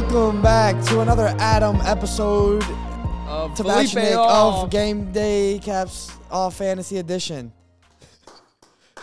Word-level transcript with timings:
Welcome 0.00 0.40
back 0.40 0.82
to 0.86 1.00
another 1.02 1.26
Adam 1.38 1.76
episode 1.82 2.64
Of 3.28 3.54
to 3.54 3.62
Felipe 3.62 3.90
Batchnik 3.90 4.16
All. 4.16 4.64
of 4.64 4.70
Game 4.70 5.12
Day 5.12 5.60
Caps 5.62 6.10
All 6.30 6.50
Fantasy 6.50 6.96
Edition. 6.96 7.52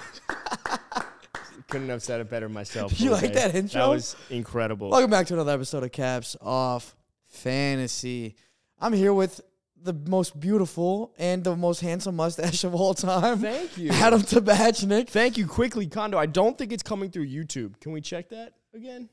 Couldn't 1.70 1.90
have 1.90 2.02
said 2.02 2.20
it 2.20 2.32
better 2.32 2.50
myself. 2.50 3.00
You 3.00 3.12
like 3.12 3.32
that 3.34 3.54
intro? 3.54 3.80
That 3.80 3.90
was 3.90 4.16
incredible. 4.32 4.90
Welcome 4.90 5.12
back 5.12 5.28
to 5.28 5.36
another 5.36 5.52
episode 5.52 5.84
of 5.84 5.92
Caps 5.92 6.36
Off 6.42 6.96
Fantasy. 7.28 8.36
I'm 8.80 8.92
here 8.92 9.14
with 9.14 9.40
the 9.80 9.94
most 9.94 10.38
beautiful 10.40 11.14
and 11.20 11.44
the 11.44 11.56
most 11.56 11.82
handsome 11.82 12.16
mustache 12.16 12.64
of 12.64 12.74
all 12.74 12.96
time. 12.96 13.38
Thank 13.38 13.78
you. 13.78 13.92
Adam 13.92 14.22
Tabachnik. 14.22 15.10
Thank 15.10 15.38
you. 15.38 15.46
Quickly, 15.46 15.86
Kondo. 15.86 16.18
I 16.18 16.26
don't 16.26 16.58
think 16.58 16.74
it's 16.74 16.84
coming 16.84 17.12
through 17.12 17.28
YouTube. 17.28 17.80
Can 17.82 17.92
we 17.92 18.02
check 18.02 18.30
that 18.30 18.54
again? 18.74 19.10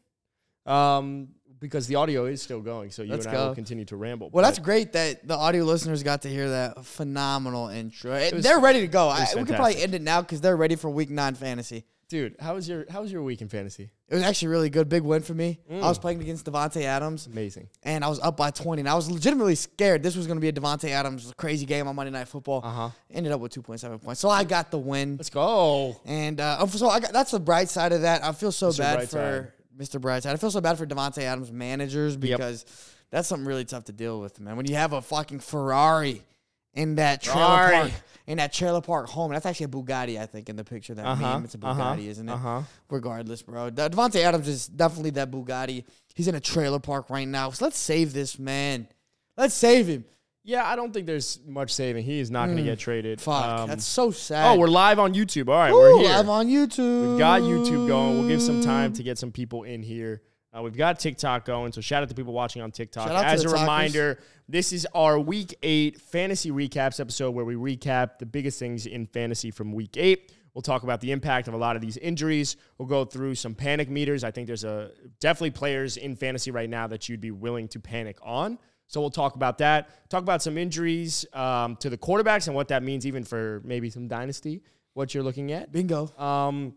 Um, 0.65 1.34
because 1.65 1.87
the 1.87 1.95
audio 1.97 2.27
is 2.27 2.43
still 2.43 2.61
going, 2.61 2.91
so 2.91 3.03
you 3.03 3.11
Let's 3.13 3.27
and 3.27 3.37
I 3.37 3.47
will 3.49 3.55
continue 3.55 3.85
to 3.87 3.97
ramble. 3.97 4.29
Well, 4.33 4.45
that's 4.45 4.59
great 4.59 4.93
that 4.93 5.27
the 5.27 5.35
audio 5.37 5.65
listeners 5.65 6.03
got 6.03 6.23
to 6.23 6.29
hear 6.29 6.49
that 6.51 6.85
phenomenal 6.85 7.69
intro. 7.69 8.13
was- 8.13 8.45
they're 8.45 8.61
ready 8.61 8.81
to 8.83 8.87
go. 8.89 9.09
I, 9.09 9.21
was 9.21 9.35
we 9.35 9.41
could 9.45 9.57
probably 9.57 9.73
fantastic. 9.73 9.83
end 9.83 9.95
it 9.95 10.03
now 10.03 10.21
because 10.21 10.41
they're 10.41 10.57
ready 10.57 10.77
for 10.77 10.91
Week 10.91 11.11
Nine 11.11 11.35
fantasy. 11.35 11.85
dude, 12.09 12.37
how 12.39 12.55
was 12.55 12.69
your 12.69 12.85
how 12.91 13.01
was 13.03 13.11
your 13.11 13.23
week 13.23 13.41
in 13.41 13.49
fantasy? 13.49 13.91
It 14.09 14.15
was 14.15 14.23
actually 14.23 14.49
really 14.49 14.69
good. 14.71 14.89
Big 14.89 15.03
win 15.03 15.23
for 15.23 15.33
me. 15.35 15.59
I 15.69 15.73
Mm. 15.75 15.81
was 15.81 15.99
playing 15.99 16.21
against 16.21 16.45
Davante 16.45 16.83
Adams. 16.83 17.27
Amazing. 17.27 17.69
and 17.83 18.05
I 18.05 18.09
was 18.09 18.21
up 18.21 18.37
by 18.37 18.51
20. 18.51 18.81
And 18.81 18.89
I 18.89 18.95
was 18.95 19.11
legitimately 19.11 19.55
scared 19.57 20.03
this 20.03 20.15
was 20.15 20.27
going 20.27 20.37
to 20.37 20.41
be 20.41 20.49
a 20.49 20.53
Davante 20.53 20.91
Adams 20.91 21.33
crazy 21.39 21.65
game 21.67 21.89
on 21.89 21.97
Monday 21.97 22.13
Night 22.13 22.29
Football. 22.29 22.61
Uh 22.63 22.71
huh. 22.71 22.91
Ended 23.11 23.33
up 23.33 23.41
with 23.41 23.53
2.7 23.53 23.99
points. 24.03 24.21
So 24.21 24.29
I 24.29 24.45
got 24.45 24.71
the 24.71 24.79
win. 24.79 25.17
Let's 25.17 25.31
go. 25.31 25.97
And 26.05 26.39
uh, 26.41 26.65
so 26.67 26.89
I 26.91 27.01
got, 27.01 27.13
that's 27.13 27.31
the 27.33 27.41
bright 27.41 27.69
side 27.71 27.93
of 27.93 28.03
that. 28.03 28.23
I 28.23 28.33
feel 28.33 28.53
so 28.53 28.69
Mr. 28.69 28.79
bad 28.79 29.09
for 29.11 29.55
Mr. 29.79 30.01
Brightside. 30.01 30.33
I 30.33 30.37
feel 30.37 30.51
so 30.51 30.61
bad 30.61 30.79
for 30.79 30.87
Davante 30.87 31.23
Adams 31.23 31.51
managers 31.53 32.15
Yep. 32.15 32.21
because 32.21 32.65
that's 33.11 33.29
something 33.29 33.47
really 33.47 33.65
tough 33.65 33.85
to 33.85 33.93
deal 33.93 34.21
with, 34.21 34.41
man. 34.41 34.57
When 34.57 34.67
you 34.67 34.77
have 34.77 34.93
a 34.93 35.03
fucking 35.03 35.41
Ferrari 35.41 36.23
in 36.75 36.97
that 36.97 37.23
trailer 37.23 37.41
Ferrari. 37.69 37.77
park. 37.91 37.93
In 38.27 38.39
that 38.39 38.55
trailer 38.55 38.81
park 38.81 39.07
home. 39.09 39.33
That's 39.33 39.45
actually 39.45 39.67
a 39.67 39.69
Bugatti, 39.69 40.19
I 40.19 40.25
think, 40.25 40.49
in 40.49 40.57
the 40.57 40.65
picture. 40.65 40.95
That 40.95 41.05
Uh 41.05 41.15
huh. 41.15 41.35
meme. 41.35 41.45
It's 41.45 41.55
a 41.55 41.59
Bugatti, 41.59 42.07
isn't 42.07 42.27
it? 42.27 42.33
Uh 42.33 42.37
huh. 42.37 42.63
regardless, 42.89 43.43
bro. 43.43 43.71
Davante 43.71 44.17
Adams 44.23 44.49
is 44.49 44.67
definitely 44.67 45.11
that 45.11 45.31
Bugatti. 45.31 45.85
He's 46.15 46.27
in 46.27 46.35
a 46.35 46.41
trailer 46.41 46.79
park 46.79 47.11
right 47.11 47.29
now. 47.29 47.51
So 47.51 47.67
let's 47.67 47.79
save 47.79 48.15
this 48.15 48.39
man. 48.39 48.89
Let's 49.37 49.55
save 49.55 49.89
him. 49.89 50.05
Yeah, 50.47 50.67
I 50.69 50.77
don't 50.77 50.93
think 50.93 51.07
there's 51.07 51.41
much 51.47 51.73
saving. 51.73 52.05
He 52.05 52.21
is 52.21 52.31
not 52.31 52.47
going 52.47 52.59
to 52.59 52.63
get 52.63 52.79
traded. 52.79 53.19
Fuck, 53.21 53.45
Um, 53.61 53.69
that's 53.69 53.85
so 53.85 54.11
sad. 54.11 54.47
oh, 54.53 54.59
we're 54.59 54.67
live 54.69 54.99
on 54.99 55.15
YouTube. 55.15 55.49
All 55.49 55.55
right, 55.55 55.73
we're 55.73 55.99
here. 56.01 56.09
live 56.11 56.29
on 56.29 56.49
YouTube. 56.49 57.09
We've 57.11 57.19
got 57.19 57.41
YouTube 57.43 57.89
going. 57.89 58.19
We'll 58.19 58.29
give 58.29 58.43
some 58.43 58.61
time 58.61 58.93
to 58.93 59.03
get 59.03 59.17
some 59.19 59.33
people 59.33 59.63
in 59.63 59.83
here. 59.83 60.21
Uh, 60.57 60.61
we've 60.63 60.77
got 60.77 60.99
TikTok 61.01 61.45
going, 61.47 61.73
so 61.73 61.81
shout 61.81 62.03
out 62.03 62.11
to 62.11 62.15
people 62.15 62.33
watching 62.35 62.61
on 62.63 62.71
TikTok. 62.71 63.09
Shout 63.09 63.17
out 63.17 63.23
to 63.23 63.29
As 63.29 63.43
the 63.43 63.49
a 63.49 63.53
talkers. 63.53 63.63
reminder, 63.63 64.19
this 64.49 64.73
is 64.73 64.87
our 64.95 65.19
Week 65.19 65.57
Eight 65.63 66.01
fantasy 66.01 66.51
recaps 66.51 67.01
episode 67.01 67.31
where 67.33 67.45
we 67.47 67.55
recap 67.55 68.19
the 68.19 68.27
biggest 68.27 68.59
things 68.59 68.85
in 68.87 69.07
fantasy 69.07 69.51
from 69.51 69.73
Week 69.73 69.97
Eight. 69.97 70.31
We'll 70.53 70.63
talk 70.63 70.85
about 70.85 71.01
the 71.01 71.11
impact 71.11 71.49
of 71.49 71.55
a 71.55 71.57
lot 71.57 71.75
of 71.75 71.83
these 71.83 71.97
injuries. 71.97 72.57
We'll 72.79 72.87
go 72.87 73.05
through 73.05 73.35
some 73.35 73.55
panic 73.57 73.89
meters. 73.89 74.23
I 74.23 74.31
think 74.31 74.47
there's 74.47 74.63
a 74.63 74.91
definitely 75.19 75.51
players 75.51 75.97
in 75.97 76.15
fantasy 76.15 76.53
right 76.53 76.71
now 76.71 76.87
that 76.87 77.09
you'd 77.09 77.21
be 77.23 77.33
willing 77.33 77.67
to 77.69 77.81
panic 77.81 78.19
on. 78.23 78.59
So 78.95 79.01
we'll 79.01 79.11
talk 79.11 79.35
about 79.35 79.59
that. 79.59 79.89
Talk 80.09 80.23
about 80.23 80.41
some 80.41 80.57
injuries 80.57 81.27
um, 81.33 81.75
to 81.77 81.91
the 81.91 81.99
quarterbacks 81.99 82.47
and 82.47 82.55
what 82.55 82.69
that 82.69 82.85
means, 82.85 83.05
even 83.09 83.25
for 83.25 83.61
maybe 83.65 83.91
some 83.91 84.07
dynasty. 84.07 84.63
What 84.93 85.13
you're 85.13 85.25
looking 85.25 85.51
at. 85.51 85.73
Bingo. 85.73 86.13
Um, 86.17 86.77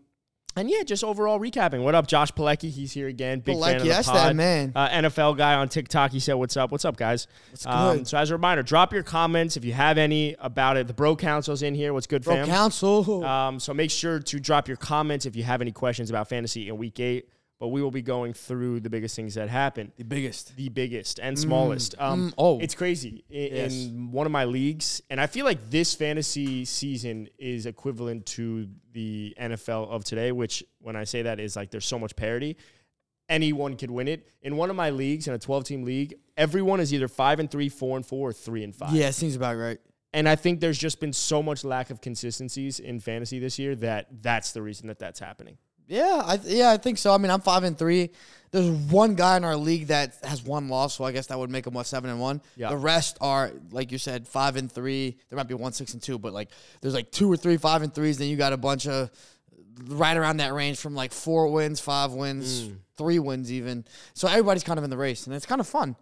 and 0.56 0.68
yeah, 0.68 0.82
just 0.82 1.04
overall 1.04 1.38
recapping. 1.38 1.84
What 1.84 1.94
up, 1.94 2.08
Josh 2.08 2.32
Pilecki? 2.32 2.68
He's 2.70 2.90
here 2.90 3.06
again. 3.06 3.38
Big 3.38 3.56
fan 3.60 3.76
of 3.76 3.82
the 3.82 3.88
that's 3.88 4.08
pod. 4.08 4.16
that 4.16 4.34
man. 4.34 4.72
Uh, 4.74 4.88
NFL 4.88 5.36
guy 5.36 5.54
on 5.54 5.68
TikTok. 5.68 6.10
He 6.10 6.18
said, 6.18 6.32
"What's 6.34 6.56
up? 6.56 6.72
What's 6.72 6.84
up, 6.84 6.96
guys?" 6.96 7.28
What's 7.52 7.64
Um, 7.66 7.98
good? 7.98 8.08
so 8.08 8.18
as 8.18 8.30
a 8.30 8.34
reminder, 8.34 8.64
drop 8.64 8.92
your 8.92 9.04
comments 9.04 9.56
if 9.56 9.64
you 9.64 9.72
have 9.74 9.96
any 9.98 10.34
about 10.40 10.76
it. 10.76 10.88
The 10.88 10.94
Bro 10.94 11.14
Council's 11.16 11.62
in 11.62 11.76
here. 11.76 11.92
What's 11.94 12.08
good, 12.08 12.24
Bro, 12.24 12.34
fam? 12.34 12.46
council. 12.48 13.24
Um, 13.24 13.60
so 13.60 13.72
make 13.72 13.92
sure 13.92 14.18
to 14.18 14.40
drop 14.40 14.66
your 14.66 14.76
comments 14.76 15.24
if 15.26 15.36
you 15.36 15.44
have 15.44 15.60
any 15.60 15.70
questions 15.70 16.10
about 16.10 16.28
fantasy 16.28 16.68
in 16.68 16.76
Week 16.76 16.98
Eight. 16.98 17.28
But 17.60 17.68
we 17.68 17.82
will 17.82 17.90
be 17.90 18.02
going 18.02 18.34
through 18.34 18.80
the 18.80 18.90
biggest 18.90 19.16
things 19.16 19.34
that 19.34 19.48
happen 19.48 19.92
the 19.96 20.04
biggest. 20.04 20.56
the 20.56 20.68
biggest 20.68 21.18
and 21.18 21.36
smallest. 21.36 21.96
Um, 21.98 22.30
mm, 22.30 22.34
oh. 22.38 22.60
it's 22.60 22.74
crazy 22.74 23.24
in, 23.28 23.56
Yes. 23.56 23.74
in 23.74 24.12
one 24.12 24.26
of 24.26 24.32
my 24.32 24.44
leagues, 24.44 25.02
and 25.10 25.20
I 25.20 25.26
feel 25.26 25.44
like 25.44 25.68
this 25.68 25.92
fantasy 25.94 26.64
season 26.64 27.28
is 27.36 27.66
equivalent 27.66 28.26
to 28.26 28.68
the 28.92 29.34
NFL 29.40 29.88
of 29.90 30.04
today. 30.04 30.30
Which, 30.30 30.62
when 30.80 30.94
I 30.94 31.02
say 31.04 31.22
that, 31.22 31.40
is 31.40 31.56
like 31.56 31.70
there's 31.72 31.86
so 31.86 31.98
much 31.98 32.14
parity. 32.14 32.56
Anyone 33.28 33.76
could 33.76 33.90
win 33.90 34.08
it. 34.08 34.26
In 34.40 34.56
one 34.56 34.70
of 34.70 34.76
my 34.76 34.88
leagues, 34.90 35.28
in 35.28 35.34
a 35.34 35.38
12 35.38 35.64
team 35.64 35.82
league, 35.82 36.14
everyone 36.36 36.80
is 36.80 36.94
either 36.94 37.08
five 37.08 37.40
and 37.40 37.50
three, 37.50 37.68
four 37.68 37.96
and 37.96 38.06
four, 38.06 38.30
or 38.30 38.32
three 38.32 38.64
and 38.64 38.74
five. 38.74 38.92
Yeah, 38.92 39.10
seems 39.10 39.36
about 39.36 39.56
right. 39.56 39.78
And 40.14 40.26
I 40.26 40.36
think 40.36 40.60
there's 40.60 40.78
just 40.78 41.00
been 41.00 41.12
so 41.12 41.42
much 41.42 41.64
lack 41.64 41.90
of 41.90 42.00
consistencies 42.00 42.80
in 42.80 43.00
fantasy 43.00 43.38
this 43.38 43.58
year 43.58 43.74
that 43.76 44.22
that's 44.22 44.52
the 44.52 44.62
reason 44.62 44.86
that 44.86 44.98
that's 44.98 45.20
happening. 45.20 45.58
Yeah, 45.88 46.22
I 46.24 46.36
th- 46.36 46.54
yeah, 46.54 46.70
I 46.70 46.76
think 46.76 46.98
so. 46.98 47.12
I 47.12 47.18
mean, 47.18 47.30
I'm 47.30 47.40
five 47.40 47.64
and 47.64 47.76
three. 47.76 48.10
There's 48.50 48.68
one 48.68 49.14
guy 49.14 49.36
in 49.36 49.44
our 49.44 49.56
league 49.56 49.88
that 49.88 50.14
has 50.22 50.42
one 50.42 50.68
loss, 50.68 50.94
so 50.96 51.04
I 51.04 51.12
guess 51.12 51.26
that 51.26 51.38
would 51.38 51.50
make 51.50 51.66
him 51.66 51.74
what 51.74 51.86
seven 51.86 52.08
and 52.10 52.18
one. 52.20 52.40
Yeah. 52.56 52.70
The 52.70 52.76
rest 52.76 53.18
are 53.20 53.50
like 53.72 53.90
you 53.92 53.98
said, 53.98 54.26
five 54.28 54.56
and 54.56 54.70
three. 54.70 55.16
There 55.28 55.36
might 55.36 55.48
be 55.48 55.54
one 55.54 55.72
six 55.72 55.92
and 55.94 56.02
two, 56.02 56.18
but 56.18 56.32
like 56.32 56.50
there's 56.80 56.94
like 56.94 57.10
two 57.10 57.30
or 57.30 57.36
three 57.36 57.56
five 57.58 57.82
and 57.82 57.92
threes. 57.92 58.16
Then 58.18 58.28
you 58.28 58.36
got 58.36 58.52
a 58.52 58.56
bunch 58.56 58.86
of 58.86 59.10
right 59.86 60.16
around 60.16 60.38
that 60.38 60.52
range 60.54 60.78
from 60.78 60.94
like 60.94 61.12
four 61.12 61.48
wins, 61.52 61.80
five 61.80 62.12
wins, 62.12 62.62
Mm. 62.68 62.76
three 62.96 63.18
wins 63.18 63.52
even. 63.52 63.84
So 64.14 64.28
everybody's 64.28 64.64
kind 64.64 64.78
of 64.78 64.84
in 64.84 64.90
the 64.90 64.96
race, 64.96 65.26
and 65.26 65.34
it's 65.36 65.46
kind 65.46 65.60
of 65.60 65.66
fun. 65.68 65.94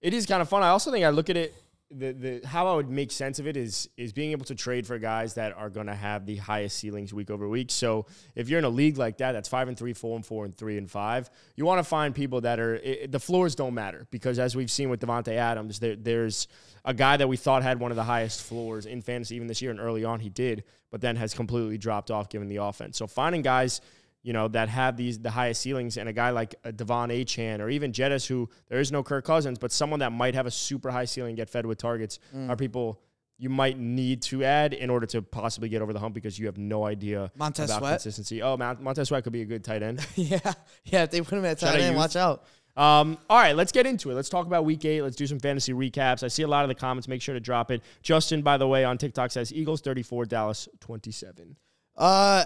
It 0.00 0.14
is 0.14 0.26
kind 0.26 0.40
of 0.42 0.48
fun. 0.48 0.62
I 0.62 0.68
also 0.68 0.90
think 0.90 1.04
I 1.04 1.10
look 1.10 1.30
at 1.30 1.36
it 1.36 1.54
the 1.96 2.12
the 2.12 2.46
how 2.46 2.66
I 2.66 2.74
would 2.74 2.90
make 2.90 3.12
sense 3.12 3.38
of 3.38 3.46
it 3.46 3.56
is 3.56 3.88
is 3.96 4.12
being 4.12 4.32
able 4.32 4.44
to 4.46 4.54
trade 4.54 4.86
for 4.86 4.98
guys 4.98 5.34
that 5.34 5.56
are 5.56 5.70
going 5.70 5.86
to 5.86 5.94
have 5.94 6.26
the 6.26 6.36
highest 6.36 6.78
ceilings 6.78 7.12
week 7.12 7.30
over 7.30 7.48
week. 7.48 7.70
So 7.70 8.06
if 8.34 8.48
you're 8.48 8.58
in 8.58 8.64
a 8.64 8.70
league 8.70 8.98
like 8.98 9.18
that, 9.18 9.32
that's 9.32 9.48
five 9.48 9.68
and 9.68 9.76
three, 9.76 9.92
four 9.92 10.16
and 10.16 10.24
four, 10.24 10.44
and 10.44 10.54
three 10.54 10.78
and 10.78 10.90
five. 10.90 11.30
You 11.56 11.64
want 11.64 11.78
to 11.78 11.84
find 11.84 12.14
people 12.14 12.40
that 12.42 12.58
are 12.58 12.76
it, 12.76 13.12
the 13.12 13.20
floors 13.20 13.54
don't 13.54 13.74
matter 13.74 14.06
because 14.10 14.38
as 14.38 14.56
we've 14.56 14.70
seen 14.70 14.90
with 14.90 15.00
Davante 15.00 15.32
Adams, 15.32 15.78
there, 15.78 15.96
there's 15.96 16.48
a 16.84 16.94
guy 16.94 17.16
that 17.16 17.28
we 17.28 17.36
thought 17.36 17.62
had 17.62 17.78
one 17.78 17.90
of 17.90 17.96
the 17.96 18.04
highest 18.04 18.42
floors 18.42 18.86
in 18.86 19.02
fantasy 19.02 19.36
even 19.36 19.46
this 19.46 19.62
year, 19.62 19.70
and 19.70 19.80
early 19.80 20.04
on 20.04 20.20
he 20.20 20.28
did, 20.28 20.64
but 20.90 21.00
then 21.00 21.16
has 21.16 21.34
completely 21.34 21.78
dropped 21.78 22.10
off 22.10 22.28
given 22.28 22.48
the 22.48 22.56
offense. 22.56 22.96
So 22.98 23.06
finding 23.06 23.42
guys 23.42 23.80
you 24.22 24.32
know, 24.32 24.48
that 24.48 24.68
have 24.68 24.96
these 24.96 25.18
the 25.18 25.30
highest 25.30 25.60
ceilings, 25.62 25.96
and 25.96 26.08
a 26.08 26.12
guy 26.12 26.30
like 26.30 26.54
a 26.64 26.72
De'Von 26.72 27.08
Achane 27.10 27.60
or 27.60 27.68
even 27.68 27.92
Jettis, 27.92 28.26
who 28.26 28.48
there 28.68 28.78
is 28.80 28.92
no 28.92 29.02
Kirk 29.02 29.24
Cousins, 29.24 29.58
but 29.58 29.72
someone 29.72 30.00
that 30.00 30.12
might 30.12 30.34
have 30.34 30.46
a 30.46 30.50
super 30.50 30.90
high 30.90 31.04
ceiling, 31.06 31.34
get 31.34 31.50
fed 31.50 31.66
with 31.66 31.78
targets, 31.78 32.18
Mm. 32.34 32.48
are 32.50 32.56
people 32.56 33.00
you 33.38 33.48
might 33.48 33.76
need 33.76 34.22
to 34.22 34.44
add 34.44 34.72
in 34.72 34.88
order 34.90 35.04
to 35.06 35.20
possibly 35.20 35.68
get 35.68 35.82
over 35.82 35.92
the 35.92 35.98
hump 35.98 36.14
because 36.14 36.38
you 36.38 36.46
have 36.46 36.56
no 36.58 36.84
idea 36.84 37.32
Montez 37.36 37.68
about 37.70 37.80
Sweat. 37.80 37.92
consistency. 37.94 38.40
Oh, 38.40 38.56
Mont- 38.56 38.80
Montez 38.80 39.08
Sweat 39.08 39.24
could 39.24 39.32
be 39.32 39.42
a 39.42 39.44
good 39.46 39.64
tight 39.64 39.82
end. 39.82 40.06
yeah, 40.14 40.38
yeah. 40.84 41.02
If 41.02 41.10
they 41.10 41.20
put 41.22 41.38
him 41.38 41.44
at 41.44 41.58
tight 41.58 41.80
end, 41.80 41.96
watch 41.96 42.14
out. 42.14 42.44
Um, 42.76 43.18
all 43.28 43.38
right, 43.38 43.56
let's 43.56 43.72
get 43.72 43.84
into 43.84 44.10
it. 44.10 44.14
Let's 44.14 44.28
talk 44.28 44.46
about 44.46 44.64
week 44.64 44.84
eight. 44.84 45.02
Let's 45.02 45.16
do 45.16 45.26
some 45.26 45.40
fantasy 45.40 45.72
recaps. 45.72 46.22
I 46.22 46.28
see 46.28 46.42
a 46.44 46.46
lot 46.46 46.64
of 46.64 46.68
the 46.68 46.74
comments. 46.76 47.08
Make 47.08 47.20
sure 47.20 47.34
to 47.34 47.40
drop 47.40 47.70
it. 47.72 47.82
Justin, 48.02 48.42
by 48.42 48.56
the 48.58 48.68
way, 48.68 48.84
on 48.84 48.96
TikTok 48.96 49.32
says 49.32 49.52
Eagles 49.52 49.80
34, 49.80 50.24
Dallas 50.26 50.68
27. 50.80 51.56
Uh, 51.96 52.44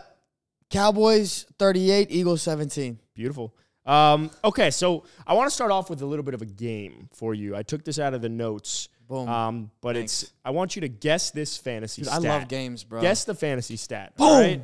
Cowboys 0.71 1.47
38, 1.59 2.09
Eagles 2.11 2.43
17. 2.43 2.99
Beautiful. 3.15 3.55
Um, 3.85 4.31
okay, 4.45 4.71
so 4.71 5.05
I 5.27 5.35
want 5.35 5.49
to 5.49 5.55
start 5.55 5.71
off 5.71 5.89
with 5.89 6.03
a 6.03 6.07
little 6.07 6.25
bit 6.25 6.35
of 6.35 6.43
a 6.43 6.47
game 6.47 7.09
for 7.15 7.35
you. 7.35 7.55
I 7.55 7.63
took 7.63 7.85
this 7.85 8.01
out 8.01 8.15
of 8.15 8.21
the 8.23 8.29
notes, 8.29 8.89
Boom. 9.09 9.29
um, 9.29 9.71
but 9.81 9.97
it's 9.97 10.33
I 10.45 10.51
want 10.51 10.75
you 10.75 10.81
to 10.81 10.89
guess 10.89 11.31
this 11.31 11.57
fantasy 11.57 12.03
Dude, 12.03 12.11
I 12.11 12.19
love 12.19 12.49
games, 12.49 12.83
bro. 12.83 13.01
Guess 13.01 13.25
the 13.25 13.35
fantasy 13.35 13.77
stat. 13.77 14.17
Boom. 14.17 14.27
All 14.27 14.41
right. 14.41 14.63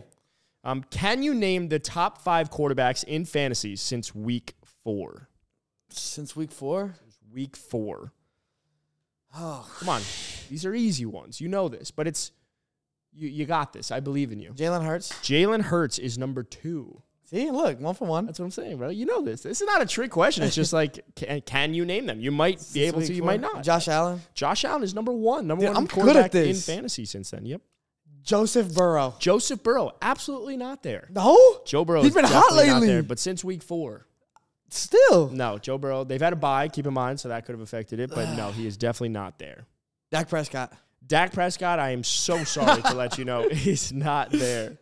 Um, 0.64 0.84
can 0.90 1.22
you 1.22 1.34
name 1.34 1.68
the 1.68 1.78
top 1.78 2.20
five 2.22 2.50
quarterbacks 2.50 3.04
in 3.04 3.25
fantasy 3.25 3.76
since 3.76 4.14
week 4.14 4.54
four? 4.84 5.28
since 5.88 6.34
week 6.34 6.50
four. 6.50 6.94
Week 7.32 7.54
four. 7.56 8.12
Oh, 9.37 9.66
Come 9.78 9.88
on, 9.88 10.02
these 10.50 10.66
are 10.66 10.75
easy 10.75 11.06
ones. 11.06 11.40
You 11.40 11.49
know 11.49 11.69
this, 11.69 11.90
but 11.90 12.06
it's 12.06 12.32
you. 13.14 13.29
You 13.29 13.47
got 13.47 13.73
this. 13.73 13.91
I 13.91 14.00
believe 14.00 14.32
in 14.32 14.41
you. 14.41 14.53
Jalen 14.53 14.85
Hurts. 14.85 15.12
Jalen 15.20 15.62
Hurts 15.62 15.99
is 15.99 16.19
number 16.19 16.43
two. 16.43 17.03
See, 17.25 17.50
look, 17.50 17.81
one 17.81 17.94
for 17.94 18.06
one. 18.06 18.26
That's 18.26 18.38
what 18.38 18.44
I'm 18.44 18.50
saying, 18.50 18.76
bro. 18.76 18.91
You 18.91 19.06
know 19.06 19.23
this. 19.23 19.43
This 19.43 19.62
is 19.62 19.67
not 19.67 19.81
a 19.81 19.87
trick 19.87 20.11
question. 20.11 20.44
It's 20.44 20.55
just 20.55 20.75
like, 20.75 21.03
can, 21.17 21.41
can 21.41 21.73
you 21.73 21.87
name 21.87 22.05
them? 22.05 22.20
You 22.20 22.31
might 22.31 22.62
be 22.75 22.82
able 22.85 23.00
to. 23.00 23.12
You 23.12 23.23
four. 23.23 23.26
might 23.26 23.41
not. 23.41 23.62
Josh 23.64 23.88
Allen, 23.88 24.20
Josh 24.35 24.64
Allen 24.67 24.82
is 24.82 24.94
number 24.94 25.12
one. 25.12 25.47
Number 25.47 25.62
Dude, 25.64 25.70
one 25.75 25.76
I'm 25.79 25.87
good 25.87 25.94
quarterback 25.94 26.25
at 26.26 26.32
this. 26.32 26.69
in 26.69 26.75
fantasy 26.75 27.05
since 27.06 27.31
then. 27.31 27.47
Yep. 27.47 27.62
Joseph 28.23 28.75
Burrow. 28.75 29.14
Joseph 29.19 29.62
Burrow, 29.62 29.93
absolutely 30.00 30.56
not 30.56 30.82
there. 30.82 31.09
No, 31.11 31.61
Joe 31.64 31.85
Burrow, 31.85 32.03
He's 32.03 32.14
been 32.14 32.25
hot 32.25 32.53
lately. 32.55 32.87
there, 32.87 33.03
but 33.03 33.19
since 33.19 33.43
week 33.43 33.62
four, 33.62 34.06
still. 34.69 35.29
no. 35.31 35.59
Joe 35.59 35.79
Burrow, 35.79 36.05
they've 36.05 36.20
had 36.20 36.32
a 36.32 36.37
bye. 36.37 36.69
Keep 36.69 36.87
in 36.87 36.94
mind, 36.94 37.19
so 37.19 37.29
that 37.31 37.44
could 37.47 37.53
have 37.55 37.62
affected 37.62 37.99
it. 37.99 38.11
But 38.14 38.37
no, 38.37 38.50
he 38.53 38.67
is 38.67 38.76
definitely 38.76 39.09
not 39.11 39.38
there. 39.38 39.67
Dak 40.11 40.29
Prescott, 40.29 40.73
Dak 41.06 41.32
Prescott, 41.32 41.78
I 41.78 41.90
am 41.90 42.04
so 42.04 42.44
sorry 42.44 42.81
to 42.82 42.94
let 42.94 43.19
you 43.19 43.25
know, 43.25 43.43
is 43.50 43.93
not 43.93 44.31
there. 44.31 44.78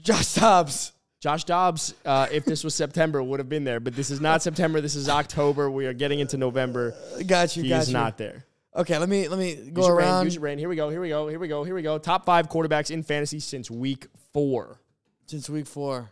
Josh 0.00 0.34
Dobbs. 0.34 0.92
Josh 1.20 1.44
Dobbs, 1.44 1.94
uh, 2.04 2.28
if 2.30 2.44
this 2.44 2.62
was 2.62 2.74
September, 2.74 3.22
would 3.22 3.40
have 3.40 3.48
been 3.48 3.64
there, 3.64 3.80
but 3.80 3.94
this 3.96 4.10
is 4.10 4.20
not 4.20 4.40
September. 4.42 4.80
This 4.80 4.94
is 4.94 5.08
October. 5.08 5.68
We 5.70 5.86
are 5.86 5.92
getting 5.92 6.20
into 6.20 6.36
November. 6.36 6.94
Got 7.26 7.56
you. 7.56 7.64
He 7.64 7.68
got 7.70 7.82
is 7.82 7.88
you. 7.88 7.94
not 7.94 8.16
there. 8.18 8.44
Okay, 8.76 8.96
let 8.98 9.08
me 9.08 9.26
let 9.26 9.38
me 9.38 9.56
go 9.72 9.82
Use 9.82 9.88
brain, 9.88 9.98
around. 10.08 10.24
use 10.26 10.34
your 10.34 10.40
brain. 10.42 10.58
Here 10.58 10.68
we 10.68 10.76
go. 10.76 10.88
Here 10.90 11.00
we 11.00 11.08
go. 11.08 11.26
Here 11.26 11.38
we 11.40 11.48
go. 11.48 11.64
Here 11.64 11.74
we 11.74 11.82
go. 11.82 11.98
Top 11.98 12.24
five 12.24 12.48
quarterbacks 12.48 12.92
in 12.92 13.02
fantasy 13.02 13.40
since 13.40 13.68
week 13.68 14.06
four. 14.32 14.80
since 15.26 15.50
week 15.50 15.66
four. 15.66 16.10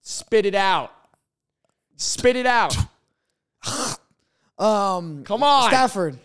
Spit 0.00 0.46
it 0.46 0.54
out. 0.54 0.92
Spit 1.96 2.36
it 2.36 2.46
out. 2.46 2.74
Um, 4.58 5.24
Come 5.24 5.42
on. 5.42 5.70
Stafford. 5.70 6.18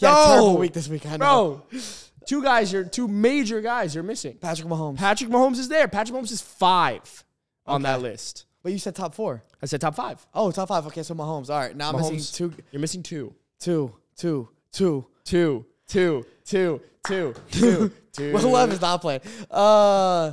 He 0.00 0.06
had 0.06 0.12
a 0.12 0.16
No. 0.16 0.26
terrible 0.32 0.58
week 0.58 0.72
this 0.72 0.88
week. 0.88 1.06
I 1.06 1.16
know. 1.16 1.62
Bro, 1.70 1.80
two 2.26 2.42
guys, 2.42 2.72
you're 2.72 2.84
two 2.84 3.06
major 3.08 3.60
guys 3.60 3.94
you're 3.94 4.02
missing. 4.04 4.34
Patrick 4.40 4.66
Mahomes. 4.68 4.96
Patrick 4.98 5.30
Mahomes 5.30 5.58
is 5.58 5.68
there. 5.68 5.86
Patrick 5.88 6.16
Mahomes 6.18 6.32
is 6.32 6.40
five 6.40 7.24
on 7.66 7.82
Okay. 7.84 7.92
that 7.92 8.02
list. 8.02 8.46
but 8.62 8.72
you 8.72 8.78
said 8.78 8.94
top 8.94 9.14
four. 9.14 9.42
I 9.62 9.66
said 9.66 9.80
top 9.80 9.94
five. 9.94 10.26
Oh, 10.34 10.50
top 10.50 10.68
five. 10.68 10.86
Okay, 10.88 11.02
so 11.02 11.14
Mahomes. 11.14 11.48
All 11.50 11.58
right, 11.60 11.76
now 11.76 11.90
I'm 11.90 11.94
Mahomes. 11.96 12.12
missing 12.12 12.50
two, 12.50 12.62
You're 12.72 12.80
missing 12.80 13.02
two. 13.02 13.34
two, 13.60 13.94
two, 14.16 14.48
two. 14.72 15.06
Two, 15.24 15.64
two, 15.86 16.26
two, 16.44 16.80
two, 17.06 17.34
two, 17.50 17.92
two. 18.12 18.32
Will 18.32 18.50
Levis 18.50 18.76
is 18.76 18.80
not 18.80 19.00
playing. 19.00 19.20
Uh, 19.50 20.32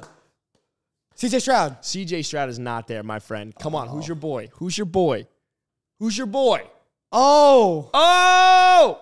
CJ 1.18 1.42
Stroud. 1.42 1.82
CJ 1.82 2.24
Stroud 2.26 2.50
is 2.50 2.60
not 2.60 2.88
there, 2.88 3.02
my 3.04 3.20
friend. 3.20 3.54
Come 3.60 3.76
on, 3.76 3.88
who's 3.88 4.08
your 4.08 4.16
boy? 4.16 4.50
Who's 4.54 4.78
your 4.78 4.86
boy? 4.86 5.28
Who's 6.00 6.18
your 6.18 6.28
boy? 6.28 6.62
Oh, 7.12 7.90
Oh! 7.94 9.02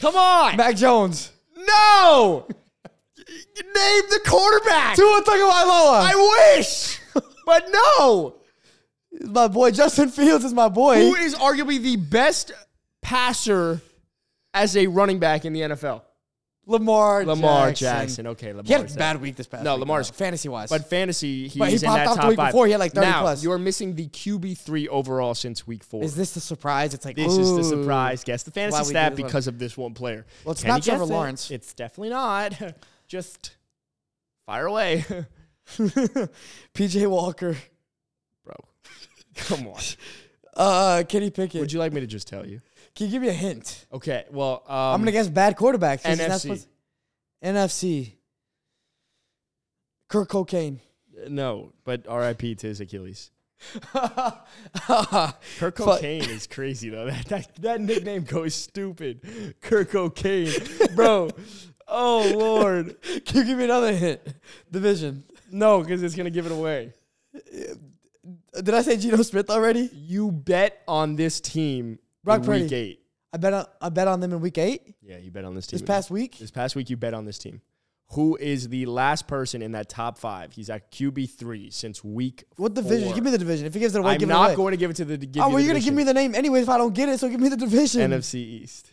Come 0.00 0.16
on! 0.16 0.56
Mac 0.56 0.76
Jones. 0.76 1.32
No! 1.56 2.46
Name 2.88 4.02
the 4.10 4.20
quarterback! 4.26 4.96
Tua 4.96 5.22
Tagovailoa. 5.22 6.00
I 6.02 6.56
wish! 6.56 7.00
but 7.46 7.68
no! 7.70 8.34
my 9.22 9.48
boy 9.48 9.70
Justin 9.70 10.08
Fields 10.08 10.44
is 10.44 10.54
my 10.54 10.68
boy. 10.68 10.96
Who 10.96 11.14
is 11.14 11.34
arguably 11.34 11.80
the 11.80 11.96
best 11.96 12.52
passer 13.02 13.80
as 14.54 14.76
a 14.76 14.86
running 14.86 15.18
back 15.18 15.44
in 15.44 15.52
the 15.52 15.60
NFL? 15.60 16.02
Lamar. 16.68 17.24
Lamar 17.24 17.68
Jackson. 17.72 17.86
Jackson. 17.86 18.26
Okay, 18.28 18.48
Lamar 18.48 18.62
He 18.64 18.72
had 18.74 18.90
a 18.90 18.94
bad 18.94 19.20
week 19.20 19.36
this 19.36 19.46
past. 19.46 19.64
No, 19.64 19.74
week, 19.74 19.80
Lamar's- 19.80 20.10
fantasy 20.10 20.48
wise. 20.48 20.68
But 20.68 20.88
fantasy, 20.88 21.48
he's 21.48 21.56
But 21.58 21.70
he 21.70 21.74
in 21.76 21.80
popped 21.80 21.96
that 21.96 22.06
off 22.08 22.14
the 22.16 22.20
top 22.20 22.28
week 22.28 22.36
five. 22.36 22.52
before, 22.52 22.66
he 22.66 22.72
had 22.72 22.78
like 22.80 22.92
30 22.92 23.06
now, 23.06 23.20
plus. 23.22 23.42
You're 23.42 23.58
missing 23.58 23.94
the 23.94 24.06
QB 24.06 24.58
three 24.58 24.86
overall 24.86 25.34
since 25.34 25.66
week 25.66 25.82
four. 25.82 26.04
is 26.04 26.14
this 26.14 26.32
the 26.34 26.40
surprise? 26.40 26.92
It's 26.94 27.04
like 27.06 27.16
This 27.16 27.36
is 27.36 27.56
the 27.56 27.64
surprise. 27.64 28.22
Guess 28.22 28.42
the 28.42 28.50
fantasy 28.50 28.84
stat 28.84 29.12
this 29.16 29.20
one. 29.22 29.26
because 29.28 29.46
of 29.46 29.58
this 29.58 29.76
one 29.78 29.94
player. 29.94 30.26
Well, 30.44 30.52
it's 30.52 30.60
Can 30.62 30.68
not 30.68 30.82
Trevor 30.82 31.04
guess 31.04 31.10
it? 31.10 31.12
Lawrence. 31.14 31.50
It's 31.50 31.72
definitely 31.72 32.10
not. 32.10 32.52
Just 33.08 33.56
fire 34.44 34.66
away, 34.66 35.04
PJ 36.74 37.06
Walker. 37.08 37.56
bro. 38.44 38.54
Come 39.36 39.66
on. 39.68 39.80
Uh, 40.54 41.02
Kenny 41.08 41.30
Pickett. 41.30 41.60
Would 41.60 41.72
you 41.72 41.78
like 41.78 41.92
me 41.92 42.00
to 42.00 42.06
just 42.06 42.26
tell 42.28 42.44
you? 42.46 42.60
Can 42.94 43.06
you 43.06 43.12
give 43.12 43.22
me 43.22 43.28
a 43.28 43.32
hint? 43.32 43.86
Okay. 43.92 44.24
Well, 44.30 44.62
um, 44.66 44.74
I'm 44.76 45.00
gonna 45.00 45.12
guess 45.12 45.28
bad 45.28 45.56
quarterbacks. 45.56 46.02
'cause 46.02 46.18
he's 46.18 46.28
not 46.28 46.30
NFC. 46.30 46.40
supposed- 46.40 46.68
NFC. 47.44 48.12
Kirk 50.08 50.28
Cocaine. 50.28 50.80
no, 51.28 51.72
but 51.84 52.06
R.I.P. 52.08 52.54
to 52.56 52.66
his 52.66 52.80
Achilles. 52.80 53.30
Kirk 55.58 55.74
Cocaine 55.74 56.22
is 56.30 56.46
crazy 56.46 56.90
though. 56.90 57.06
That, 57.10 57.26
that 57.28 57.54
that 57.62 57.80
nickname 57.80 58.22
goes 58.24 58.54
stupid. 58.54 59.54
Kirk 59.60 59.90
Cocaine, 59.90 60.52
bro. 60.94 61.30
Oh 61.86 62.32
Lord, 62.36 62.96
Can 63.02 63.38
you 63.38 63.44
give 63.44 63.58
me 63.58 63.64
another 63.64 63.92
hint? 63.94 64.20
Division. 64.70 65.24
no, 65.50 65.80
because 65.80 66.02
it's 66.02 66.14
gonna 66.14 66.30
give 66.30 66.46
it 66.46 66.52
away. 66.52 66.92
Did 68.54 68.74
I 68.74 68.82
say 68.82 68.96
Geno 68.96 69.22
Smith 69.22 69.50
already? 69.50 69.90
You 69.92 70.30
bet 70.30 70.82
on 70.88 71.16
this 71.16 71.40
team 71.40 71.98
Brock 72.28 72.44
in 72.44 72.62
week 72.62 72.72
eight. 72.72 73.00
I 73.32 73.36
bet 73.36 73.52
on, 73.52 73.66
I 73.80 73.88
bet 73.90 74.08
on 74.08 74.20
them 74.20 74.32
in 74.32 74.40
week 74.40 74.56
eight 74.58 74.94
Yeah, 75.02 75.18
you 75.18 75.30
bet 75.30 75.44
on 75.44 75.54
this 75.54 75.66
team 75.66 75.78
this 75.78 75.86
past 75.86 76.10
week. 76.10 76.38
This 76.38 76.50
past 76.50 76.76
week, 76.76 76.88
you 76.90 76.96
bet 76.96 77.14
on 77.14 77.24
this 77.24 77.38
team. 77.38 77.60
Who 78.12 78.36
is 78.36 78.70
the 78.70 78.86
last 78.86 79.26
person 79.26 79.60
in 79.60 79.72
that 79.72 79.90
top 79.90 80.16
five? 80.16 80.52
He's 80.52 80.70
at 80.70 80.90
QB 80.90 81.30
three 81.30 81.70
since 81.70 82.02
week. 82.02 82.44
What 82.56 82.72
division? 82.72 83.08
four. 83.08 83.14
Give 83.14 83.24
me 83.24 83.30
the 83.30 83.38
division. 83.38 83.66
If 83.66 83.74
he 83.74 83.80
gives 83.80 83.94
it 83.94 83.98
away, 83.98 84.12
I'm 84.12 84.18
give 84.18 84.30
it 84.30 84.32
not 84.32 84.46
away. 84.46 84.56
going 84.56 84.70
to 84.70 84.76
give 84.78 84.90
it 84.90 84.94
to 84.94 85.04
the. 85.04 85.18
Give 85.18 85.42
oh, 85.42 85.48
you 85.48 85.54
well, 85.54 85.62
you're 85.62 85.74
gonna 85.74 85.84
give 85.84 85.92
me 85.92 86.04
the 86.04 86.14
name 86.14 86.34
anyways 86.34 86.62
if 86.62 86.68
I 86.70 86.78
don't 86.78 86.94
get 86.94 87.10
it. 87.10 87.20
So 87.20 87.28
give 87.28 87.40
me 87.40 87.50
the 87.50 87.56
division. 87.56 88.10
NFC 88.10 88.36
East. 88.36 88.92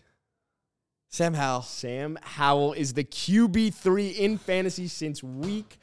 Sam 1.08 1.34
Howell. 1.34 1.62
Sam 1.62 2.20
Howell 2.22 2.74
is 2.74 2.94
the 2.94 3.06
QB 3.06 3.74
three 3.74 4.10
in 4.10 4.38
fantasy 4.38 4.90
since 4.90 5.24
week 5.24 5.78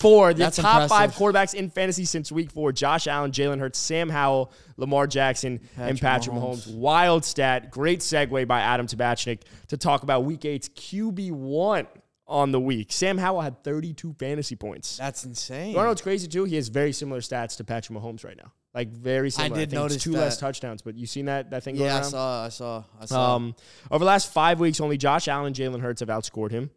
four. 0.00 0.34
The 0.34 0.40
That's 0.44 0.56
top 0.56 0.88
five 0.88 1.12
quarterbacks 1.14 1.54
in 1.54 1.70
fantasy 1.70 2.04
since 2.04 2.32
week 2.32 2.50
four: 2.50 2.72
Josh 2.72 3.06
Allen, 3.06 3.30
Jalen 3.30 3.60
Hurts, 3.60 3.78
Sam 3.78 4.08
Howell, 4.08 4.52
Lamar 4.76 5.06
Jackson, 5.06 5.60
and 5.76 5.98
Patrick 5.98 6.00
Patrick 6.00 6.36
Mahomes. 6.36 6.68
Mahomes. 6.68 6.74
Wild 6.74 7.24
stat. 7.24 7.70
Great 7.70 8.00
segue 8.00 8.46
by 8.48 8.60
Adam 8.60 8.86
Tabachnik 8.86 9.42
to 9.68 9.76
talk 9.76 10.02
about 10.02 10.24
Week 10.24 10.44
Eight's 10.44 10.68
QB 10.68 11.32
one 11.32 11.86
on 12.26 12.52
the 12.52 12.60
week. 12.60 12.92
Sam 12.92 13.18
Howell 13.18 13.40
had 13.40 13.62
32 13.64 14.14
fantasy 14.14 14.56
points. 14.56 14.96
That's 14.96 15.24
insane. 15.24 15.70
You 15.70 15.76
know 15.76 15.88
what's 15.88 16.00
crazy 16.00 16.28
too? 16.28 16.44
He 16.44 16.56
has 16.56 16.68
very 16.68 16.92
similar 16.92 17.20
stats 17.20 17.56
to 17.56 17.64
Patrick 17.64 17.98
Mahomes 17.98 18.24
right 18.24 18.36
now. 18.36 18.52
Like 18.72 18.92
very 18.92 19.30
similar. 19.30 19.56
I 19.56 19.58
did 19.58 19.70
think 19.70 19.84
it's 19.84 19.92
notice 19.94 20.02
two 20.02 20.12
less 20.12 20.38
touchdowns, 20.38 20.80
but 20.80 20.96
you 20.96 21.04
seen 21.04 21.24
that 21.24 21.50
that 21.50 21.64
thing 21.64 21.74
going 21.74 21.88
yeah, 21.88 21.98
I 21.98 22.02
saw. 22.02 22.44
I 22.44 22.48
saw. 22.50 22.84
I 23.00 23.04
saw. 23.06 23.34
Um, 23.34 23.56
over 23.90 23.98
the 23.98 24.06
last 24.06 24.32
five 24.32 24.60
weeks, 24.60 24.80
only 24.80 24.96
Josh 24.96 25.26
Allen 25.26 25.52
Jalen 25.52 25.80
Hurts 25.80 25.98
have 26.00 26.08
outscored 26.08 26.52
him, 26.52 26.70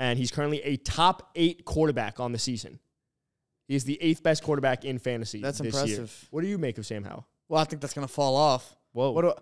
and 0.00 0.18
he's 0.18 0.32
currently 0.32 0.60
a 0.62 0.76
top 0.78 1.30
eight 1.36 1.64
quarterback 1.64 2.18
on 2.18 2.32
the 2.32 2.38
season. 2.38 2.80
He's 3.68 3.84
the 3.84 4.02
eighth 4.02 4.22
best 4.24 4.42
quarterback 4.42 4.84
in 4.84 4.98
fantasy. 4.98 5.40
That's 5.40 5.58
this 5.58 5.72
Year. 5.74 5.82
impressive. 6.00 6.28
What 6.32 6.40
do 6.40 6.48
you 6.48 6.58
make 6.58 6.76
of 6.78 6.86
Sam 6.86 7.04
Howell? 7.04 7.24
well, 7.48 7.60
I 7.60 7.64
think 7.64 7.80
that's 7.82 7.94
gonna 7.94 8.08
fall 8.08 8.34
off. 8.34 8.76
Whoa, 8.92 9.12
What 9.12 9.22
do, 9.22 9.32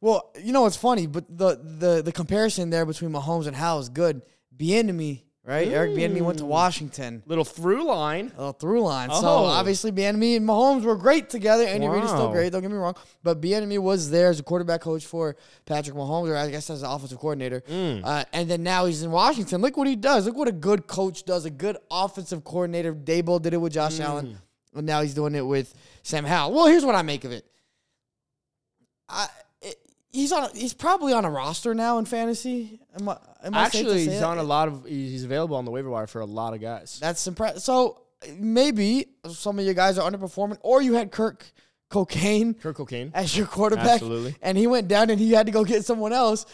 well, 0.00 0.32
you 0.42 0.52
know 0.52 0.62
what's 0.62 0.76
funny, 0.76 1.06
but 1.06 1.24
the 1.28 1.56
the 1.62 2.02
the 2.02 2.12
comparison 2.12 2.70
there 2.70 2.84
between 2.84 3.12
Mahomes 3.12 3.46
and 3.46 3.54
Howell 3.54 3.80
is 3.80 3.88
good. 3.88 4.22
Bieniemy, 4.56 5.22
right? 5.46 5.68
Eric 5.68 5.92
Bieniemy 5.92 6.20
went 6.22 6.38
to 6.38 6.44
Mm. 6.44 6.48
Washington. 6.48 7.22
little 7.26 7.44
through 7.44 7.84
line. 7.84 8.32
A 8.36 8.38
little 8.40 8.52
through 8.52 8.82
line. 8.82 9.10
So 9.10 9.16
Oh. 9.26 9.44
obviously 9.44 9.92
Bieniemy 9.92 10.36
and 10.36 10.46
Mahomes 10.48 10.82
were 10.82 10.96
great 10.96 11.30
together. 11.30 11.64
Andy 11.64 11.86
Reid 11.88 12.04
is 12.04 12.10
still 12.10 12.30
great. 12.32 12.50
Don't 12.52 12.62
get 12.62 12.70
me 12.70 12.76
wrong, 12.76 12.96
but 13.22 13.40
Bieniemy 13.40 13.78
was 13.78 14.10
there 14.10 14.28
as 14.28 14.40
a 14.40 14.42
quarterback 14.42 14.80
coach 14.80 15.06
for 15.06 15.36
Patrick 15.64 15.96
Mahomes, 15.96 16.28
or 16.28 16.36
I 16.36 16.50
guess 16.50 16.68
as 16.68 16.82
an 16.82 16.90
offensive 16.90 17.18
coordinator. 17.18 17.60
Mm. 17.62 18.02
Uh, 18.04 18.24
and 18.32 18.50
then 18.50 18.62
now 18.62 18.86
he's 18.86 19.02
in 19.02 19.10
Washington. 19.10 19.60
Look 19.62 19.76
what 19.76 19.86
he 19.86 19.96
does. 19.96 20.26
Look 20.26 20.36
what 20.36 20.48
a 20.48 20.52
good 20.52 20.86
coach 20.88 21.24
does. 21.24 21.44
A 21.44 21.50
good 21.50 21.76
offensive 21.90 22.42
coordinator. 22.44 22.92
Daboll 22.92 23.40
did 23.40 23.54
it 23.54 23.58
with 23.58 23.72
Josh 23.72 23.94
Mm. 23.98 24.04
Allen, 24.04 24.38
and 24.74 24.86
now 24.86 25.00
he's 25.02 25.14
doing 25.14 25.34
it 25.36 25.46
with 25.46 25.72
Sam 26.02 26.24
Howell. 26.24 26.52
Well, 26.52 26.66
here's 26.66 26.84
what 26.84 26.94
I 26.96 27.02
make 27.02 27.24
of 27.24 27.30
it. 27.32 27.44
I. 29.08 29.28
He's 30.16 30.32
on. 30.32 30.48
He's 30.54 30.72
probably 30.72 31.12
on 31.12 31.24
a 31.26 31.30
roster 31.30 31.74
now 31.74 31.98
in 31.98 32.06
fantasy. 32.06 32.80
Am 32.98 33.08
I, 33.08 33.18
am 33.44 33.54
I 33.54 33.68
safe 33.68 33.72
to 33.72 33.78
Actually, 33.78 33.98
he's 33.98 34.20
that? 34.20 34.24
on 34.24 34.38
a 34.38 34.42
lot 34.42 34.66
of. 34.68 34.86
He's 34.86 35.24
available 35.24 35.56
on 35.56 35.66
the 35.66 35.70
waiver 35.70 35.90
wire 35.90 36.06
for 36.06 36.20
a 36.20 36.24
lot 36.24 36.54
of 36.54 36.60
guys. 36.60 36.98
That's 37.00 37.26
impressive. 37.26 37.60
So 37.62 38.00
maybe 38.38 39.08
some 39.30 39.58
of 39.58 39.66
you 39.66 39.74
guys 39.74 39.98
are 39.98 40.10
underperforming, 40.10 40.56
or 40.62 40.80
you 40.80 40.94
had 40.94 41.12
Kirk 41.12 41.44
Cocaine 41.90 42.54
Kirk 42.54 42.76
Cocaine. 42.76 43.10
as 43.14 43.36
your 43.36 43.46
quarterback, 43.46 43.86
Absolutely. 44.00 44.34
and 44.40 44.56
he 44.56 44.66
went 44.66 44.88
down 44.88 45.10
and 45.10 45.20
he 45.20 45.32
had 45.32 45.46
to 45.46 45.52
go 45.52 45.64
get 45.64 45.84
someone 45.84 46.14
else. 46.14 46.46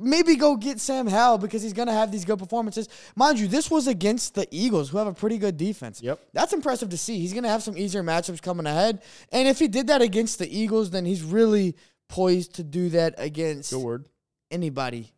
Maybe 0.00 0.34
go 0.34 0.56
get 0.56 0.80
Sam 0.80 1.06
Howell 1.06 1.38
because 1.38 1.62
he's 1.62 1.74
gonna 1.74 1.92
have 1.92 2.10
these 2.10 2.24
good 2.24 2.38
performances. 2.38 2.88
Mind 3.14 3.38
you, 3.38 3.46
this 3.46 3.70
was 3.70 3.86
against 3.86 4.34
the 4.34 4.48
Eagles, 4.50 4.88
who 4.88 4.98
have 4.98 5.06
a 5.06 5.12
pretty 5.12 5.38
good 5.38 5.56
defense. 5.56 6.02
Yep. 6.02 6.18
That's 6.32 6.52
impressive 6.52 6.88
to 6.88 6.96
see. 6.96 7.20
He's 7.20 7.32
gonna 7.34 7.48
have 7.50 7.62
some 7.62 7.76
easier 7.78 8.02
matchups 8.02 8.42
coming 8.42 8.66
ahead, 8.66 9.02
and 9.30 9.46
if 9.46 9.58
he 9.60 9.68
did 9.68 9.86
that 9.88 10.00
against 10.02 10.38
the 10.40 10.48
Eagles, 10.48 10.90
then 10.90 11.04
he's 11.04 11.22
really 11.22 11.76
poised 12.08 12.54
to 12.56 12.62
do 12.64 12.90
that 12.90 13.14
against 13.18 13.70
Good 13.72 13.82
word. 13.82 14.08
anybody 14.50 15.12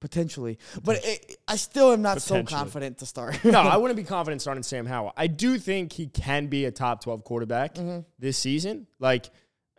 potentially. 0.00 0.58
But 0.84 1.00
it, 1.04 1.38
I 1.48 1.56
still 1.56 1.92
am 1.92 2.02
not 2.02 2.22
so 2.22 2.34
Potentially. 2.34 2.58
confident 2.58 2.98
to 2.98 3.06
start. 3.06 3.38
no, 3.44 3.58
I 3.60 3.76
wouldn't 3.78 3.96
be 3.96 4.04
confident 4.04 4.40
starting 4.40 4.62
Sam 4.62 4.86
Howell. 4.86 5.12
I 5.16 5.26
do 5.26 5.58
think 5.58 5.92
he 5.92 6.06
can 6.06 6.46
be 6.46 6.66
a 6.66 6.70
top 6.70 7.02
12 7.02 7.24
quarterback 7.24 7.74
Mm-hmm. 7.74 8.00
this 8.18 8.38
season. 8.38 8.86
Like, 9.00 9.30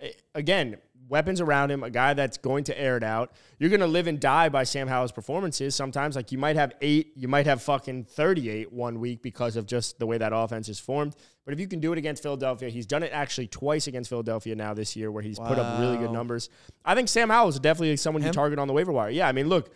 eh, 0.02 0.10
again, 0.36 0.76
weapons 1.10 1.42
around 1.42 1.72
him, 1.72 1.84
a 1.84 1.90
guy 1.90 2.14
that's 2.14 2.38
going 2.38 2.64
to 2.66 2.80
air 2.80 2.96
it 2.96 3.04
out. 3.04 3.32
You're 3.58 3.70
going 3.70 3.82
to 3.82 3.88
live 3.88 4.08
and 4.08 4.20
die 4.20 4.48
by 4.48 4.64
Sam 4.64 4.88
Howell's 4.88 5.12
performances. 5.12 5.76
Sometimes, 5.76 6.16
like, 6.16 6.32
you 6.32 6.38
might 6.38 6.56
have 6.56 6.72
eight, 6.82 7.12
you 7.16 7.28
might 7.28 7.48
have 7.48 7.62
fucking 7.62 8.06
38 8.06 8.72
one 8.72 9.00
week 9.00 9.22
because 9.22 9.56
of 9.56 9.66
just 9.66 10.00
the 10.00 10.06
way 10.06 10.18
that 10.18 10.32
offense 10.34 10.70
is 10.70 10.80
formed. 10.80 11.16
But 11.44 11.54
if 11.54 11.60
you 11.60 11.68
can 11.68 11.80
do 11.80 11.92
it 11.92 11.98
against 11.98 12.22
Philadelphia, 12.22 12.70
he's 12.70 12.86
done 12.86 13.02
it 13.02 13.12
actually 13.12 13.48
twice 13.48 13.88
against 13.88 14.10
Philadelphia 14.10 14.56
now 14.56 14.76
this 14.76 14.96
year 14.96 15.12
where 15.12 15.24
he's 15.24 15.40
put 15.40 15.58
up 15.58 15.80
really 15.80 15.98
good 15.98 16.12
numbers. 16.12 16.50
I 16.86 16.94
think 16.94 17.10
Sam 17.10 17.30
Howell 17.30 17.50
is 17.50 17.60
definitely 17.60 17.98
someone 17.98 18.24
you 18.24 18.32
target 18.32 18.60
on 18.60 18.68
the 18.68 18.74
waiver 18.74 18.92
wire. 18.92 19.10
Yeah, 19.10 19.28
I 19.28 19.32
mean, 19.32 19.50
look, 19.50 19.74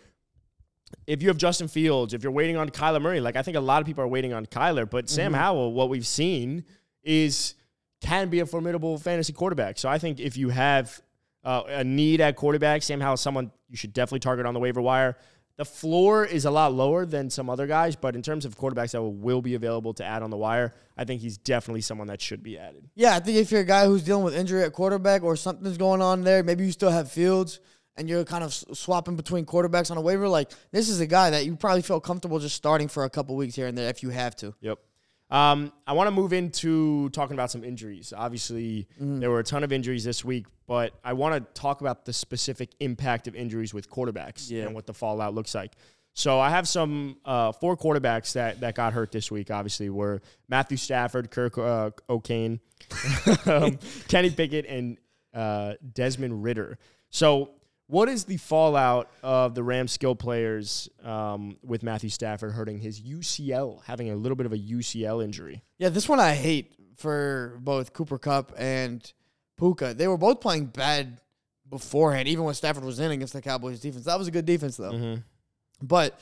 if 1.08 1.20
you 1.20 1.28
have 1.28 1.36
Justin 1.36 1.66
Fields, 1.66 2.14
if 2.14 2.22
you're 2.22 2.30
waiting 2.30 2.56
on 2.56 2.70
Kyler 2.70 3.02
Murray, 3.02 3.20
like 3.20 3.34
I 3.34 3.42
think 3.42 3.56
a 3.56 3.60
lot 3.60 3.80
of 3.80 3.86
people 3.86 4.04
are 4.04 4.08
waiting 4.08 4.32
on 4.32 4.46
Kyler, 4.46 4.88
but 4.88 5.10
Sam 5.10 5.32
Mm-hmm. 5.32 5.40
Howell, 5.40 5.72
what 5.72 5.88
we've 5.88 6.06
seen 6.06 6.64
is 7.02 7.54
can 8.00 8.28
be 8.28 8.40
a 8.40 8.46
formidable 8.46 8.98
fantasy 8.98 9.32
quarterback. 9.32 9.78
So 9.78 9.88
I 9.88 9.98
think 9.98 10.20
if 10.20 10.36
you 10.36 10.50
have 10.50 11.00
uh, 11.44 11.62
a 11.68 11.84
need 11.84 12.20
at 12.20 12.36
quarterback, 12.36 12.82
Sam 12.82 13.00
Howell 13.00 13.16
someone 13.16 13.50
you 13.68 13.76
should 13.76 13.92
definitely 13.92 14.20
target 14.20 14.46
on 14.46 14.54
the 14.54 14.60
waiver 14.60 14.80
wire. 14.80 15.16
the 15.56 15.64
floor 15.64 16.24
is 16.24 16.44
a 16.46 16.50
lot 16.50 16.72
lower 16.72 17.06
than 17.06 17.30
some 17.30 17.48
other 17.48 17.66
guys, 17.66 17.94
but 17.96 18.16
in 18.16 18.22
terms 18.22 18.44
of 18.44 18.56
quarterbacks 18.58 18.90
that 18.92 19.00
will, 19.00 19.12
will 19.14 19.40
be 19.42 19.54
available 19.54 19.94
to 19.94 20.04
add 20.04 20.22
on 20.22 20.30
the 20.30 20.36
wire, 20.36 20.72
I 20.96 21.04
think 21.04 21.20
he's 21.20 21.38
definitely 21.38 21.80
someone 21.82 22.08
that 22.08 22.20
should 22.20 22.42
be 22.42 22.58
added. 22.58 22.88
Yeah, 22.96 23.14
I 23.14 23.20
think 23.20 23.36
if 23.38 23.52
you're 23.52 23.60
a 23.60 23.64
guy 23.64 23.86
who's 23.86 24.02
dealing 24.02 24.24
with 24.24 24.34
injury 24.34 24.64
at 24.64 24.72
quarterback 24.72 25.22
or 25.22 25.36
something's 25.36 25.78
going 25.78 26.02
on 26.02 26.22
there, 26.24 26.42
maybe 26.42 26.64
you 26.64 26.72
still 26.72 26.90
have 26.90 27.10
Fields 27.10 27.60
and 27.96 28.08
you're 28.08 28.24
kind 28.24 28.42
of 28.42 28.52
swapping 28.52 29.14
between 29.14 29.46
quarterbacks 29.46 29.92
on 29.92 29.96
a 29.96 30.00
waiver. 30.00 30.28
Like 30.28 30.50
this 30.72 30.88
is 30.88 30.98
a 30.98 31.06
guy 31.06 31.30
that 31.30 31.44
you 31.46 31.54
probably 31.54 31.82
feel 31.82 32.00
comfortable 32.00 32.40
just 32.40 32.56
starting 32.56 32.88
for 32.88 33.04
a 33.04 33.10
couple 33.10 33.36
weeks 33.36 33.54
here 33.54 33.68
and 33.68 33.78
there 33.78 33.88
if 33.90 34.02
you 34.02 34.10
have 34.10 34.34
to. 34.36 34.54
Yep. 34.60 34.78
Um, 35.30 35.72
I 35.86 35.92
want 35.94 36.08
to 36.08 36.10
move 36.10 36.32
into 36.32 37.08
talking 37.10 37.34
about 37.34 37.50
some 37.52 37.62
injuries. 37.64 38.12
Obviously, 38.16 38.88
Mm-hmm. 39.00 39.20
there 39.20 39.30
were 39.30 39.38
a 39.40 39.44
ton 39.44 39.62
of 39.64 39.72
injuries 39.72 40.02
this 40.04 40.24
week, 40.24 40.46
but 40.66 40.92
I 41.04 41.12
want 41.12 41.34
to 41.34 41.60
talk 41.60 41.80
about 41.80 42.04
the 42.04 42.12
specific 42.12 42.70
impact 42.80 43.26
of 43.28 43.34
injuries 43.34 43.74
with 43.74 43.90
quarterbacks 43.90 44.50
Yeah. 44.50 44.64
and 44.64 44.74
what 44.74 44.86
the 44.86 44.94
fallout 44.94 45.34
looks 45.34 45.54
like. 45.54 45.72
So 46.16 46.38
I 46.38 46.50
have 46.50 46.68
some 46.68 47.16
uh, 47.24 47.50
four 47.52 47.76
quarterbacks 47.76 48.34
that 48.34 48.60
that 48.60 48.76
got 48.76 48.92
hurt 48.92 49.10
this 49.10 49.30
week. 49.32 49.50
Obviously, 49.50 49.90
were 49.90 50.22
Matthew 50.48 50.76
Stafford, 50.76 51.30
Kirk 51.30 51.58
uh, 51.58 51.90
O'Kane, 52.08 52.60
um, 53.46 53.78
Kenny 54.08 54.30
Pickett, 54.30 54.64
and 54.66 54.96
uh, 55.34 55.74
Desmond 55.92 56.44
Ridder. 56.44 56.78
So, 57.10 57.50
what 57.88 58.08
is 58.08 58.24
the 58.24 58.36
fallout 58.36 59.10
of 59.24 59.56
the 59.56 59.64
Rams 59.64 59.90
skill 59.90 60.14
players 60.14 60.88
um, 61.02 61.56
with 61.64 61.82
Matthew 61.82 62.10
Stafford 62.10 62.52
hurting 62.52 62.78
his 62.78 63.00
UCL, 63.00 63.82
having 63.84 64.10
a 64.10 64.14
little 64.14 64.36
bit 64.36 64.46
of 64.46 64.52
a 64.52 64.58
UCL 64.58 65.22
injury? 65.22 65.64
Yeah, 65.78 65.88
this 65.88 66.08
one 66.08 66.20
I 66.20 66.34
hate 66.34 66.74
for 66.96 67.58
both 67.60 67.92
Cooper 67.92 68.18
Kupp 68.18 68.52
and 68.56 69.12
Puka. 69.58 69.94
They 69.94 70.08
were 70.08 70.18
both 70.18 70.40
playing 70.40 70.66
bad 70.66 71.18
beforehand, 71.68 72.28
even 72.28 72.44
when 72.44 72.54
Stafford 72.54 72.84
was 72.84 73.00
in 73.00 73.10
against 73.10 73.32
the 73.32 73.42
Cowboys 73.42 73.80
defense. 73.80 74.04
That 74.04 74.18
was 74.18 74.28
a 74.28 74.30
good 74.30 74.46
defense 74.46 74.76
though. 74.76 74.92
Mm-hmm. 74.92 75.20
But 75.82 76.18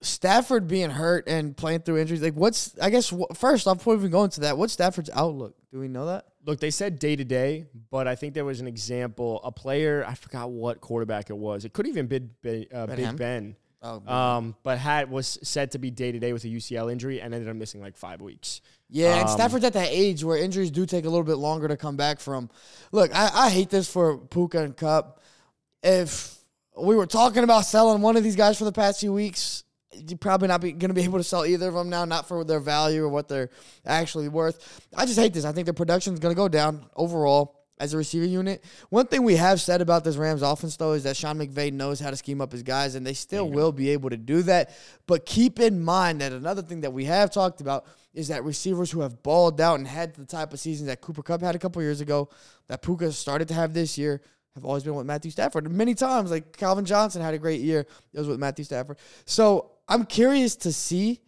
Stafford 0.00 0.68
being 0.68 0.90
hurt 0.90 1.28
and 1.28 1.56
playing 1.56 1.80
through 1.80 1.98
injuries, 1.98 2.22
like 2.22 2.34
what's 2.34 2.78
I 2.80 2.90
guess 2.90 3.12
first 3.34 3.66
off, 3.66 3.78
before 3.78 3.94
we 3.94 4.00
even 4.00 4.10
go 4.10 4.24
into 4.24 4.40
that, 4.40 4.56
what's 4.56 4.72
Stafford's 4.72 5.10
outlook? 5.12 5.56
Do 5.72 5.80
we 5.80 5.88
know 5.88 6.06
that? 6.06 6.26
Look, 6.46 6.60
they 6.60 6.70
said 6.70 6.98
day 6.98 7.16
to 7.16 7.24
day, 7.24 7.66
but 7.90 8.08
I 8.08 8.14
think 8.14 8.32
there 8.32 8.44
was 8.44 8.60
an 8.60 8.66
example. 8.66 9.40
A 9.44 9.52
player, 9.52 10.04
I 10.06 10.14
forgot 10.14 10.50
what 10.50 10.80
quarterback 10.80 11.30
it 11.30 11.36
was. 11.36 11.64
It 11.64 11.72
could 11.72 11.86
even 11.86 12.06
be 12.06 12.68
uh, 12.72 12.86
Big? 12.86 13.16
Ben, 13.16 13.56
Oh, 13.80 14.02
um, 14.12 14.56
but 14.64 14.78
had 14.78 15.10
was 15.10 15.38
said 15.42 15.70
to 15.72 15.78
be 15.78 15.90
day 15.90 16.10
to 16.10 16.18
day 16.18 16.32
with 16.32 16.44
a 16.44 16.48
UCL 16.48 16.90
injury 16.90 17.20
and 17.20 17.32
ended 17.32 17.48
up 17.48 17.56
missing 17.56 17.80
like 17.80 17.96
five 17.96 18.20
weeks. 18.20 18.60
Yeah, 18.90 19.20
and 19.20 19.28
Um, 19.28 19.34
Stafford's 19.34 19.64
at 19.64 19.74
that 19.74 19.88
age 19.90 20.24
where 20.24 20.36
injuries 20.36 20.70
do 20.70 20.84
take 20.84 21.04
a 21.04 21.08
little 21.08 21.24
bit 21.24 21.36
longer 21.36 21.68
to 21.68 21.76
come 21.76 21.96
back 21.96 22.18
from. 22.18 22.50
Look, 22.90 23.14
I, 23.14 23.30
I 23.32 23.50
hate 23.50 23.70
this 23.70 23.88
for 23.90 24.18
Puka 24.18 24.62
and 24.62 24.76
Kupp. 24.76 25.20
If 25.82 26.36
we 26.76 26.96
were 26.96 27.06
talking 27.06 27.44
about 27.44 27.66
selling 27.66 28.02
one 28.02 28.16
of 28.16 28.24
these 28.24 28.36
guys 28.36 28.58
for 28.58 28.64
the 28.64 28.72
past 28.72 28.98
few 28.98 29.12
weeks, 29.12 29.62
you're 29.92 30.18
probably 30.18 30.48
not 30.48 30.60
going 30.60 30.78
to 30.78 30.94
be 30.94 31.02
able 31.02 31.18
to 31.18 31.24
sell 31.24 31.46
either 31.46 31.68
of 31.68 31.74
them 31.74 31.88
now, 31.88 32.04
not 32.04 32.26
for 32.26 32.44
their 32.44 32.60
value 32.60 33.04
or 33.04 33.08
what 33.08 33.28
they're 33.28 33.50
actually 33.86 34.28
worth. 34.28 34.88
I 34.96 35.06
just 35.06 35.18
hate 35.18 35.34
this. 35.34 35.44
I 35.44 35.52
think 35.52 35.66
their 35.66 35.74
production 35.74 36.14
is 36.14 36.20
going 36.20 36.34
to 36.34 36.36
go 36.36 36.48
down 36.48 36.86
overall 36.96 37.57
as 37.80 37.94
a 37.94 37.96
receiver 37.96 38.24
unit. 38.24 38.64
One 38.90 39.06
thing 39.06 39.22
we 39.22 39.36
have 39.36 39.60
said 39.60 39.80
about 39.80 40.04
this 40.04 40.16
Rams 40.16 40.42
offense, 40.42 40.76
though, 40.76 40.92
is 40.92 41.04
that 41.04 41.16
Sean 41.16 41.38
McVay 41.38 41.72
knows 41.72 42.00
how 42.00 42.10
to 42.10 42.16
scheme 42.16 42.40
up 42.40 42.52
his 42.52 42.62
guys, 42.62 42.94
and 42.94 43.06
they 43.06 43.14
still 43.14 43.48
will 43.48 43.72
be 43.72 43.90
able 43.90 44.10
to 44.10 44.16
do 44.16 44.42
that. 44.42 44.70
But 45.06 45.26
keep 45.26 45.60
in 45.60 45.82
mind 45.82 46.20
that 46.20 46.32
another 46.32 46.62
thing 46.62 46.82
that 46.82 46.92
we 46.92 47.04
have 47.04 47.30
talked 47.30 47.60
about 47.60 47.86
is 48.14 48.28
that 48.28 48.44
receivers 48.44 48.90
who 48.90 49.00
have 49.00 49.22
balled 49.22 49.60
out 49.60 49.78
and 49.78 49.86
had 49.86 50.14
the 50.14 50.24
type 50.24 50.52
of 50.52 50.60
seasons 50.60 50.88
that 50.88 51.00
Cooper 51.00 51.22
Kupp 51.22 51.40
had 51.40 51.54
a 51.54 51.58
couple 51.58 51.80
years 51.82 52.00
ago, 52.00 52.28
that 52.66 52.82
Puka 52.82 53.12
started 53.12 53.48
to 53.48 53.54
have 53.54 53.74
this 53.74 53.96
year, 53.96 54.20
have 54.54 54.64
always 54.64 54.82
been 54.82 54.94
with 54.94 55.06
Matthew 55.06 55.30
Stafford. 55.30 55.70
Many 55.70 55.94
times, 55.94 56.30
like 56.30 56.56
Calvin 56.56 56.84
Johnson 56.84 57.22
had 57.22 57.34
a 57.34 57.38
great 57.38 57.60
year, 57.60 57.80
it 58.12 58.18
was 58.18 58.28
with 58.28 58.40
Matthew 58.40 58.64
Stafford. 58.64 58.98
So 59.24 59.72
I'm 59.88 60.04
curious 60.04 60.56
to 60.56 60.72
see. 60.72 61.20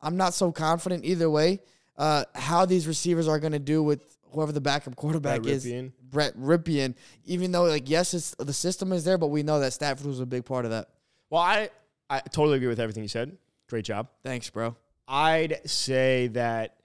I'm 0.00 0.16
not 0.16 0.34
so 0.34 0.52
confident 0.52 1.04
either 1.04 1.30
way 1.30 1.60
uh, 1.96 2.24
how 2.34 2.66
these 2.66 2.86
receivers 2.86 3.28
are 3.28 3.38
going 3.38 3.52
to 3.52 3.58
do 3.58 3.82
with 3.82 4.02
whoever 4.34 4.52
the 4.52 4.60
backup 4.60 4.96
quarterback 4.96 5.42
Brett 5.42 5.54
is. 5.54 5.64
Rypien. 5.64 5.92
Brett 6.10 6.36
Rypien. 6.36 6.94
Even 7.24 7.52
though, 7.52 7.64
like, 7.64 7.88
yes, 7.88 8.14
it's, 8.14 8.34
the 8.38 8.52
system 8.52 8.92
is 8.92 9.04
there, 9.04 9.18
but 9.18 9.28
we 9.28 9.42
know 9.42 9.60
that 9.60 9.72
Stafford 9.72 10.06
was 10.06 10.20
a 10.20 10.26
big 10.26 10.44
part 10.44 10.64
of 10.64 10.70
that. 10.72 10.88
Well, 11.30 11.42
I 11.42 11.70
I 12.10 12.20
totally 12.20 12.56
agree 12.56 12.68
with 12.68 12.80
everything 12.80 13.02
you 13.02 13.08
said. 13.08 13.36
Great 13.68 13.84
job. 13.84 14.08
Thanks, 14.22 14.50
bro. 14.50 14.76
I'd 15.08 15.60
say 15.68 16.28
that 16.28 16.76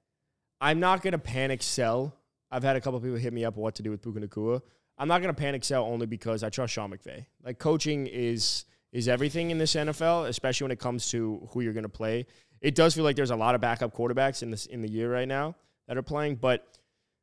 I'm 0.62 0.80
not 0.80 1.02
going 1.02 1.12
to 1.12 1.20
panic 1.20 1.62
sell. 1.62 2.16
I've 2.52 2.64
had 2.64 2.76
a 2.76 2.82
couple 2.82 3.00
people 3.00 3.18
hit 3.18 3.34
me 3.34 3.46
up 3.46 3.56
what 3.58 3.76
to 3.76 3.84
do 3.84 3.92
with 3.92 4.02
Puka 4.02 4.20
Nacua. 4.20 4.62
I'm 4.98 5.08
not 5.08 5.22
going 5.22 5.34
to 5.34 5.40
panic 5.40 5.64
sell 5.64 5.86
only 5.86 6.06
because 6.06 6.44
I 6.44 6.50
trust 6.50 6.74
Sean 6.74 6.92
McVay. 6.92 7.26
Like 7.44 7.60
coaching 7.60 8.08
is 8.08 8.66
is 8.92 9.08
everything 9.08 9.52
in 9.52 9.60
this 9.60 9.76
NFL, 9.76 10.28
especially 10.28 10.66
when 10.66 10.72
it 10.72 10.80
comes 10.80 11.12
to 11.12 11.48
who 11.52 11.62
you're 11.62 11.74
going 11.74 11.84
to 11.84 11.90
play. 11.90 12.26
It 12.60 12.76
does 12.76 12.96
feel 12.96 13.04
like 13.04 13.16
there's 13.16 13.30
a 13.30 13.36
lot 13.36 13.56
of 13.56 13.62
backup 13.62 13.96
quarterbacks 13.96 14.42
in 14.42 14.52
this 14.52 14.66
in 14.66 14.82
the 14.82 14.90
year 14.90 15.12
right 15.12 15.28
now 15.28 15.56
that 15.88 15.98
are 15.98 16.02
playing, 16.02 16.36
but 16.36 16.79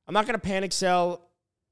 I'm 0.07 0.15
not 0.15 0.27
going 0.27 0.35
to 0.39 0.45
panic 0.45 0.73
sell. 0.73 1.23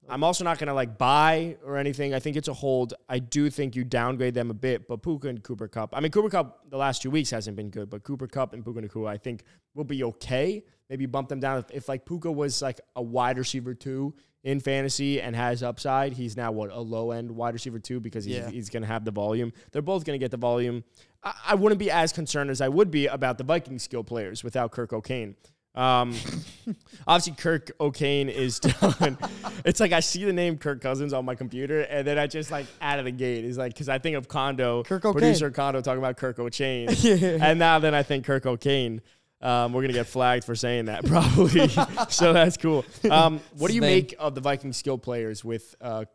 I'm 0.08 0.22
also 0.22 0.44
not 0.44 0.58
going 0.58 0.68
to 0.68 0.74
like 0.74 0.98
buy 0.98 1.56
or 1.64 1.78
anything. 1.78 2.12
I 2.12 2.18
think 2.18 2.36
it's 2.36 2.48
a 2.48 2.52
hold. 2.52 2.92
I 3.08 3.18
do 3.20 3.48
think 3.48 3.74
you 3.74 3.84
downgrade 3.84 4.34
them 4.34 4.50
a 4.50 4.54
bit, 4.54 4.86
but 4.86 5.02
Puka 5.02 5.28
and 5.28 5.42
Cooper 5.42 5.66
Kupp. 5.66 5.96
I 5.96 6.00
mean, 6.00 6.12
Cooper 6.12 6.28
Kupp 6.28 6.68
the 6.68 6.76
last 6.76 7.00
two 7.00 7.10
weeks 7.10 7.30
hasn't 7.30 7.56
been 7.56 7.70
good, 7.70 7.88
but 7.88 8.02
Cooper 8.02 8.26
Kupp 8.26 8.52
and 8.52 8.62
Puka 8.62 8.82
Nacua, 8.82 9.08
I 9.08 9.16
think 9.16 9.44
will 9.74 9.84
be 9.84 10.04
okay. 10.04 10.62
Maybe 10.90 11.06
bump 11.06 11.28
them 11.30 11.40
down 11.40 11.58
if, 11.60 11.70
if 11.70 11.88
like 11.88 12.04
Puka 12.04 12.30
was 12.30 12.60
like 12.60 12.80
a 12.96 13.02
wide 13.02 13.38
receiver 13.38 13.72
two 13.72 14.14
in 14.42 14.60
fantasy 14.60 15.22
and 15.22 15.34
has 15.34 15.62
upside. 15.62 16.12
He's 16.12 16.36
now 16.36 16.52
what 16.52 16.70
a 16.70 16.78
low 16.80 17.12
end 17.12 17.30
wide 17.30 17.54
receiver 17.54 17.78
two 17.78 17.98
because 17.98 18.26
he's, 18.26 18.36
Yeah. 18.36 18.50
he's 18.50 18.68
going 18.68 18.82
to 18.82 18.86
have 18.88 19.06
the 19.06 19.10
volume. 19.10 19.54
They're 19.72 19.80
both 19.80 20.04
going 20.04 20.20
to 20.20 20.22
get 20.22 20.30
the 20.30 20.36
volume. 20.36 20.84
I, 21.22 21.32
I 21.46 21.54
wouldn't 21.54 21.78
be 21.78 21.90
as 21.90 22.12
concerned 22.12 22.50
as 22.50 22.60
I 22.60 22.68
would 22.68 22.90
be 22.90 23.06
about 23.06 23.38
the 23.38 23.44
Viking 23.44 23.78
skill 23.78 24.04
players 24.04 24.44
without 24.44 24.70
Kirk 24.72 24.92
O'Kane. 24.92 25.36
Um, 25.74 26.14
obviously, 27.06 27.32
Kirk 27.34 27.72
O'Kane 27.80 28.28
is 28.28 28.60
done. 28.60 29.18
it's 29.64 29.80
like 29.80 29.92
I 29.92 30.00
see 30.00 30.24
the 30.24 30.32
name 30.32 30.56
Kirk 30.56 30.80
Cousins 30.80 31.12
on 31.12 31.24
my 31.24 31.34
computer, 31.34 31.80
and 31.80 32.06
then 32.06 32.18
I 32.18 32.26
just 32.28 32.50
like 32.50 32.66
out 32.80 32.98
of 33.00 33.04
the 33.06 33.10
gate 33.10 33.44
is 33.44 33.58
like 33.58 33.72
because 33.74 33.88
I 33.88 33.98
think 33.98 34.16
of 34.16 34.28
Condo, 34.28 34.84
Kirk 34.84 35.04
O'Kane. 35.04 35.20
producer 35.20 35.50
Condo 35.50 35.80
talking 35.80 35.98
about 35.98 36.16
Kirk 36.16 36.38
O'Chain, 36.38 36.88
Yeah. 36.98 37.38
and 37.40 37.58
now 37.58 37.78
then 37.80 37.94
I 37.94 38.02
think 38.04 38.24
Kirk 38.24 38.46
O'Kane. 38.46 39.00
Um, 39.42 39.74
we're 39.74 39.82
gonna 39.82 39.92
get 39.92 40.06
flagged 40.06 40.44
for 40.44 40.54
saying 40.54 40.86
that 40.86 41.04
probably, 41.04 41.68
so 42.08 42.32
that's 42.32 42.56
cool. 42.56 42.82
Um, 43.10 43.40
what 43.58 43.68
do 43.68 43.74
you 43.74 43.82
name. 43.82 43.96
make 43.96 44.14
of 44.18 44.34
the 44.34 44.40
Viking 44.40 44.72
skill 44.72 44.96
players 44.96 45.44
with 45.44 45.74
uh, 45.82 46.06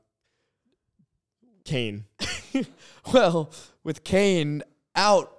Kane? 1.65 2.05
Well, 3.13 3.51
with 3.83 4.03
Kane 4.03 4.63
out 4.95 5.31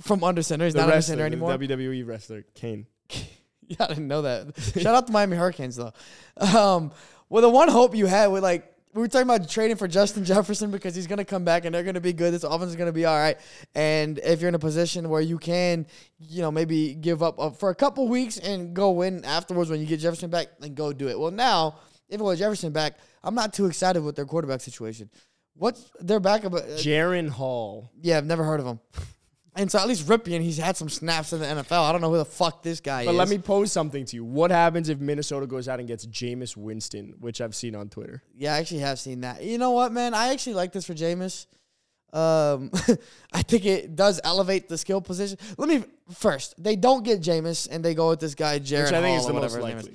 from 0.00 0.24
under 0.24 0.42
center, 0.42 0.64
he's 0.64 0.74
The 0.74 0.78
not 0.80 0.84
under 0.86 0.96
wrestler, 0.96 1.12
center 1.12 1.22
the 1.22 1.26
anymore. 1.26 1.50
WWE 1.56 2.06
wrestler 2.06 2.44
Kane. 2.54 2.86
Yeah, 3.70 3.76
I 3.84 3.88
didn't 3.88 4.08
know 4.08 4.22
that. 4.22 4.58
Shout 4.80 4.94
out 4.94 5.06
to 5.08 5.12
Miami 5.12 5.36
Hurricanes 5.36 5.76
though. 5.76 5.92
Um, 6.38 6.90
well, 7.28 7.42
the 7.42 7.50
one 7.50 7.68
hope 7.68 7.94
you 7.94 8.06
had 8.06 8.28
with 8.28 8.42
like 8.42 8.74
we 8.94 9.02
were 9.02 9.08
talking 9.08 9.28
about 9.28 9.46
trading 9.46 9.76
for 9.76 9.86
Justin 9.86 10.24
Jefferson 10.24 10.70
because 10.70 10.94
he's 10.94 11.06
gonna 11.06 11.24
come 11.24 11.44
back 11.44 11.66
and 11.66 11.74
they're 11.74 11.82
gonna 11.84 12.00
be 12.00 12.14
good. 12.14 12.32
This 12.32 12.44
offense 12.44 12.70
is 12.70 12.76
gonna 12.76 12.92
be 12.92 13.04
all 13.04 13.18
right. 13.18 13.36
And 13.74 14.18
if 14.20 14.40
you're 14.40 14.48
in 14.48 14.54
a 14.54 14.58
position 14.58 15.10
where 15.10 15.20
you 15.20 15.36
can, 15.36 15.86
you 16.18 16.40
know, 16.40 16.50
maybe 16.50 16.94
give 16.94 17.22
up 17.22 17.38
uh, 17.38 17.50
for 17.50 17.68
a 17.68 17.74
couple 17.74 18.08
weeks 18.08 18.38
and 18.38 18.72
go 18.74 18.90
win 18.92 19.22
afterwards 19.26 19.68
when 19.68 19.80
you 19.80 19.86
get 19.86 20.00
Jefferson 20.00 20.30
back, 20.30 20.46
then 20.60 20.72
go 20.72 20.94
do 20.94 21.08
it. 21.08 21.18
Well, 21.20 21.30
now 21.30 21.78
if 22.08 22.18
it 22.20 22.24
was 22.24 22.38
Jefferson 22.38 22.72
back, 22.72 22.94
I'm 23.22 23.34
not 23.34 23.52
too 23.52 23.66
excited 23.66 24.02
with 24.02 24.16
their 24.16 24.24
quarterback 24.24 24.62
situation. 24.62 25.10
What's 25.54 25.90
their 26.00 26.20
backup? 26.20 26.54
Uh, 26.54 26.60
Jaren 26.76 27.28
Hall. 27.28 27.90
yeah, 28.00 28.16
I've 28.16 28.24
never 28.24 28.44
heard 28.44 28.60
of 28.60 28.66
him. 28.66 28.80
And 29.58 29.68
so 29.68 29.80
at 29.80 29.88
least 29.88 30.06
Rypien, 30.06 30.40
he's 30.40 30.56
had 30.56 30.76
some 30.76 30.88
snaps 30.88 31.32
in 31.32 31.40
the 31.40 31.46
NFL. 31.46 31.88
I 31.88 31.90
don't 31.90 32.00
know 32.00 32.10
who 32.10 32.18
the 32.18 32.24
fuck 32.24 32.62
this 32.62 32.78
guy 32.78 33.04
But 33.04 33.10
is. 33.10 33.16
But 33.16 33.18
let 33.18 33.28
me 33.28 33.38
pose 33.38 33.72
something 33.72 34.04
to 34.04 34.14
you. 34.14 34.24
What 34.24 34.52
happens 34.52 34.88
if 34.88 35.00
Minnesota 35.00 35.48
goes 35.48 35.68
out 35.68 35.80
and 35.80 35.88
gets 35.88 36.06
Jameis 36.06 36.56
Winston, 36.56 37.14
which 37.18 37.40
I've 37.40 37.56
seen 37.56 37.74
on 37.74 37.88
Twitter? 37.88 38.22
Yeah, 38.36 38.54
I 38.54 38.58
actually 38.58 38.80
have 38.80 39.00
seen 39.00 39.22
that. 39.22 39.42
You 39.42 39.58
know 39.58 39.72
what, 39.72 39.90
man? 39.90 40.14
I 40.14 40.28
actually 40.28 40.54
like 40.54 40.72
this 40.72 40.86
for 40.86 40.94
Jameis. 40.94 41.46
Um, 42.12 42.70
I 43.32 43.42
think 43.42 43.66
it 43.66 43.96
does 43.96 44.20
elevate 44.22 44.68
the 44.68 44.78
skill 44.78 45.00
position. 45.00 45.38
Let 45.56 45.68
me 45.68 45.82
first. 46.14 46.54
They 46.62 46.76
don't 46.76 47.02
get 47.02 47.20
Jameis, 47.20 47.66
and 47.68 47.84
they 47.84 47.94
go 47.94 48.10
with 48.10 48.20
this 48.20 48.36
guy 48.36 48.60
Jared 48.60 48.86
which 48.86 48.94
I 48.94 49.02
think 49.02 49.18
Hall 49.18 49.20
is 49.20 49.26
the 49.26 49.32
most 49.32 49.60
likely. 49.60 49.94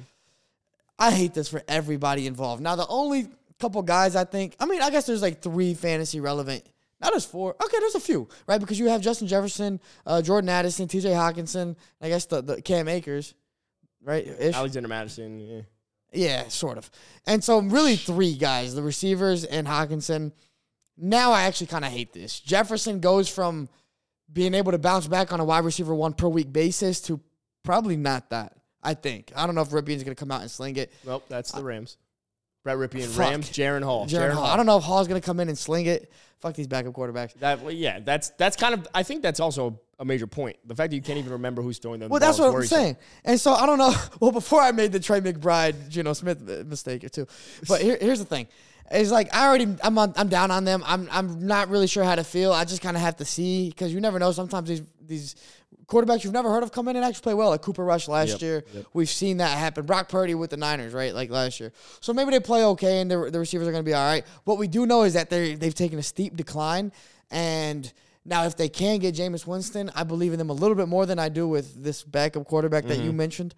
I 0.99 1.11
hate 1.11 1.33
this 1.33 1.47
for 1.47 1.63
everybody 1.69 2.27
involved. 2.27 2.61
Now, 2.61 2.75
the 2.75 2.87
only 2.87 3.29
couple 3.59 3.81
guys 3.81 4.17
I 4.17 4.25
think, 4.25 4.57
I 4.59 4.65
mean, 4.65 4.81
I 4.81 4.89
guess 4.89 5.05
there's 5.05 5.21
like 5.21 5.41
three 5.41 5.73
fantasy 5.73 6.19
relevant. 6.19 6.65
Now 7.03 7.09
there's 7.09 7.25
four. 7.25 7.55
Okay, 7.61 7.77
there's 7.79 7.95
a 7.95 7.99
few, 7.99 8.29
right? 8.47 8.59
Because 8.59 8.79
you 8.79 8.87
have 8.87 9.01
Justin 9.01 9.27
Jefferson, 9.27 9.79
uh, 10.05 10.21
Jordan 10.21 10.49
Addison, 10.49 10.87
T.J. 10.87 11.09
Hockenson, 11.09 11.75
I 12.01 12.07
guess 12.07 12.25
the, 12.25 12.41
the 12.41 12.61
Cam 12.61 12.87
Akers, 12.87 13.33
right? 14.01 14.25
Ish. 14.25 14.55
Alexander 14.55 14.87
Mattison. 14.89 15.39
Yeah. 15.39 15.61
Yeah, 16.15 16.47
sort 16.47 16.77
of. 16.77 16.89
And 17.25 17.43
so 17.43 17.59
really 17.59 17.95
three 17.95 18.35
guys, 18.35 18.75
the 18.75 18.83
receivers 18.83 19.45
and 19.45 19.67
Hockenson. 19.67 20.31
Now 20.95 21.31
I 21.31 21.43
actually 21.43 21.67
kind 21.67 21.83
of 21.83 21.91
hate 21.91 22.13
this. 22.13 22.39
Jefferson 22.39 22.99
goes 22.99 23.27
from 23.27 23.67
being 24.31 24.53
able 24.53 24.71
to 24.71 24.77
bounce 24.77 25.07
back 25.07 25.33
on 25.33 25.39
a 25.39 25.45
wide 25.45 25.65
receiver 25.65 25.93
one 25.95 26.13
per 26.13 26.27
week 26.27 26.53
basis 26.53 27.01
to 27.01 27.19
probably 27.63 27.97
not 27.97 28.29
that. 28.29 28.55
I 28.83 28.93
think. 28.93 29.31
I 29.35 29.45
don't 29.45 29.55
know 29.55 29.61
if 29.61 29.69
Rypien's 29.69 30.03
going 30.03 30.15
to 30.15 30.19
come 30.19 30.29
out 30.29 30.41
and 30.41 30.51
sling 30.51 30.75
it. 30.75 30.91
Nope, 31.05 31.23
that's 31.29 31.53
the 31.53 31.63
Rams. 31.63 31.97
Brett 32.63 32.77
Rypien, 32.77 33.05
Fuck. 33.05 33.19
Rams, 33.19 33.49
Jaren 33.49 33.83
Hall. 33.83 34.05
Jaren 34.07 34.33
Hall. 34.33 34.45
I 34.45 34.55
don't 34.55 34.65
know 34.65 34.77
if 34.77 34.83
Hall's 34.83 35.07
gonna 35.07 35.21
come 35.21 35.39
in 35.39 35.49
and 35.49 35.57
sling 35.57 35.85
it. 35.85 36.11
Fuck 36.39 36.55
these 36.55 36.67
backup 36.67 36.93
quarterbacks. 36.93 37.33
That 37.35 37.73
yeah, 37.73 37.99
that's 37.99 38.29
that's 38.31 38.55
kind 38.55 38.73
of. 38.73 38.87
I 38.93 39.03
think 39.03 39.21
that's 39.21 39.39
also 39.39 39.79
a 39.99 40.05
major 40.05 40.27
point. 40.27 40.57
The 40.65 40.75
fact 40.75 40.91
that 40.91 40.95
you 40.95 41.01
can't 41.01 41.17
even 41.17 41.33
remember 41.33 41.61
who's 41.61 41.77
throwing 41.77 41.99
them. 41.99 42.09
Well, 42.09 42.19
the 42.19 42.25
that's 42.25 42.39
what 42.39 42.53
I'm 42.53 42.65
saying. 42.65 42.97
And 43.23 43.39
so 43.39 43.53
I 43.53 43.65
don't 43.65 43.77
know. 43.77 43.93
Well, 44.19 44.31
before 44.31 44.61
I 44.61 44.71
made 44.71 44.91
the 44.91 44.99
Trey 44.99 45.19
McBride, 45.19 45.89
Geno 45.89 46.13
Smith 46.13 46.41
mistake 46.41 47.09
too. 47.11 47.27
But 47.67 47.81
here, 47.81 47.97
here's 47.99 48.19
the 48.19 48.25
thing: 48.25 48.47
it's 48.91 49.11
like 49.11 49.33
I 49.33 49.47
already 49.47 49.67
I'm 49.83 49.97
on, 49.97 50.13
I'm 50.15 50.29
down 50.29 50.51
on 50.51 50.65
them. 50.65 50.83
I'm 50.85 51.07
I'm 51.11 51.45
not 51.45 51.69
really 51.69 51.87
sure 51.87 52.03
how 52.03 52.15
to 52.15 52.23
feel. 52.23 52.51
I 52.53 52.65
just 52.65 52.81
kind 52.81 52.95
of 52.95 53.01
have 53.01 53.17
to 53.17 53.25
see 53.25 53.69
because 53.69 53.93
you 53.93 53.99
never 54.01 54.19
know. 54.19 54.31
Sometimes 54.31 54.69
these 54.69 54.83
these 55.05 55.35
quarterbacks 55.93 56.23
you've 56.23 56.33
never 56.33 56.49
heard 56.49 56.63
of 56.63 56.71
come 56.71 56.87
in 56.87 56.95
and 56.95 57.05
actually 57.05 57.21
play 57.21 57.33
well. 57.33 57.49
Like 57.49 57.61
Cooper 57.61 57.83
Rush 57.85 58.07
last 58.07 58.29
Yep, 58.31 58.41
year, 58.41 58.63
yep. 58.73 58.85
we've 58.93 59.09
seen 59.09 59.37
that 59.37 59.57
happen. 59.57 59.85
Brock 59.85 60.09
Purdy 60.09 60.35
with 60.35 60.49
the 60.49 60.57
Niners, 60.57 60.93
right? 60.93 61.13
Like 61.13 61.29
last 61.29 61.59
year. 61.59 61.71
So 62.01 62.13
maybe 62.13 62.31
they 62.31 62.39
play 62.39 62.65
okay 62.65 63.01
and 63.01 63.09
the, 63.11 63.29
the 63.31 63.39
receivers 63.39 63.67
are 63.67 63.71
going 63.71 63.83
to 63.83 63.89
be 63.89 63.93
all 63.93 64.05
right. 64.05 64.25
What 64.45 64.57
we 64.57 64.67
do 64.67 64.85
know 64.85 65.03
is 65.03 65.13
that 65.13 65.29
they 65.29 65.55
they've 65.55 65.73
taken 65.75 65.99
a 65.99 66.03
steep 66.03 66.35
decline 66.35 66.91
and. 67.31 67.91
Now, 68.25 68.45
if 68.45 68.55
they 68.55 68.69
can 68.69 68.99
get 68.99 69.15
Jameis 69.15 69.45
Winston, 69.45 69.91
I 69.95 70.05
believe 70.05 70.31
in 70.31 70.39
them 70.39 70.49
a 70.49 70.53
little 70.53 70.75
bit 70.77 70.87
more 70.87 71.05
than 71.05 71.19
I 71.19 71.27
do 71.27 71.45
with 71.45 71.83
this 71.83 72.03
backup 72.03 72.45
quarterback 72.47 72.85
that 72.85 72.99
you 72.99 73.09
Mm-hmm. 73.09 73.17
mentioned, 73.17 73.53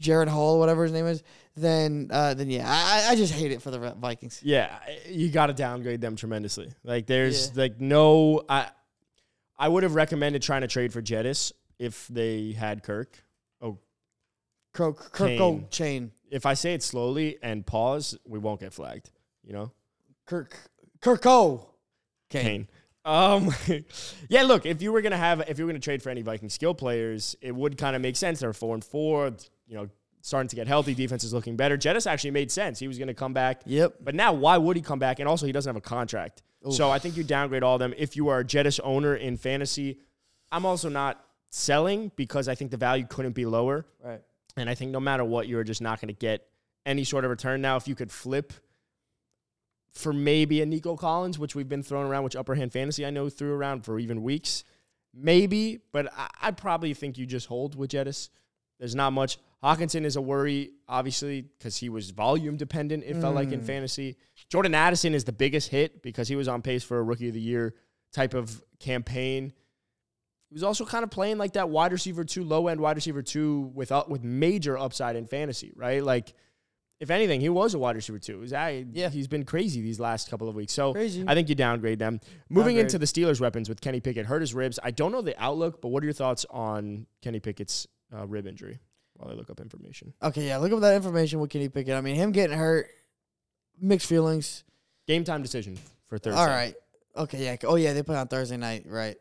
Jared 0.00 0.26
Hall, 0.28 0.58
whatever 0.58 0.82
his 0.82 0.90
name 0.90 1.06
is. 1.06 1.22
Then, 1.56 2.08
uh, 2.10 2.34
then 2.34 2.50
yeah, 2.50 2.64
I, 2.66 3.12
I- 3.12 3.14
just 3.14 3.32
hate 3.32 3.52
it 3.52 3.62
for 3.62 3.70
the 3.70 3.78
Vikings. 3.92 4.40
Yeah, 4.42 4.76
you 5.08 5.30
got 5.30 5.46
to 5.46 5.52
downgrade 5.52 6.00
them 6.00 6.16
tremendously. 6.16 6.72
Like 6.82 7.06
there's 7.06 7.56
like 7.56 7.80
no. 7.80 8.42
I 8.48 8.70
I 9.56 9.68
would 9.68 9.84
have 9.84 9.94
recommended 9.94 10.42
trying 10.42 10.62
to 10.62 10.66
trade 10.66 10.92
for 10.92 11.00
Jettis 11.00 11.52
if 11.80 12.06
they 12.08 12.52
had 12.52 12.82
Kirk. 12.82 13.24
Oh, 13.60 13.78
Kirk, 14.72 15.12
Kirk 15.12 15.28
Kane. 15.28 15.66
Chain, 15.70 16.12
if 16.30 16.46
I 16.46 16.54
say 16.54 16.74
it 16.74 16.82
slowly 16.82 17.38
and 17.42 17.66
pause, 17.66 18.16
we 18.24 18.38
won't 18.38 18.60
get 18.60 18.72
flagged. 18.72 19.10
You 19.42 19.54
know, 19.54 19.72
Kirk, 20.26 20.56
Kirko, 21.00 21.66
Kane. 22.28 22.68
Um, 23.04 23.52
yeah. 24.28 24.42
Look, 24.42 24.66
if 24.66 24.82
you 24.82 24.92
were 24.92 25.00
gonna 25.00 25.16
have, 25.16 25.40
if 25.48 25.58
you 25.58 25.64
were 25.64 25.72
gonna 25.72 25.80
trade 25.80 26.02
for 26.02 26.10
any 26.10 26.22
Viking 26.22 26.50
skill 26.50 26.74
players, 26.74 27.34
it 27.40 27.54
would 27.54 27.78
kind 27.78 27.96
of 27.96 28.02
make 28.02 28.16
sense. 28.16 28.40
They're 28.40 28.52
four 28.52 28.74
and 28.74 28.84
four. 28.84 29.32
You 29.66 29.76
know, 29.76 29.88
starting 30.20 30.48
to 30.48 30.56
get 30.56 30.68
healthy. 30.68 30.94
Defense 30.94 31.24
is 31.24 31.32
looking 31.32 31.56
better. 31.56 31.78
Jettis 31.78 32.06
actually 32.06 32.32
made 32.32 32.52
sense. 32.52 32.78
He 32.78 32.88
was 32.88 32.98
gonna 32.98 33.14
come 33.14 33.32
back. 33.32 33.62
Yep. 33.64 33.96
But 34.02 34.14
now, 34.14 34.34
why 34.34 34.58
would 34.58 34.76
he 34.76 34.82
come 34.82 34.98
back? 34.98 35.18
And 35.18 35.26
also, 35.26 35.46
he 35.46 35.52
doesn't 35.52 35.68
have 35.68 35.76
a 35.76 35.80
contract. 35.80 36.42
So 36.68 36.90
I 36.90 36.98
think 36.98 37.16
you 37.16 37.24
downgrade 37.24 37.62
all 37.62 37.76
of 37.76 37.78
them. 37.78 37.94
If 37.96 38.16
you 38.16 38.28
are 38.28 38.40
a 38.40 38.44
Jettis 38.44 38.80
owner 38.84 39.16
in 39.16 39.38
fantasy, 39.38 39.98
I'm 40.52 40.66
also 40.66 40.90
not 40.90 41.24
selling 41.50 42.10
because 42.16 42.48
I 42.48 42.54
think 42.54 42.70
the 42.70 42.76
value 42.76 43.04
couldn't 43.08 43.32
be 43.32 43.44
lower. 43.44 43.84
Right. 44.02 44.22
And 44.56 44.70
I 44.70 44.74
think 44.74 44.90
no 44.90 45.00
matter 45.00 45.24
what, 45.24 45.48
you're 45.48 45.64
just 45.64 45.82
not 45.82 46.00
going 46.00 46.08
to 46.08 46.18
get 46.18 46.46
any 46.86 47.04
sort 47.04 47.24
of 47.24 47.30
return. 47.30 47.60
Now, 47.60 47.76
if 47.76 47.86
you 47.86 47.94
could 47.94 48.10
flip 48.10 48.52
for 49.92 50.12
maybe 50.12 50.62
a 50.62 50.66
Nico 50.66 50.96
Collins, 50.96 51.38
which 51.38 51.54
we've 51.54 51.68
been 51.68 51.82
throwing 51.82 52.06
around, 52.06 52.24
which 52.24 52.36
Upper 52.36 52.54
Hand 52.54 52.72
Fantasy 52.72 53.04
I 53.04 53.10
know 53.10 53.28
threw 53.28 53.52
around 53.52 53.84
for 53.84 53.98
even 53.98 54.22
weeks, 54.22 54.64
maybe. 55.12 55.80
But 55.92 56.12
I, 56.16 56.28
I 56.40 56.50
probably 56.52 56.94
think 56.94 57.18
you 57.18 57.26
just 57.26 57.46
hold 57.46 57.74
with 57.74 57.90
Jettis. 57.90 58.30
There's 58.78 58.94
not 58.94 59.12
much. 59.12 59.38
Hockenson 59.62 60.04
is 60.06 60.16
a 60.16 60.22
worry, 60.22 60.70
obviously, 60.88 61.42
because 61.42 61.76
he 61.76 61.90
was 61.90 62.10
volume 62.10 62.56
dependent, 62.56 63.04
it 63.04 63.16
felt 63.20 63.34
like 63.34 63.52
in 63.52 63.60
mm. 63.60 63.66
fantasy. 63.66 64.16
Jordan 64.48 64.74
Addison 64.74 65.12
is 65.12 65.24
the 65.24 65.32
biggest 65.32 65.68
hit 65.68 66.02
because 66.02 66.28
he 66.28 66.36
was 66.36 66.48
on 66.48 66.62
pace 66.62 66.82
for 66.82 66.98
a 66.98 67.02
rookie 67.02 67.28
of 67.28 67.34
the 67.34 67.40
year 67.40 67.74
type 68.10 68.32
of 68.32 68.62
campaign. 68.78 69.52
He 70.50 70.54
was 70.54 70.62
also 70.64 70.84
kind 70.84 71.04
of 71.04 71.10
playing 71.10 71.38
like 71.38 71.52
that 71.52 71.70
wide 71.70 71.92
receiver 71.92 72.24
two, 72.24 72.42
low 72.44 72.66
end 72.68 72.80
wide 72.80 72.96
receiver 72.96 73.22
two 73.22 73.70
with 73.72 73.92
up, 73.92 74.08
with 74.08 74.22
major 74.24 74.76
upside 74.76 75.14
in 75.16 75.26
fantasy, 75.26 75.72
right? 75.76 76.02
Like, 76.04 76.34
if 76.98 77.08
anything, 77.08 77.40
he 77.40 77.48
was 77.48 77.72
a 77.72 77.78
wide 77.78 77.94
receiver 77.96 78.18
two. 78.18 78.40
He's, 78.40 78.52
I, 78.52 78.84
Yeah. 78.92 79.08
he's 79.10 79.28
been 79.28 79.44
crazy 79.44 79.80
these 79.80 79.98
last 80.00 80.28
couple 80.28 80.48
of 80.48 80.54
weeks. 80.56 80.72
So 80.72 80.92
Crazy. 80.92 81.24
I 81.26 81.34
think 81.34 81.48
you 81.48 81.54
downgrade 81.54 81.98
them. 82.00 82.20
Moving 82.48 82.74
Downgrade. 82.76 82.86
into 82.86 82.98
the 82.98 83.06
Steelers' 83.06 83.40
weapons 83.40 83.68
with 83.68 83.80
Kenny 83.80 84.00
Pickett, 84.00 84.26
hurt 84.26 84.40
his 84.40 84.52
ribs. 84.52 84.78
I 84.82 84.90
don't 84.90 85.12
know 85.12 85.22
the 85.22 85.40
outlook, 85.42 85.80
but 85.80 85.88
what 85.88 86.02
are 86.02 86.06
your 86.06 86.12
thoughts 86.12 86.44
on 86.50 87.06
Kenny 87.22 87.38
Pickett's 87.40 87.86
uh, 88.14 88.26
rib 88.26 88.46
injury? 88.46 88.80
While 89.14 89.30
I 89.30 89.34
look 89.34 89.50
up 89.50 89.60
information, 89.60 90.14
Okay, 90.22 90.46
yeah. 90.46 90.56
Look 90.56 90.72
up 90.72 90.80
that 90.80 90.94
information 90.96 91.40
with 91.40 91.50
Kenny 91.50 91.68
Pickett. 91.68 91.94
I 91.94 92.00
mean, 92.00 92.16
him 92.16 92.32
getting 92.32 92.56
hurt, 92.58 92.88
mixed 93.80 94.08
feelings. 94.08 94.64
game 95.06 95.24
time 95.24 95.42
decision 95.42 95.78
for 96.06 96.18
Thursday. 96.18 96.40
All 96.40 96.46
right. 96.48 96.74
Okay, 97.16 97.44
yeah. 97.44 97.56
Oh, 97.64 97.76
yeah. 97.76 97.92
They 97.92 98.02
play 98.02 98.16
on 98.16 98.28
Thursday 98.28 98.56
night, 98.56 98.84
right? 98.86 99.16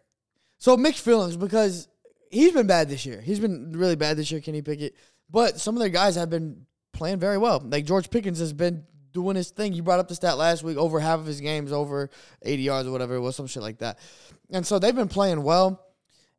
So 0.60 0.78
mixed 0.78 1.04
feelings 1.04 1.36
because 1.36 1.88
he's 2.30 2.52
been 2.52 2.68
bad 2.68 2.90
this 2.90 3.06
year. 3.06 3.22
He's 3.22 3.40
been 3.40 3.72
really 3.74 3.96
bad 3.96 4.18
this 4.18 4.32
year, 4.32 4.42
Kenny 4.42 4.62
Pickett. 4.62 4.96
But 5.30 5.60
some 5.60 5.76
of 5.76 5.80
their 5.80 5.90
guys 5.90 6.16
have 6.16 6.30
been 6.30 6.66
playing 6.94 7.20
very 7.20 7.38
well. 7.38 7.62
Like 7.64 7.86
George 7.86 8.10
Pickens 8.10 8.40
has 8.40 8.54
been 8.54 8.84
doing 9.14 9.36
his 9.36 9.52
thing. 9.52 9.74
You 9.74 9.84
brought 9.84 10.00
up 10.00 10.08
the 10.08 10.16
stat 10.16 10.38
last 10.38 10.64
week. 10.64 10.78
Over 10.78 11.00
half 11.00 11.20
of 11.20 11.26
his 11.26 11.42
games 11.42 11.72
over 11.72 12.10
80 12.42 12.62
yards 12.62 12.88
or 12.88 12.92
whatever 12.92 13.16
it 13.16 13.22
was, 13.22 13.36
some 13.36 13.48
shit 13.48 13.64
like 13.64 13.80
that. 13.80 14.00
And 14.52 14.66
so 14.66 14.80
they've 14.80 14.96
been 14.96 15.08
playing 15.08 15.44
well. 15.44 15.86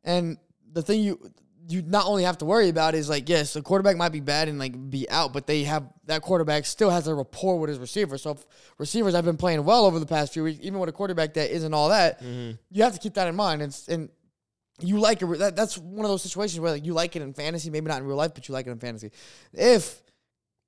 And 0.03 0.37
the 0.71 0.81
thing 0.81 1.01
you 1.01 1.19
you 1.67 1.81
not 1.81 2.05
only 2.05 2.23
have 2.23 2.37
to 2.39 2.45
worry 2.45 2.69
about 2.69 2.95
is 2.95 3.09
like 3.09 3.29
yes, 3.29 3.53
the 3.53 3.61
quarterback 3.61 3.97
might 3.97 4.11
be 4.11 4.19
bad 4.19 4.47
and 4.47 4.59
like 4.59 4.89
be 4.89 5.09
out, 5.09 5.33
but 5.33 5.47
they 5.47 5.63
have 5.63 5.87
that 6.05 6.21
quarterback 6.21 6.65
still 6.65 6.89
has 6.89 7.07
a 7.07 7.15
rapport 7.15 7.59
with 7.59 7.69
his 7.69 7.79
receiver. 7.79 8.17
So 8.17 8.31
if 8.31 8.45
receivers 8.77 9.13
have 9.13 9.25
been 9.25 9.37
playing 9.37 9.63
well 9.63 9.85
over 9.85 9.99
the 9.99 10.05
past 10.05 10.33
few 10.33 10.43
weeks, 10.43 10.59
even 10.61 10.79
with 10.79 10.89
a 10.89 10.93
quarterback 10.93 11.33
that 11.35 11.51
isn't 11.51 11.73
all 11.73 11.89
that, 11.89 12.21
mm-hmm. 12.21 12.51
you 12.69 12.83
have 12.83 12.93
to 12.93 12.99
keep 12.99 13.13
that 13.15 13.27
in 13.27 13.35
mind. 13.35 13.61
And 13.61 13.79
and 13.87 14.09
you 14.79 14.99
like 14.99 15.21
it. 15.21 15.39
That, 15.39 15.55
that's 15.55 15.77
one 15.77 16.05
of 16.05 16.11
those 16.11 16.23
situations 16.23 16.59
where 16.59 16.71
like 16.71 16.85
you 16.85 16.93
like 16.93 17.15
it 17.15 17.21
in 17.21 17.33
fantasy, 17.33 17.69
maybe 17.69 17.87
not 17.87 18.01
in 18.01 18.07
real 18.07 18.17
life, 18.17 18.33
but 18.33 18.47
you 18.47 18.53
like 18.53 18.67
it 18.67 18.71
in 18.71 18.79
fantasy. 18.79 19.11
If 19.53 20.01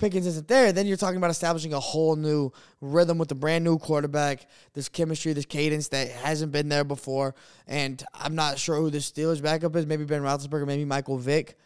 Pickens 0.04 0.28
isn't 0.28 0.48
there, 0.50 0.74
then 0.74 0.86
you're 0.86 0.98
talking 0.98 1.16
about 1.18 1.32
establishing 1.32 1.74
a 1.74 1.80
whole 1.80 2.18
new 2.18 2.52
rhythm 2.82 3.18
with 3.18 3.32
a 3.32 3.36
brand 3.36 3.64
new 3.64 3.78
quarterback. 3.78 4.48
This 4.74 4.90
chemistry, 4.90 5.32
this 5.32 5.46
cadence 5.46 5.88
that 5.90 6.10
hasn't 6.10 6.52
been 6.52 6.68
there 6.68 6.84
before. 6.84 7.36
And 7.68 8.04
I'm 8.14 8.36
not 8.36 8.60
sure 8.60 8.76
who 8.76 8.90
the 8.90 8.98
Steelers 8.98 9.42
backup 9.42 9.76
is. 9.78 9.86
Maybe 9.86 10.04
Ben 10.04 10.22
Roethlisberger, 10.22 10.68
maybe 10.68 10.84
Michael 10.84 11.18
Vick, 11.18 11.58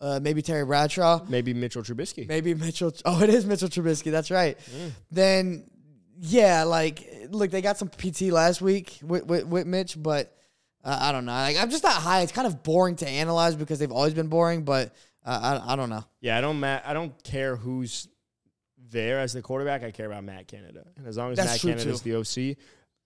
uh, 0.00 0.18
maybe 0.20 0.42
Terry 0.42 0.64
Bradshaw, 0.64 1.24
Maybe 1.28 1.54
Mitchell 1.54 1.82
Trubisky. 1.82 2.26
maybe 2.26 2.52
Mitchell. 2.54 2.92
Oh, 3.04 3.22
it 3.22 3.30
is 3.30 3.46
Mitchell 3.46 3.68
Trubisky. 3.68 4.10
That's 4.10 4.30
right. 4.30 4.58
Then, 5.12 5.70
yeah, 6.18 6.64
like 6.64 7.08
look, 7.30 7.50
they 7.50 7.62
got 7.62 7.78
some 7.78 7.88
PT 7.88 8.22
last 8.22 8.60
week 8.60 8.98
with 9.02 9.24
with, 9.26 9.46
with 9.46 9.66
Mitch, 9.68 9.96
but 10.02 10.36
uh, 10.84 10.98
I 11.00 11.12
don't 11.12 11.24
know. 11.24 11.32
Like, 11.32 11.56
I'm 11.56 11.70
just 11.70 11.84
not 11.84 11.94
high. 11.94 12.22
It's 12.22 12.32
kind 12.32 12.46
of 12.46 12.62
boring 12.62 12.96
to 12.96 13.08
analyze 13.08 13.54
because 13.54 13.78
they've 13.78 13.92
always 13.92 14.14
been 14.14 14.26
boring, 14.26 14.64
but 14.64 14.94
I 15.24 15.72
I 15.72 15.76
don't 15.76 15.88
know. 15.90 16.04
Yeah, 16.20 16.36
I 16.38 16.40
don't. 16.40 16.60
Ma- 16.60 16.80
I 16.84 16.92
don't 16.92 17.22
care 17.24 17.56
who's 17.56 18.08
there 18.90 19.20
as 19.20 19.32
the 19.32 19.42
quarterback. 19.42 19.82
I 19.82 19.90
care 19.90 20.06
about 20.06 20.24
Matt 20.24 20.46
Canada, 20.48 20.84
and 20.96 21.06
as 21.06 21.16
long 21.16 21.32
as 21.32 21.38
That's 21.38 21.64
Matt 21.64 21.76
Canada 21.78 21.90
is 21.90 22.02
the 22.02 22.16
OC, 22.16 22.56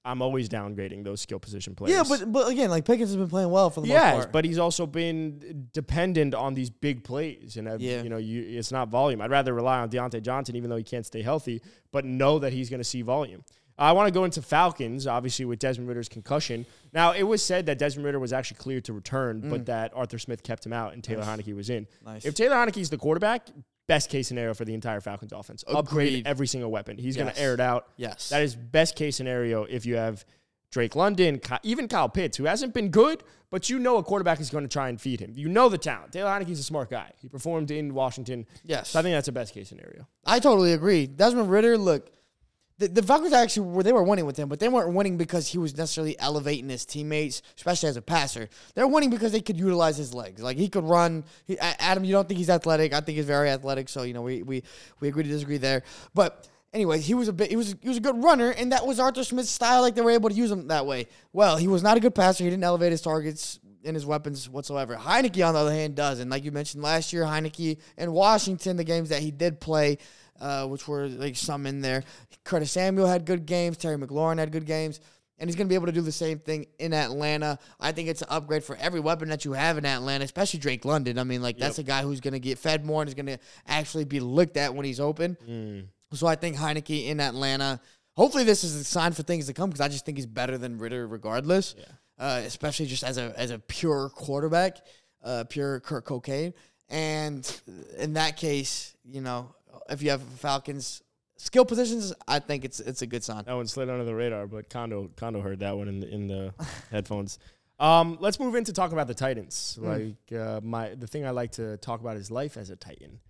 I'm 0.04 0.22
always 0.22 0.48
downgrading 0.48 1.04
those 1.04 1.20
skill 1.20 1.38
position 1.38 1.74
players. 1.74 1.96
Yeah, 1.96 2.04
but 2.08 2.30
but 2.32 2.48
again, 2.48 2.70
like 2.70 2.84
Pickens 2.84 3.10
has 3.10 3.16
been 3.16 3.28
playing 3.28 3.50
well 3.50 3.70
for 3.70 3.80
the 3.82 3.86
most 3.88 3.94
Yes, 3.94 4.14
part. 4.16 4.32
but 4.32 4.44
he's 4.44 4.58
also 4.58 4.86
been 4.86 5.68
dependent 5.72 6.34
on 6.34 6.54
these 6.54 6.70
big 6.70 7.04
plays, 7.04 7.56
and 7.56 7.68
uh, 7.68 7.76
Yeah. 7.78 8.02
you 8.02 8.08
know, 8.10 8.16
you, 8.16 8.42
it's 8.58 8.72
not 8.72 8.88
volume. 8.88 9.20
I'd 9.20 9.30
rather 9.30 9.54
rely 9.54 9.78
on 9.78 9.88
Diontae 9.90 10.22
Johnson, 10.22 10.56
even 10.56 10.70
though 10.70 10.76
he 10.76 10.82
can't 10.84 11.06
stay 11.06 11.22
healthy, 11.22 11.62
but 11.92 12.04
know 12.04 12.38
that 12.40 12.52
he's 12.52 12.68
going 12.70 12.80
to 12.80 12.84
see 12.84 13.02
volume. 13.02 13.44
I 13.78 13.92
want 13.92 14.08
to 14.08 14.12
go 14.12 14.24
into 14.24 14.42
Falcons, 14.42 15.06
obviously 15.06 15.44
with 15.44 15.58
Desmond 15.60 15.88
Ridder's 15.88 16.08
concussion. 16.08 16.66
Now, 16.92 17.12
it 17.12 17.22
was 17.22 17.42
said 17.44 17.66
that 17.66 17.78
Desmond 17.78 18.04
Ridder 18.06 18.18
was 18.18 18.32
actually 18.32 18.58
cleared 18.58 18.84
to 18.86 18.92
return, 18.92 19.48
but 19.48 19.66
that 19.66 19.92
Arthur 19.94 20.18
Smith 20.18 20.42
kept 20.42 20.66
him 20.66 20.72
out 20.72 20.94
and 20.94 21.04
Taylor 21.04 21.22
Heinicke 21.22 21.54
was 21.54 21.70
in. 21.70 21.84
Mm. 21.84 22.06
Nice. 22.06 22.24
If 22.24 22.34
Taylor 22.34 22.56
Heinicke's 22.56 22.90
the 22.90 22.98
quarterback, 22.98 23.46
best 23.86 24.10
case 24.10 24.28
scenario 24.28 24.52
for 24.54 24.64
the 24.64 24.74
entire 24.74 25.00
Falcons 25.00 25.32
offense. 25.32 25.64
Upgrade 25.66 26.26
every 26.26 26.46
single 26.46 26.70
weapon. 26.70 26.98
He's 26.98 27.16
going 27.16 27.32
to 27.32 27.40
air 27.40 27.54
it 27.54 27.60
out. 27.60 27.88
yes, 27.96 28.28
That 28.30 28.42
is 28.42 28.54
best 28.56 28.96
case 28.96 29.16
scenario 29.16 29.62
if 29.64 29.86
you 29.86 29.96
have 29.96 30.24
Drake 30.70 30.94
London, 30.96 31.40
even 31.62 31.88
Kyle 31.88 32.08
Pitts, 32.10 32.36
who 32.36 32.44
hasn't 32.44 32.74
been 32.74 32.90
good, 32.90 33.22
but 33.50 33.70
you 33.70 33.78
know 33.78 33.96
a 33.96 34.02
quarterback 34.02 34.38
is 34.40 34.50
going 34.50 34.64
to 34.64 34.68
try 34.68 34.90
and 34.90 35.00
feed 35.00 35.20
him. 35.20 35.32
You 35.34 35.48
know 35.48 35.70
the 35.70 35.78
talent. 35.78 36.12
Taylor 36.12 36.28
Heinicke's 36.30 36.58
a 36.58 36.62
smart 36.64 36.90
guy. 36.90 37.10
He 37.22 37.28
performed 37.28 37.70
in 37.70 37.94
Washington. 37.94 38.44
yes. 38.64 38.90
So 38.90 38.98
I 38.98 39.02
think 39.02 39.14
that's 39.14 39.28
a 39.28 39.32
best 39.32 39.54
case 39.54 39.70
scenario. 39.70 40.06
I 40.26 40.40
totally 40.40 40.74
agree. 40.74 41.06
Desmond 41.06 41.50
Ritter, 41.50 41.78
look, 41.78 42.10
the, 42.78 42.88
the 42.88 43.02
Falcons 43.02 43.32
actually 43.32 43.68
were 43.68 43.82
they 43.82 43.92
were 43.92 44.02
winning 44.02 44.24
with 44.24 44.36
him, 44.36 44.48
but 44.48 44.60
they 44.60 44.68
weren't 44.68 44.94
winning 44.94 45.16
because 45.16 45.48
he 45.48 45.58
was 45.58 45.76
necessarily 45.76 46.18
elevating 46.18 46.68
his 46.68 46.84
teammates, 46.84 47.42
especially 47.56 47.88
as 47.88 47.96
a 47.96 48.02
passer. 48.02 48.48
They're 48.74 48.86
winning 48.86 49.10
because 49.10 49.32
they 49.32 49.40
could 49.40 49.58
utilize 49.58 49.96
his 49.96 50.14
legs. 50.14 50.40
Like 50.40 50.56
he 50.56 50.68
could 50.68 50.84
run. 50.84 51.24
He, 51.46 51.58
Adam, 51.58 52.04
you 52.04 52.12
don't 52.12 52.28
think 52.28 52.38
he's 52.38 52.50
athletic? 52.50 52.92
I 52.92 53.00
think 53.00 53.16
he's 53.16 53.26
very 53.26 53.50
athletic. 53.50 53.88
So 53.88 54.04
you 54.04 54.14
know 54.14 54.22
we 54.22 54.42
we 54.42 54.62
we 55.00 55.08
agree 55.08 55.24
to 55.24 55.28
disagree 55.28 55.58
there. 55.58 55.82
But 56.14 56.48
anyway, 56.72 57.00
he 57.00 57.14
was 57.14 57.28
a 57.28 57.32
bit. 57.32 57.50
He 57.50 57.56
was 57.56 57.74
he 57.80 57.88
was 57.88 57.96
a 57.96 58.00
good 58.00 58.22
runner, 58.22 58.50
and 58.50 58.70
that 58.72 58.86
was 58.86 59.00
Arthur 59.00 59.24
Smith's 59.24 59.50
style. 59.50 59.82
Like 59.82 59.96
they 59.96 60.02
were 60.02 60.12
able 60.12 60.28
to 60.28 60.34
use 60.34 60.50
him 60.50 60.68
that 60.68 60.86
way. 60.86 61.08
Well, 61.32 61.56
he 61.56 61.66
was 61.66 61.82
not 61.82 61.96
a 61.96 62.00
good 62.00 62.14
passer. 62.14 62.44
He 62.44 62.50
didn't 62.50 62.64
elevate 62.64 62.92
his 62.92 63.02
targets 63.02 63.58
in 63.82 63.94
his 63.94 64.06
weapons 64.06 64.48
whatsoever. 64.48 64.96
Heinicke, 64.96 65.46
on 65.46 65.54
the 65.54 65.60
other 65.60 65.72
hand, 65.72 65.94
does. 65.94 66.20
And 66.20 66.30
like 66.30 66.44
you 66.44 66.52
mentioned 66.52 66.82
last 66.82 67.12
year, 67.12 67.24
Heinicke 67.24 67.78
in 67.96 68.12
Washington, 68.12 68.76
the 68.76 68.84
games 68.84 69.08
that 69.08 69.22
he 69.22 69.30
did 69.30 69.60
play, 69.60 69.98
uh, 70.40 70.66
which 70.66 70.86
were 70.88 71.08
like 71.08 71.36
some 71.36 71.66
in 71.66 71.80
there. 71.80 72.04
Curtis 72.44 72.72
Samuel 72.72 73.06
had 73.06 73.24
good 73.24 73.46
games. 73.46 73.76
Terry 73.76 73.96
McLaurin 73.96 74.38
had 74.38 74.52
good 74.52 74.66
games. 74.66 75.00
And 75.40 75.48
he's 75.48 75.54
going 75.54 75.68
to 75.68 75.68
be 75.68 75.76
able 75.76 75.86
to 75.86 75.92
do 75.92 76.00
the 76.00 76.10
same 76.10 76.40
thing 76.40 76.66
in 76.80 76.92
Atlanta. 76.92 77.60
I 77.78 77.92
think 77.92 78.08
it's 78.08 78.22
an 78.22 78.28
upgrade 78.28 78.64
for 78.64 78.74
every 78.74 78.98
weapon 78.98 79.28
that 79.28 79.44
you 79.44 79.52
have 79.52 79.78
in 79.78 79.86
Atlanta, 79.86 80.24
especially 80.24 80.58
Drake 80.58 80.84
London. 80.84 81.16
I 81.16 81.22
mean, 81.22 81.42
like, 81.42 81.58
that's 81.58 81.78
a 81.78 81.84
guy 81.84 82.02
who's 82.02 82.18
going 82.20 82.32
to 82.32 82.40
get 82.40 82.58
fed 82.58 82.84
more 82.84 83.02
and 83.02 83.08
is 83.08 83.14
going 83.14 83.26
to 83.26 83.38
actually 83.68 84.04
be 84.04 84.18
looked 84.18 84.56
at 84.56 84.74
when 84.74 84.84
he's 84.84 84.98
open. 84.98 85.36
So 86.12 86.26
I 86.26 86.34
think 86.34 86.56
Heinicke 86.56 87.06
in 87.06 87.20
Atlanta. 87.20 87.80
Hopefully, 88.16 88.42
this 88.42 88.64
is 88.64 88.74
a 88.74 88.82
sign 88.82 89.12
for 89.12 89.22
things 89.22 89.46
to 89.46 89.52
come 89.52 89.70
because 89.70 89.80
I 89.80 89.86
just 89.86 90.04
think 90.04 90.18
he's 90.18 90.26
better 90.26 90.58
than 90.58 90.76
Ridder, 90.76 91.06
regardless. 91.06 91.76
Yeah. 91.78 91.84
Uh, 92.18 92.40
especially 92.44 92.86
just 92.86 93.04
as 93.04 93.16
a 93.16 93.32
as 93.36 93.52
a 93.52 93.60
pure 93.60 94.08
quarterback, 94.08 94.78
uh, 95.22 95.44
pure 95.48 95.78
Kurt 95.78 96.04
Cocaine. 96.04 96.52
And 96.88 97.48
in 97.96 98.14
that 98.14 98.36
case, 98.36 98.96
you 99.04 99.20
know, 99.20 99.54
if 99.88 100.02
you 100.02 100.10
have 100.10 100.22
Falcons 100.22 101.02
skill 101.36 101.64
positions, 101.64 102.12
I 102.26 102.38
think 102.38 102.64
it's 102.64 102.80
it's 102.80 103.02
a 103.02 103.06
good 103.06 103.24
sign. 103.24 103.44
That 103.44 103.54
one 103.54 103.66
slid 103.66 103.88
under 103.88 104.04
the 104.04 104.14
radar, 104.14 104.46
but 104.46 104.68
Condo 104.70 105.10
Condo 105.16 105.40
heard 105.40 105.60
that 105.60 105.76
one 105.76 105.88
in 105.88 106.00
the, 106.00 106.08
in 106.08 106.26
the 106.26 106.54
headphones. 106.90 107.38
Um, 107.80 108.18
let's 108.20 108.40
move 108.40 108.54
into 108.56 108.72
talking 108.72 108.94
about 108.94 109.06
the 109.06 109.14
Titans. 109.14 109.78
Mm. 109.80 109.86
Like 110.32 110.40
uh, 110.40 110.60
my 110.62 110.94
the 110.94 111.06
thing 111.06 111.24
I 111.24 111.30
like 111.30 111.52
to 111.52 111.76
talk 111.78 112.00
about 112.00 112.16
is 112.16 112.30
life 112.30 112.56
as 112.56 112.70
a 112.70 112.76
Titan. 112.76 113.20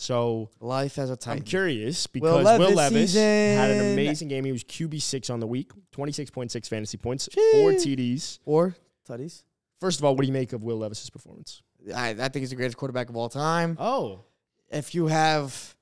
So 0.00 0.48
Life 0.60 0.96
as 0.98 1.10
a 1.10 1.16
Titan. 1.16 1.40
I'm 1.40 1.44
curious 1.44 2.06
because 2.06 2.44
Will 2.44 2.58
Levis 2.58 2.74
Levis, 2.76 3.14
had 3.14 3.70
an 3.70 3.92
amazing 3.94 4.28
game. 4.28 4.44
He 4.44 4.52
was 4.52 4.62
QB 4.62 5.02
six 5.02 5.28
on 5.28 5.40
the 5.40 5.46
week, 5.46 5.72
twenty 5.90 6.12
six 6.12 6.30
point 6.30 6.52
six 6.52 6.68
fantasy 6.68 6.96
points, 6.96 7.28
four 7.34 7.72
TDs. 7.72 8.38
or 8.44 8.76
tutties. 9.08 9.42
First 9.80 9.98
of 9.98 10.04
all, 10.04 10.14
what 10.14 10.22
do 10.22 10.26
you 10.28 10.32
make 10.32 10.52
of 10.52 10.62
Will 10.62 10.78
Levis's 10.78 11.10
performance? 11.10 11.62
I, 11.94 12.10
I 12.10 12.14
think 12.14 12.36
he's 12.36 12.50
the 12.50 12.56
greatest 12.56 12.76
quarterback 12.76 13.08
of 13.08 13.16
all 13.16 13.28
time. 13.28 13.76
Oh, 13.78 14.24
If 14.70 14.94
you 14.94 15.06
have 15.08 15.74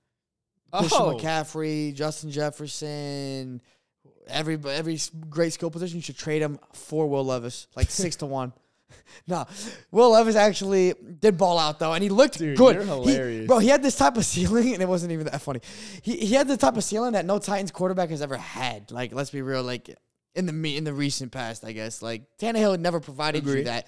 Christian 0.81 1.01
oh, 1.03 1.15
McCaffrey, 1.17 1.95
Justin 1.95 2.31
Jefferson, 2.31 3.61
every 4.29 4.59
every 4.69 4.99
great 5.29 5.53
skill 5.53 5.71
position, 5.71 5.97
you 5.97 6.03
should 6.03 6.19
trade 6.19 6.43
him 6.43 6.59
for 6.73 7.07
Will 7.09 7.25
Levis, 7.25 7.67
like 7.77 7.91
six 7.91 8.17
to 8.17 8.27
one. 8.27 8.53
No, 9.27 9.47
Will 9.91 10.11
Levis 10.11 10.37
actually 10.37 10.95
did 11.21 11.37
ball 11.37 11.59
out 11.59 11.79
though, 11.81 11.93
and 11.93 12.03
he 12.03 12.09
looked 12.09 12.39
Dude, 12.39 12.57
good. 12.57 12.77
you're 12.77 12.85
He- 12.85 12.89
hilarious. 12.89 13.47
bro. 13.47 13.59
He 13.59 13.69
had 13.69 13.83
this 13.83 13.97
type 13.97 14.17
of 14.17 14.25
ceiling, 14.25 14.75
and 14.75 14.83
it 14.83 14.89
wasn't 14.89 15.11
even 15.13 15.27
that 15.27 15.41
funny. 15.41 15.61
He 16.03 16.17
he 16.19 16.35
had 16.35 16.47
the 16.47 16.57
type 16.57 16.77
of 16.77 16.85
ceiling 16.85 17.13
that 17.13 17.25
no 17.25 17.39
Titans 17.39 17.73
quarterback 17.73 18.11
has 18.11 18.23
ever 18.23 18.37
had. 18.37 18.91
Like, 18.93 19.13
let's 19.13 19.31
be 19.31 19.43
real, 19.43 19.63
like 19.63 19.91
in 20.37 20.47
the 20.47 20.53
me 20.53 20.77
in 20.77 20.85
the 20.85 20.93
recent 20.95 21.33
past, 21.33 21.65
I 21.65 21.73
guess. 21.73 22.03
Like 22.03 22.23
Tannehill 22.39 22.73
had 22.73 22.81
never 22.81 23.01
provided 23.01 23.45
you 23.45 23.65
that. 23.65 23.87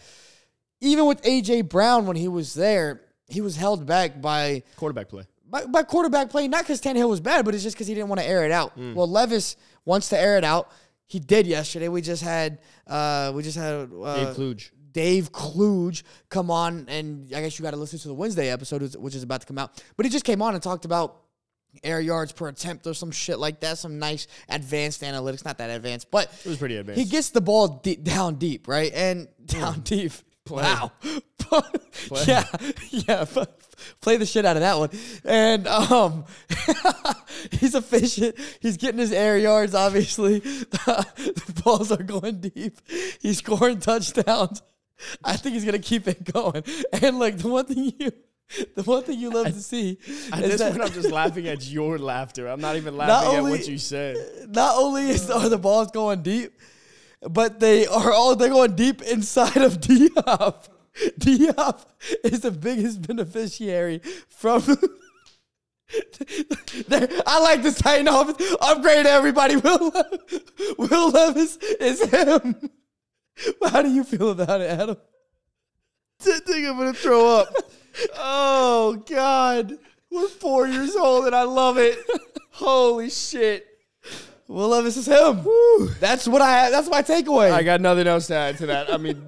Even 0.81 1.07
with 1.07 1.23
AJ 1.23 1.69
Brown 1.69 2.07
when 2.07 2.17
he 2.17 2.29
was 2.29 2.55
there, 2.55 3.01
he 3.29 3.41
was 3.41 3.57
held 3.57 3.87
back 3.87 4.21
by 4.21 4.63
quarterback 4.77 5.09
play. 5.09 5.25
By, 5.51 5.65
by 5.67 5.83
quarterback 5.83 6.31
play, 6.31 6.49
not 6.49 6.63
because 6.63 6.81
Tannehill 6.81 7.09
was 7.09 7.21
bad, 7.21 7.45
but 7.45 7.55
it's 7.55 7.63
just 7.63 7.77
because 7.77 7.87
he 7.87 7.95
didn't 7.95 8.09
want 8.09 8.21
to 8.21 8.27
air 8.27 8.45
it 8.45 8.53
out. 8.53 8.79
Mm. 8.79 8.95
Well, 8.95 9.09
Levis 9.09 9.57
wants 9.85 10.09
to 10.11 10.19
air 10.19 10.37
it 10.39 10.45
out. 10.45 10.71
He 11.07 11.19
did 11.21 11.47
yesterday. 11.47 11.89
We 11.89 12.03
just 12.03 12.23
had 12.23 12.61
uh, 12.87 13.33
we 13.35 13.43
just 13.43 13.57
had 13.57 13.91
uh, 14.03 14.25
Dave 14.25 14.35
Kluge. 14.35 14.73
Dave 14.93 15.33
Kluge 15.33 16.03
come 16.29 16.51
on, 16.51 16.87
and 16.89 17.33
I 17.35 17.41
guess 17.41 17.59
you 17.59 17.63
got 17.63 17.71
to 17.71 17.77
listen 17.77 17.99
to 18.01 18.09
the 18.09 18.15
Wednesday 18.15 18.51
episode, 18.51 18.95
which- 18.97 19.15
is 19.15 19.23
about 19.23 19.41
to 19.43 19.47
come 19.47 19.59
out. 19.59 19.83
But 19.97 20.07
he 20.07 20.11
just 20.11 20.25
came 20.25 20.43
on 20.43 20.55
and 20.55 20.63
talked 20.63 20.85
about 20.85 21.19
air 21.85 22.01
yards 22.01 22.33
per 22.33 22.49
attempt 22.49 22.87
or 22.87 22.95
some 22.95 23.11
shit 23.11 23.39
like 23.39 23.61
that. 23.61 23.79
Some 23.79 23.99
nice 23.99 24.27
advanced 24.49 25.03
analytics, 25.03 25.45
not 25.45 25.59
that 25.59 25.71
advanced, 25.71 26.11
but 26.11 26.33
It 26.45 26.49
was 26.49 26.59
pretty 26.59 26.77
advanced. 26.77 27.01
he 27.03 27.09
gets 27.09 27.31
the 27.31 27.41
ball 27.41 27.69
deep, 27.69 28.03
down 28.05 28.35
deep, 28.37 28.67
right? 28.69 28.91
And 28.93 29.29
down 29.45 29.81
deep. 29.81 30.13
Play. 30.49 30.63
Wow. 30.65 30.93
yeah, 32.27 32.45
yeah. 32.91 33.21
f- 33.21 33.47
Play 34.01 34.17
the 34.17 34.27
shit 34.27 34.45
out 34.45 34.57
of 34.57 34.63
that 34.63 34.79
one. 34.79 34.91
And 35.25 35.67
um, 35.69 36.25
he's 37.53 37.75
efficient. 37.75 38.37
He's 38.61 38.77
getting 38.77 38.99
his 38.99 39.13
air 39.13 39.39
yards. 39.39 39.75
Obviously, 39.75 40.39
the 40.41 41.63
balls 41.65 41.93
are 41.93 42.03
going 42.03 42.41
deep. 42.41 42.79
He's 43.21 43.39
scoring 43.39 43.79
touchdowns. 43.79 44.63
I 45.23 45.37
think 45.37 45.55
he's 45.55 45.65
gonna 45.65 45.79
keep 45.79 46.09
it 46.09 46.33
going. 46.33 46.65
And 47.01 47.19
like 47.19 47.39
the 47.39 47.49
one 47.49 47.67
thing 47.67 47.93
you, 47.99 48.11
the 48.75 48.83
one 48.83 49.03
thing 49.05 49.21
you 49.21 49.31
love 49.31 49.47
to 49.47 49.53
see 49.61 49.99
At 50.33 50.43
is 50.43 50.51
this 50.53 50.61
that 50.61 50.73
point, 50.73 50.85
I'm 50.85 50.93
just 50.93 51.13
laughing 51.13 51.47
at 51.47 51.65
your 51.69 51.99
laughter. 51.99 52.49
I'm 52.49 52.61
not 52.61 52.75
even 52.77 52.97
Not 52.97 53.09
laughing 53.09 53.37
at 53.37 53.43
what 53.45 53.69
you 53.69 53.79
said. 53.79 54.17
not 54.49 54.77
only 54.77 55.11
is 55.11 55.31
are 55.31 55.49
the 55.49 55.59
balls 55.59 55.93
going 55.93 56.23
deep, 56.23 56.53
but 57.23 57.61
they 57.61 57.87
are 57.87 58.13
all 58.13 58.37
they're 58.37 58.49
going 58.49 58.75
deep 58.77 59.03
inside 59.03 59.57
of 59.57 59.81
D-Hop. 59.87 60.69
D-Hop 61.19 61.91
is 62.25 62.41
the 62.41 62.51
biggest 62.51 63.07
beneficiary 63.07 64.01
from. 64.29 64.63
I 66.91 67.41
like 67.41 67.63
this 67.63 67.79
Titan 67.79 68.09
offense. 68.09 68.57
Upgrade 68.61 69.07
everybody. 69.07 69.57
Will 69.65 69.89
Le- 69.89 70.19
Will 70.79 71.11
Levis 71.11 71.57
is 71.57 72.05
him. 72.11 72.71
How 73.65 73.83
do 73.83 73.91
you 73.91 74.05
feel 74.05 74.31
about 74.31 74.61
it, 74.61 74.71
Adam? 74.71 74.97
I 76.27 76.41
think 76.41 76.67
I'm 76.67 76.77
gonna 76.77 76.93
throw 76.93 77.39
up. 77.39 77.55
oh 78.17 79.03
God, 79.09 79.79
we're 80.11 80.29
four 80.29 80.67
years 80.67 80.97
old 80.97 81.27
and 81.27 81.35
I 81.35 81.45
love 81.45 81.79
it. 81.79 81.97
Holy 82.51 83.09
shit! 83.09 83.68
Will 84.49 84.69
Levis 84.69 84.97
is 84.97 85.07
him. 85.07 85.47
That's 86.01 86.27
what 86.27 86.41
I. 86.41 86.71
That's 86.71 86.89
my 86.89 87.03
takeaway. 87.03 87.51
I 87.53 87.63
got 87.63 87.81
nothing 87.83 88.07
else 88.07 88.27
to 88.29 88.35
add 88.35 88.57
to 88.59 88.67
that. 88.67 88.91
I 88.93 88.97
mean, 88.97 89.23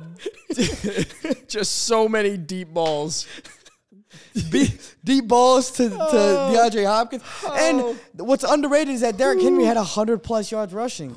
just 1.47 1.83
so 1.83 2.09
many 2.09 2.37
deep 2.39 2.69
balls. 2.73 3.27
Be- 4.51 4.73
deep 5.05 5.29
balls 5.29 5.71
to, 5.73 5.89
to 5.91 5.97
Oh. 5.99 6.53
DeAndre 6.55 6.87
Hopkins. 6.87 7.23
Oh. 7.45 7.99
And 8.17 8.27
what's 8.27 8.45
underrated 8.45 8.95
is 8.95 9.01
that 9.03 9.17
Derrick 9.17 9.41
Henry 9.41 9.65
had 9.65 9.77
100 9.77 10.23
plus 10.23 10.51
yards 10.51 10.73
rushing. 10.73 11.15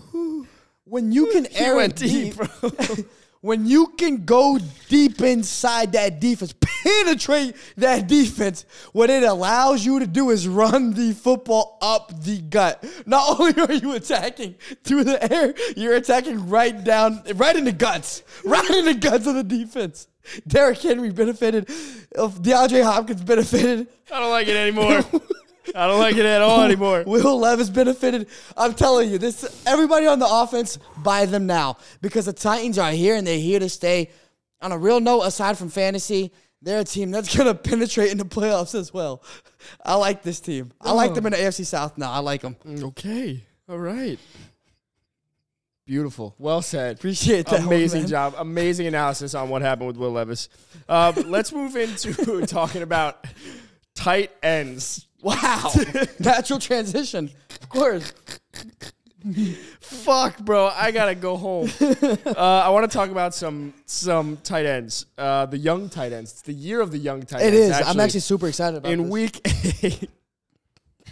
When 0.86 1.12
you 1.12 1.28
can 1.32 1.46
He 1.46 1.56
air 1.58 1.88
deep, 1.88 2.36
deep, 2.36 3.06
when 3.42 3.66
you 3.66 3.88
can 3.98 4.26
go 4.26 4.60
deep 4.90 5.22
inside 5.22 5.94
that 5.94 6.20
defense, 6.20 6.54
penetrate 6.84 7.56
that 7.78 8.08
defense, 8.08 8.66
what 8.92 9.10
it 9.10 9.24
allows 9.24 9.86
you 9.86 10.00
to 10.00 10.08
do 10.08 10.30
is 10.30 10.48
run 10.48 10.94
the 10.94 11.14
football 11.14 11.78
up 11.82 12.24
the 12.24 12.42
gut. 12.42 12.84
Not 13.06 13.40
only 13.40 13.62
are 13.62 13.74
you 13.74 13.94
attacking 13.94 14.56
through 14.84 15.06
the 15.06 15.34
air, 15.34 15.54
you're 15.78 15.96
attacking 15.96 16.50
right 16.50 16.84
down, 16.84 17.24
right 17.36 17.56
in 17.56 17.64
the 17.64 17.72
guts, 17.72 18.24
right 18.44 18.70
in 18.70 18.86
the 18.86 18.94
guts 18.94 19.26
of 19.28 19.36
the 19.36 19.44
defense. 19.44 20.08
Derrick 20.48 20.80
Henry 20.80 21.12
benefited, 21.12 21.68
DeAndre 22.16 22.84
Hopkins 22.84 23.24
benefited. 23.24 23.88
I 24.12 24.20
don't 24.20 24.30
like 24.30 24.48
it 24.48 24.56
anymore. 24.56 25.04
I 25.76 25.88
don't 25.88 26.00
like 26.00 26.18
it 26.18 26.26
at 26.26 26.42
all 26.42 26.62
anymore. 26.62 27.04
Will 27.06 27.40
Levis 27.40 27.70
benefited. 27.70 28.28
I'm 28.58 28.74
telling 28.74 29.10
you, 29.10 29.18
this 29.18 29.64
everybody 29.66 30.06
on 30.06 30.20
the 30.20 30.28
offense 30.30 30.78
buy 30.98 31.26
them 31.26 31.46
now 31.46 31.78
because 32.02 32.26
the 32.26 32.34
Titans 32.34 32.78
are 32.78 32.92
here 32.92 33.16
and 33.16 33.26
they're 33.26 33.40
here 33.40 33.60
to 33.60 33.70
stay. 33.70 34.12
On 34.62 34.72
a 34.72 34.78
real 34.78 35.02
note, 35.02 35.24
aside 35.24 35.58
from 35.58 35.68
fantasy, 35.68 36.32
they're 36.64 36.80
a 36.80 36.84
team 36.84 37.12
that's 37.12 37.36
gonna 37.38 37.54
penetrate 37.54 38.12
in 38.12 38.18
the 38.18 38.26
playoffs 38.26 38.74
as 38.76 38.94
well. 38.94 39.24
I 39.86 39.96
like 39.96 40.24
this 40.24 40.40
team. 40.40 40.72
I 40.82 40.92
like 40.94 41.14
them 41.14 41.26
in 41.26 41.34
the 41.34 41.38
AFC 41.38 41.66
South 41.66 41.98
now. 41.98 42.12
I 42.12 42.20
like 42.20 42.42
them. 42.42 42.56
Okay. 42.68 43.44
All 43.70 43.78
right. 43.78 44.20
Beautiful. 45.86 46.34
Well 46.40 46.62
said. 46.62 46.98
Appreciate 46.98 47.46
that. 47.48 47.64
Amazing 47.64 48.04
man. 48.04 48.10
job. 48.10 48.36
Amazing 48.38 48.88
analysis 48.88 49.36
on 49.36 49.50
what 49.50 49.62
happened 49.62 49.88
with 49.88 49.98
Will 49.98 50.12
Levis. 50.12 50.48
Uh, 50.88 51.12
let's 51.26 51.52
move 51.52 51.76
into 51.76 52.46
talking 52.46 52.84
about 52.84 53.26
tight 53.94 54.32
ends. 54.42 55.08
Wow. 55.22 55.72
Natural 56.20 56.60
transition. 56.60 57.30
Of 57.62 57.70
course. 57.70 58.14
Fuck, 59.80 60.40
bro. 60.40 60.68
I 60.68 60.92
gotta 60.92 61.16
go 61.16 61.38
home. 61.38 61.70
uh, 61.82 62.34
I 62.36 62.70
want 62.70 62.90
to 62.90 62.94
talk 62.94 63.10
about 63.10 63.34
some 63.34 63.74
some 63.86 64.38
tight 64.44 64.66
ends. 64.66 65.06
Uh, 65.18 65.46
the 65.46 65.58
young 65.58 65.90
tight 65.90 66.12
ends. 66.12 66.34
It's 66.34 66.42
the 66.42 66.54
year 66.54 66.82
of 66.82 66.92
the 66.92 66.98
young 66.98 67.24
tight 67.24 67.42
It 67.42 67.54
ends. 67.54 67.80
is. 67.80 67.88
I'm 67.88 68.00
actually 68.00 68.20
super 68.20 68.48
excited 68.48 68.78
about 68.78 68.90
it. 68.90 68.94
in 68.94 69.04
this. 69.04 69.12
week 69.12 69.42
eight. 69.84 70.10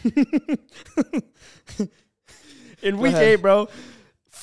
in 2.81 2.97
week 2.97 3.15
eight, 3.15 3.37
bro. 3.37 3.69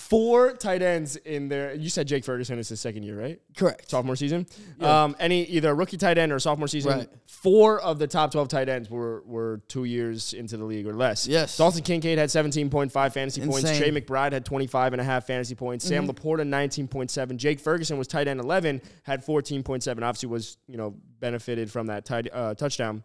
Four 0.09 0.53
tight 0.55 0.81
ends 0.81 1.17
in 1.17 1.49
there. 1.49 1.75
You 1.75 1.91
said 1.91 2.09
Jake 2.09 2.25
Ferguson 2.25 2.59
is 2.59 2.71
his 2.71 2.81
second 2.81 3.03
year, 3.03 3.21
right? 3.21 3.39
Correct. 3.55 3.91
Sophomore 3.91 4.17
season. 4.17 4.47
Um, 4.81 5.15
any 5.21 5.45
either 5.45 5.69
a 5.69 5.75
rookie 5.75 5.99
tight 5.99 6.17
end 6.17 6.33
or 6.33 6.39
sophomore 6.39 6.67
season. 6.67 7.01
Right. 7.01 7.09
Four 7.27 7.79
of 7.81 7.99
the 7.99 8.07
top 8.07 8.33
twelve 8.33 8.49
tight 8.49 8.71
ends 8.71 8.89
were 8.89 9.23
were 9.27 9.61
two 9.69 9.85
years 9.85 10.33
into 10.33 10.57
the 10.57 10.65
league 10.65 10.87
or 10.87 10.95
less. 10.95 11.27
Yes. 11.27 11.59
Dalton 11.59 11.83
Kincaid 11.83 12.17
had 12.17 12.31
17.5 12.31 12.91
fantasy 13.13 13.43
points. 13.43 13.59
Insane. 13.59 13.79
Trey 13.79 14.01
McBride 14.01 14.33
had 14.33 14.47
25 14.47 14.95
and 14.95 15.03
a 15.03 15.05
half 15.05 15.27
fantasy 15.27 15.55
points. 15.55 15.85
Sam 15.87 16.09
Laporta 16.09 16.41
19.7. 16.41 17.37
Jake 17.37 17.61
Ferguson 17.61 17.99
was 17.99 18.09
tight 18.09 18.29
end 18.29 18.41
11, 18.41 18.81
had 19.03 19.25
14.7. 19.25 20.03
Obviously 20.03 20.29
was, 20.31 20.57
you 20.67 20.79
know, 20.79 20.95
benefited 21.21 21.71
from 21.71 21.89
that 21.89 22.07
tight, 22.07 22.29
uh, 22.33 22.55
touchdown. 22.55 23.05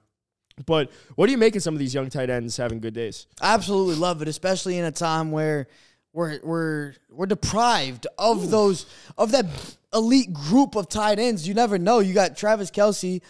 But 0.65 0.91
what 1.15 1.25
do 1.25 1.31
you 1.31 1.37
make 1.37 1.55
of 1.55 1.63
some 1.63 1.73
of 1.73 1.79
these 1.79 1.93
young 1.93 2.09
tight 2.09 2.29
ends 2.29 2.55
having 2.55 2.79
good 2.79 2.93
days? 2.93 3.27
absolutely 3.41 3.95
love 3.95 4.21
it, 4.21 4.27
especially 4.27 4.77
in 4.77 4.85
a 4.85 4.91
time 4.91 5.31
where 5.31 5.67
we're 6.13 6.39
we're 6.43 6.93
we're 7.09 7.25
deprived 7.25 8.07
of 8.17 8.51
those 8.51 8.85
of 9.17 9.31
that 9.31 9.45
elite 9.93 10.33
group 10.33 10.75
of 10.75 10.87
tight 10.87 11.19
ends. 11.19 11.47
You 11.47 11.53
never 11.53 11.77
know. 11.77 11.99
You 11.99 12.13
got 12.13 12.37
Travis 12.37 12.71
Kelce, 12.71 13.21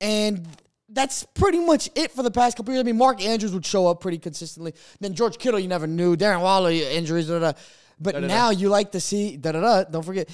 and 0.00 0.46
that's 0.88 1.24
pretty 1.34 1.64
much 1.64 1.88
it 1.94 2.10
for 2.10 2.22
the 2.22 2.30
past 2.30 2.56
couple 2.56 2.74
years. 2.74 2.82
I 2.82 2.84
mean, 2.84 2.98
Mark 2.98 3.22
Andrews 3.22 3.52
would 3.52 3.64
show 3.64 3.86
up 3.86 4.00
pretty 4.00 4.18
consistently. 4.18 4.74
Then 5.00 5.14
George 5.14 5.38
Kittle, 5.38 5.60
you 5.60 5.68
never 5.68 5.86
knew. 5.86 6.16
Darren 6.16 6.42
Waller 6.42 6.70
injuries, 6.70 7.28
da, 7.28 7.38
da, 7.38 7.52
da. 7.52 7.58
but 8.00 8.12
Da-da-da. 8.14 8.34
now 8.34 8.50
you 8.50 8.68
like 8.68 8.92
to 8.92 9.00
see 9.00 9.36
da 9.36 9.52
da 9.52 9.60
da. 9.60 9.84
Don't 9.84 10.04
forget. 10.04 10.28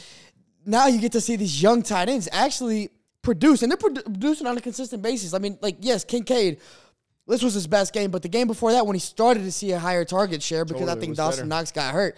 Now 0.67 0.87
you 0.87 1.01
get 1.01 1.13
to 1.13 1.21
see 1.21 1.37
these 1.37 1.63
young 1.63 1.83
tight 1.83 2.09
ends 2.09 2.29
actually 2.33 2.89
produce, 3.23 3.63
and 3.63 3.71
they're 3.71 3.77
produ- 3.77 4.05
producing 4.05 4.47
on 4.47 4.57
a 4.57 4.61
consistent 4.61 5.03
basis. 5.03 5.35
I 5.35 5.39
mean, 5.39 5.59
like 5.61 5.77
yes, 5.81 6.05
Kincaid 6.05 6.59
this 7.29 7.43
was 7.43 7.55
his 7.55 7.67
best 7.67 7.93
game. 7.93 8.11
But 8.11 8.23
the 8.23 8.29
game 8.29 8.47
before 8.47 8.73
that, 8.73 8.87
when 8.87 8.95
he 8.95 9.01
started 9.01 9.45
to 9.45 9.53
see 9.53 9.73
a 9.73 9.79
higher 9.79 10.05
target 10.05 10.43
share, 10.43 10.65
because 10.65 10.81
Totally 10.83 10.97
I 10.97 11.01
think 11.01 11.17
Dawson 11.17 11.49
better. 11.49 11.61
Knox 11.61 11.73
got 11.73 11.93
hurt, 11.95 12.17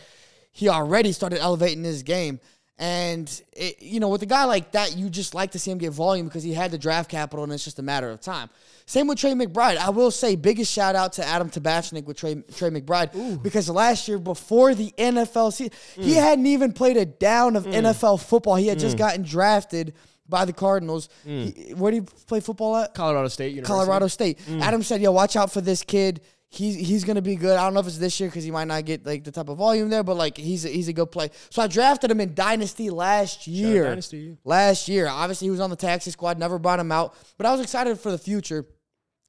he 0.52 0.68
already 0.68 1.12
started 1.12 1.40
elevating 1.40 1.84
his 1.84 2.02
game. 2.02 2.40
And 2.82 3.28
it, 3.52 3.82
you 3.82 4.00
know, 4.00 4.08
with 4.08 4.22
a 4.22 4.26
guy 4.26 4.44
like 4.44 4.72
that, 4.72 4.96
you 4.96 5.10
just 5.10 5.34
like 5.34 5.50
to 5.50 5.58
see 5.58 5.70
him 5.70 5.76
get 5.76 5.90
volume 5.92 6.26
because 6.28 6.42
he 6.42 6.54
had 6.54 6.70
the 6.70 6.78
draft 6.78 7.10
capital, 7.10 7.44
and 7.44 7.52
it's 7.52 7.62
just 7.62 7.78
a 7.78 7.82
matter 7.82 8.08
of 8.08 8.22
time. 8.22 8.48
Same 8.86 9.06
with 9.06 9.18
Trey 9.18 9.32
McBride. 9.32 9.76
I 9.76 9.90
will 9.90 10.10
say, 10.10 10.34
biggest 10.34 10.72
shout 10.72 10.96
out 10.96 11.12
to 11.14 11.24
Adam 11.26 11.50
Tabachnik 11.50 12.06
with 12.06 12.16
Trey, 12.16 12.36
Trey 12.56 12.70
McBride 12.70 13.42
because 13.42 13.68
last 13.68 14.08
year 14.08 14.18
before 14.18 14.74
the 14.74 14.94
NFL 14.96 15.52
season, 15.52 15.74
he 15.94 16.12
Mm. 16.14 16.22
hadn't 16.22 16.46
even 16.46 16.72
played 16.72 16.96
a 16.96 17.04
down 17.04 17.54
of 17.54 17.66
NFL 17.66 18.16
football. 18.18 18.56
He 18.56 18.68
had 18.68 18.78
just 18.78 18.96
gotten 18.96 19.24
drafted 19.24 19.92
by 20.30 20.44
the 20.44 20.52
Cardinals. 20.52 21.08
Mm. 21.26 21.56
He, 21.56 21.74
where 21.74 21.90
do 21.90 21.96
you 21.96 22.02
play 22.26 22.40
football 22.40 22.76
at? 22.76 22.94
Colorado 22.94 23.28
State 23.28 23.50
University. 23.50 23.72
Colorado 23.72 24.06
State. 24.06 24.38
Mm. 24.46 24.62
Adam 24.62 24.82
said, 24.82 25.02
"Yo, 25.02 25.12
watch 25.12 25.36
out 25.36 25.52
for 25.52 25.60
this 25.60 25.82
kid. 25.82 26.20
He's 26.48 26.74
he's 26.76 27.04
gonna 27.04 27.22
be 27.22 27.36
good. 27.36 27.56
I 27.56 27.64
don't 27.64 27.74
know 27.74 27.80
if 27.80 27.86
it's 27.86 27.98
this 27.98 28.18
year 28.18 28.28
because 28.28 28.42
he 28.42 28.50
might 28.50 28.66
not 28.66 28.84
get 28.84 29.06
like 29.06 29.22
the 29.22 29.30
type 29.30 29.48
of 29.48 29.58
volume 29.58 29.88
there, 29.88 30.02
but 30.02 30.16
like 30.16 30.36
he's 30.36 30.64
a, 30.64 30.68
he's 30.68 30.88
a 30.88 30.92
good 30.92 31.12
play. 31.12 31.30
So 31.50 31.62
I 31.62 31.66
drafted 31.68 32.10
him 32.10 32.20
in 32.20 32.34
Dynasty 32.34 32.90
last 32.90 33.46
year. 33.46 33.84
Dynasty. 33.84 34.36
Last 34.44 34.88
year, 34.88 35.06
obviously 35.06 35.46
he 35.46 35.50
was 35.50 35.60
on 35.60 35.70
the 35.70 35.76
taxi 35.76 36.10
squad. 36.10 36.38
Never 36.38 36.58
brought 36.58 36.80
him 36.80 36.90
out, 36.90 37.14
but 37.36 37.46
I 37.46 37.52
was 37.52 37.60
excited 37.60 38.00
for 38.00 38.10
the 38.10 38.18
future. 38.18 38.66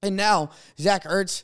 And 0.01 0.15
now 0.15 0.49
Zach 0.79 1.03
Ertz 1.03 1.43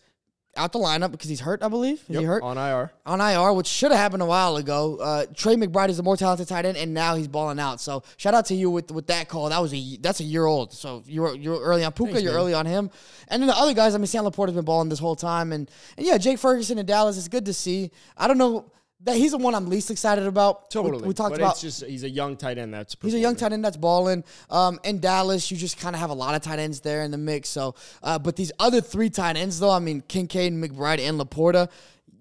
out 0.58 0.72
the 0.74 0.80
lineup 0.80 1.12
because 1.12 1.30
he's 1.30 1.40
hurt. 1.40 1.64
I 1.64 1.70
believe 1.70 2.00
is 2.02 2.10
Yep, 2.10 2.20
he 2.20 2.26
hurt 2.26 2.44
on 2.44 2.58
IR. 2.58 2.92
on 3.06 3.22
IR, 3.22 3.54
which 3.54 3.68
should 3.68 3.92
have 3.92 4.00
happened 4.00 4.22
a 4.24 4.26
while 4.26 4.58
ago. 4.58 4.98
Uh, 4.98 5.26
Trey 5.36 5.56
McBride 5.56 5.90
is 5.90 6.00
a 6.00 6.04
more 6.04 6.18
talented 6.18 6.48
tight 6.48 6.66
end, 6.66 6.78
and 6.78 6.94
now 6.94 7.16
he's 7.16 7.28
balling 7.28 7.60
out. 7.60 7.80
So 7.80 8.04
shout 8.18 8.34
out 8.34 8.46
to 8.48 8.56
you 8.56 8.70
with 8.70 8.92
with 8.92 9.08
that 9.08 9.30
call. 9.30 9.50
That 9.50 9.62
was 9.62 9.74
a 9.74 9.98
that's 10.02 10.20
a 10.20 10.24
year 10.24 10.46
old. 10.46 10.74
So 10.74 11.04
you're 11.06 11.36
you're 11.36 11.60
early 11.62 11.84
on 11.84 11.92
Puka, 11.94 12.12
Thanks, 12.14 12.24
you're 12.24 12.34
man. 12.34 12.42
early 12.42 12.54
on 12.54 12.66
him, 12.66 12.90
and 13.30 13.42
then 13.42 13.48
the 13.48 13.56
other 13.58 13.74
guys. 13.74 13.96
I 13.96 13.98
mean, 13.98 14.08
Sam 14.08 14.24
Laporta 14.26 14.48
has 14.48 14.56
been 14.56 14.66
balling 14.66 14.90
this 14.90 15.00
whole 15.00 15.16
time, 15.16 15.52
and 15.54 15.70
and 15.98 16.06
yeah, 16.06 16.18
Jake 16.18 16.40
Ferguson 16.40 16.78
in 16.78 16.86
Dallas 16.86 17.18
is 17.18 17.28
good 17.28 17.46
to 17.46 17.54
see. 17.54 17.92
I 18.18 18.28
don't 18.28 18.38
know 18.38 18.72
that 19.02 19.16
he's 19.16 19.32
the 19.32 19.38
one 19.38 19.54
I'm 19.54 19.68
least 19.68 19.92
excited 19.92 20.26
about. 20.26 20.72
Totally. 20.72 21.08
we, 21.08 21.14
talked 21.14 21.32
but 21.32 21.42
about. 21.42 21.52
it's 21.52 21.62
just 21.62 21.86
he's 21.86 22.04
a 22.04 22.10
young 22.10 22.36
tight 22.36 22.58
end 22.58 22.74
that's 22.74 22.96
He's 23.02 23.14
a 23.14 23.20
young 23.20 23.36
tight 23.36 23.54
end 23.54 23.64
that's 23.64 23.78
balling. 23.78 24.24
Um, 24.50 24.80
in 24.84 25.00
Dallas, 25.00 25.52
you 25.52 25.58
just 25.58 25.80
kind 25.80 25.96
of 25.96 26.00
have 26.00 26.10
a 26.10 26.16
lot 26.16 26.36
of 26.36 26.42
tight 26.42 26.60
ends 26.60 26.82
there 26.82 27.04
in 27.04 27.12
the 27.12 27.18
mix. 27.18 27.50
So, 27.50 27.76
uh, 28.02 28.18
but 28.18 28.36
these 28.36 28.52
other 28.60 28.82
three 28.82 29.10
tight 29.10 29.38
ends, 29.38 29.60
though, 29.60 29.70
I 29.70 29.80
mean, 29.80 30.02
Kincaid, 30.08 30.54
McBride, 30.54 31.00
and 31.00 31.20
Laporta, 31.20 31.70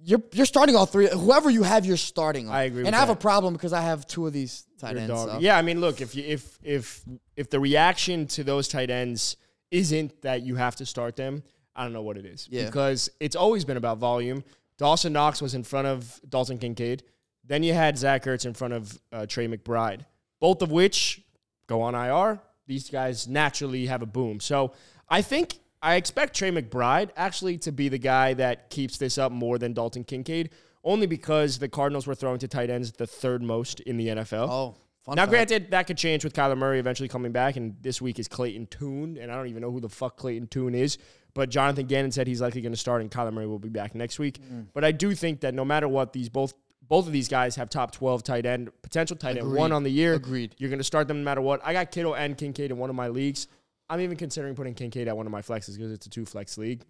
you're 0.02 0.22
you're 0.32 0.46
starting 0.46 0.76
all 0.76 0.86
three. 0.86 1.08
Whoever 1.08 1.50
you 1.50 1.62
have, 1.62 1.86
you're 1.86 1.96
starting. 1.96 2.46
them. 2.46 2.54
I 2.54 2.64
agree 2.64 2.86
And 2.86 2.94
I 2.94 2.98
have 2.98 3.10
a 3.10 3.16
problem 3.16 3.54
because 3.54 3.72
I 3.72 3.80
have 3.80 4.06
two 4.06 4.26
of 4.26 4.32
these 4.32 4.66
tight 4.78 4.92
Your 4.92 5.00
ends. 5.00 5.14
so. 5.14 5.38
Yeah, 5.40 5.56
I 5.56 5.62
mean, 5.62 5.80
look, 5.80 6.00
if 6.00 6.14
you 6.14 6.24
if 6.24 6.58
if 6.62 7.02
if 7.36 7.50
the 7.50 7.58
reaction 7.58 8.26
to 8.28 8.44
those 8.44 8.68
tight 8.68 8.90
ends 8.90 9.36
isn't 9.70 10.22
that 10.22 10.42
you 10.42 10.56
have 10.56 10.76
to 10.76 10.86
start 10.86 11.16
them, 11.16 11.42
I 11.74 11.84
don't 11.84 11.92
know 11.92 12.02
what 12.02 12.16
it 12.16 12.24
is. 12.24 12.48
Yeah. 12.50 12.66
Because 12.66 13.10
it's 13.18 13.36
always 13.36 13.64
been 13.64 13.76
about 13.76 13.98
volume. 13.98 14.44
Dawson 14.78 15.12
Knox 15.12 15.40
was 15.40 15.54
in 15.54 15.62
front 15.62 15.86
of 15.86 16.20
Dalton 16.28 16.58
Kincaid. 16.58 17.02
Then 17.44 17.62
you 17.62 17.72
had 17.72 17.96
Zach 17.96 18.24
Ertz 18.24 18.44
in 18.44 18.54
front 18.54 18.74
of 18.74 18.98
uh, 19.12 19.26
Trey 19.26 19.46
McBride, 19.46 20.04
both 20.40 20.62
of 20.62 20.70
which 20.70 21.22
go 21.66 21.80
on 21.80 21.94
IR. 21.94 22.40
These 22.66 22.90
guys 22.90 23.28
naturally 23.28 23.86
have 23.86 24.02
a 24.02 24.06
boom. 24.06 24.40
So 24.40 24.72
I 25.08 25.22
think 25.22 25.58
I 25.80 25.94
expect 25.94 26.36
Trey 26.36 26.50
McBride 26.50 27.10
actually 27.16 27.58
to 27.58 27.72
be 27.72 27.88
the 27.88 27.98
guy 27.98 28.34
that 28.34 28.70
keeps 28.70 28.98
this 28.98 29.18
up 29.18 29.30
more 29.30 29.58
than 29.58 29.72
Dalton 29.72 30.04
Kincaid, 30.04 30.50
only 30.82 31.06
because 31.06 31.58
the 31.58 31.68
Cardinals 31.68 32.06
were 32.06 32.14
throwing 32.14 32.38
to 32.40 32.48
tight 32.48 32.70
ends 32.70 32.92
the 32.92 33.06
third 33.06 33.42
most 33.42 33.80
in 33.80 33.96
the 33.96 34.08
NFL. 34.08 34.48
Oh, 34.48 34.76
fun 35.06 35.16
Now, 35.16 35.22
fact. 35.22 35.30
granted, 35.30 35.70
that 35.70 35.86
could 35.86 35.96
change 35.96 36.24
with 36.24 36.34
Kyler 36.34 36.58
Murray 36.58 36.78
eventually 36.78 37.08
coming 37.08 37.32
back, 37.32 37.56
and 37.56 37.76
this 37.80 38.02
week 38.02 38.18
is 38.18 38.28
Clayton 38.28 38.66
Tune, 38.66 39.16
and 39.16 39.32
I 39.32 39.36
don't 39.36 39.46
even 39.48 39.62
know 39.62 39.70
who 39.70 39.80
the 39.80 39.88
fuck 39.88 40.16
Clayton 40.16 40.48
Tune 40.48 40.74
is. 40.74 40.98
But 41.32 41.50
Jonathan 41.50 41.86
Gannon 41.86 42.12
said 42.12 42.26
he's 42.26 42.40
likely 42.40 42.60
going 42.60 42.72
to 42.72 42.78
start, 42.78 43.02
and 43.02 43.10
Kyler 43.10 43.32
Murray 43.32 43.46
will 43.46 43.58
be 43.58 43.68
back 43.68 43.94
next 43.94 44.18
week. 44.18 44.40
Mm. 44.40 44.66
But 44.74 44.84
I 44.84 44.92
do 44.92 45.14
think 45.14 45.40
that 45.40 45.54
no 45.54 45.64
matter 45.64 45.88
what, 45.88 46.12
these 46.12 46.28
both 46.28 46.54
both 46.88 47.06
of 47.06 47.12
these 47.12 47.28
guys 47.28 47.56
have 47.56 47.68
top 47.68 47.92
twelve 47.92 48.22
tight 48.22 48.46
end 48.46 48.70
potential 48.82 49.16
tight 49.16 49.36
end 49.36 49.52
one 49.52 49.72
on 49.72 49.82
the 49.82 49.90
year. 49.90 50.14
Agreed. 50.14 50.54
You're 50.58 50.70
going 50.70 50.78
to 50.78 50.84
start 50.84 51.08
them 51.08 51.18
no 51.18 51.24
matter 51.24 51.40
what. 51.40 51.60
I 51.64 51.72
got 51.72 51.90
Kittle 51.90 52.14
and 52.14 52.36
Kincaid 52.36 52.70
in 52.70 52.78
one 52.78 52.90
of 52.90 52.96
my 52.96 53.08
leagues. 53.08 53.48
I'm 53.88 54.00
even 54.00 54.16
considering 54.16 54.54
putting 54.54 54.74
Kincaid 54.74 55.08
at 55.08 55.16
one 55.16 55.26
of 55.26 55.32
my 55.32 55.42
flexes 55.42 55.76
because 55.76 55.92
it's 55.92 56.06
a 56.06 56.10
two 56.10 56.24
flex 56.24 56.58
league. 56.58 56.82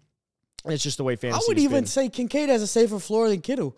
It's 0.65 0.83
just 0.83 0.97
the 0.97 1.03
way 1.03 1.15
fantasy. 1.15 1.43
I 1.43 1.45
would 1.47 1.59
even 1.59 1.79
been. 1.79 1.85
say 1.85 2.09
Kincaid 2.09 2.49
has 2.49 2.61
a 2.61 2.67
safer 2.67 2.99
floor 2.99 3.29
than 3.29 3.41
Kittle. 3.41 3.77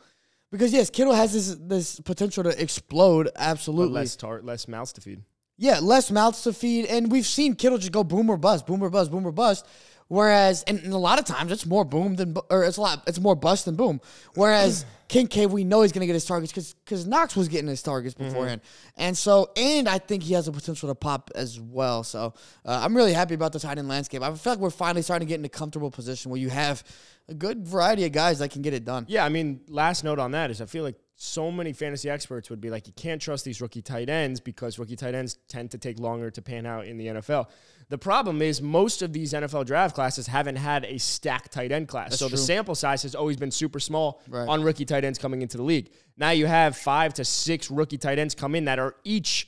Because 0.52 0.74
yes, 0.74 0.90
Kittle 0.90 1.14
has 1.14 1.34
this 1.34 1.56
this 1.60 2.00
potential 2.00 2.44
to 2.44 2.62
explode. 2.62 3.26
But 3.26 3.42
Absolutely, 3.42 3.94
less 3.94 4.16
tar- 4.16 4.42
less 4.42 4.68
mouths 4.68 4.94
to 4.94 5.02
feed. 5.02 5.22
Yeah, 5.58 5.80
less 5.80 6.10
mouths 6.10 6.44
to 6.44 6.54
feed, 6.54 6.86
and 6.86 7.12
we've 7.12 7.26
seen 7.28 7.54
Kittle 7.54 7.78
just 7.78 7.92
go 7.92 8.04
boom 8.04 8.30
or 8.30 8.38
bust, 8.38 8.66
boom 8.66 8.82
or 8.82 8.90
bust, 8.90 9.12
boom 9.12 9.28
or 9.28 9.32
bust. 9.32 9.66
Whereas, 10.10 10.64
and, 10.64 10.80
and 10.80 10.92
a 10.92 10.98
lot 10.98 11.20
of 11.20 11.26
times 11.26 11.52
it's 11.52 11.68
more 11.68 11.86
boom 11.86 12.16
than, 12.16 12.36
or 12.50 12.64
it's 12.64 12.78
a 12.78 12.82
lot, 12.82 13.04
it's 13.08 13.20
more 13.20 13.36
bust 13.36 13.66
than 13.66 13.76
boom. 13.76 14.02
Whereas 14.34 14.84
Kincaid, 15.08 15.52
we 15.52 15.64
know 15.64 15.84
he's 15.84 15.92
going 15.92 16.02
to 16.02 16.08
get 16.08 16.14
his 16.14 16.26
targets 16.26 16.52
because 16.52 16.74
because 16.74 17.06
Knox 17.06 17.36
was 17.36 17.48
getting 17.48 17.68
his 17.68 17.84
targets 17.84 18.16
beforehand, 18.16 18.62
and 18.98 19.16
so 19.16 19.52
and 19.56 19.88
I 19.88 20.00
think 20.00 20.24
he 20.24 20.34
has 20.34 20.48
the 20.48 20.52
potential 20.52 20.90
to 20.90 20.96
pop 20.96 21.30
as 21.36 21.60
well. 21.60 22.04
So 22.04 22.34
uh, 22.66 22.82
I'm 22.84 22.98
really 22.98 23.14
happy 23.14 23.36
about 23.36 23.54
the 23.54 23.60
tight 23.60 23.78
end 23.78 23.88
landscape. 23.88 24.24
I 24.24 24.34
feel 24.34 24.54
like 24.54 24.60
we're 24.60 24.72
finally 24.72 25.04
starting 25.04 25.28
to 25.28 25.30
get 25.30 25.40
in 25.40 25.46
a 25.46 25.50
comfortable 25.50 25.92
position 25.92 26.32
where 26.32 26.40
you 26.40 26.50
have 26.50 26.84
a 27.28 27.36
good 27.36 27.68
variety 27.68 28.04
of 28.06 28.12
guys 28.12 28.40
that 28.40 28.50
can 28.50 28.64
get 28.64 28.74
it 28.74 28.86
done. 28.86 29.06
Yeah, 29.08 29.24
I 29.26 29.30
mean, 29.30 29.62
last 29.68 30.04
note 30.04 30.18
on 30.18 30.32
that 30.32 30.50
is 30.50 30.60
I 30.60 30.66
feel 30.66 30.84
like 30.84 30.96
so 31.22 31.52
many 31.52 31.74
fantasy 31.74 32.10
experts 32.10 32.50
would 32.50 32.62
be 32.62 32.70
like, 32.70 32.88
you 32.88 32.94
can't 32.94 33.22
trust 33.22 33.44
these 33.44 33.60
rookie 33.60 33.82
tight 33.82 34.10
ends 34.10 34.40
because 34.40 34.80
rookie 34.80 34.96
tight 34.96 35.14
ends 35.14 35.38
tend 35.50 35.70
to 35.72 35.78
take 35.78 36.00
longer 36.00 36.32
to 36.32 36.42
pan 36.42 36.66
out 36.66 36.86
in 36.86 36.98
the 36.98 37.08
NFL. 37.08 37.48
The 37.90 37.98
problem 37.98 38.42
is 38.42 38.62
most 38.62 39.02
of 39.02 39.14
these 39.14 39.34
NFL 39.34 39.66
draft 39.66 39.96
classes 39.96 40.28
haven't 40.28 40.58
had 40.58 40.86
a 40.86 41.00
stacked 41.00 41.52
tight 41.52 41.72
end 41.72 41.88
class. 41.88 42.18
so 42.20 42.28
the 42.30 42.38
sample 42.38 42.76
size 42.76 43.02
has 43.04 43.16
always 43.16 43.36
been 43.38 43.50
super 43.52 43.80
small 43.80 44.22
Right. 44.30 44.48
on 44.48 44.62
rookie 44.62 44.86
tight 44.86 45.04
ends 45.04 45.18
coming 45.18 45.42
into 45.42 45.58
the 45.58 45.64
league. 45.64 45.90
Now 46.16 46.30
you 46.30 46.46
have 46.46 46.78
five 46.78 47.14
to 47.16 47.26
six 47.26 47.72
rookie 47.72 47.98
tight 47.98 48.20
ends 48.20 48.36
come 48.36 48.54
in 48.54 48.66
that 48.66 48.78
are 48.80 48.96
each 49.04 49.48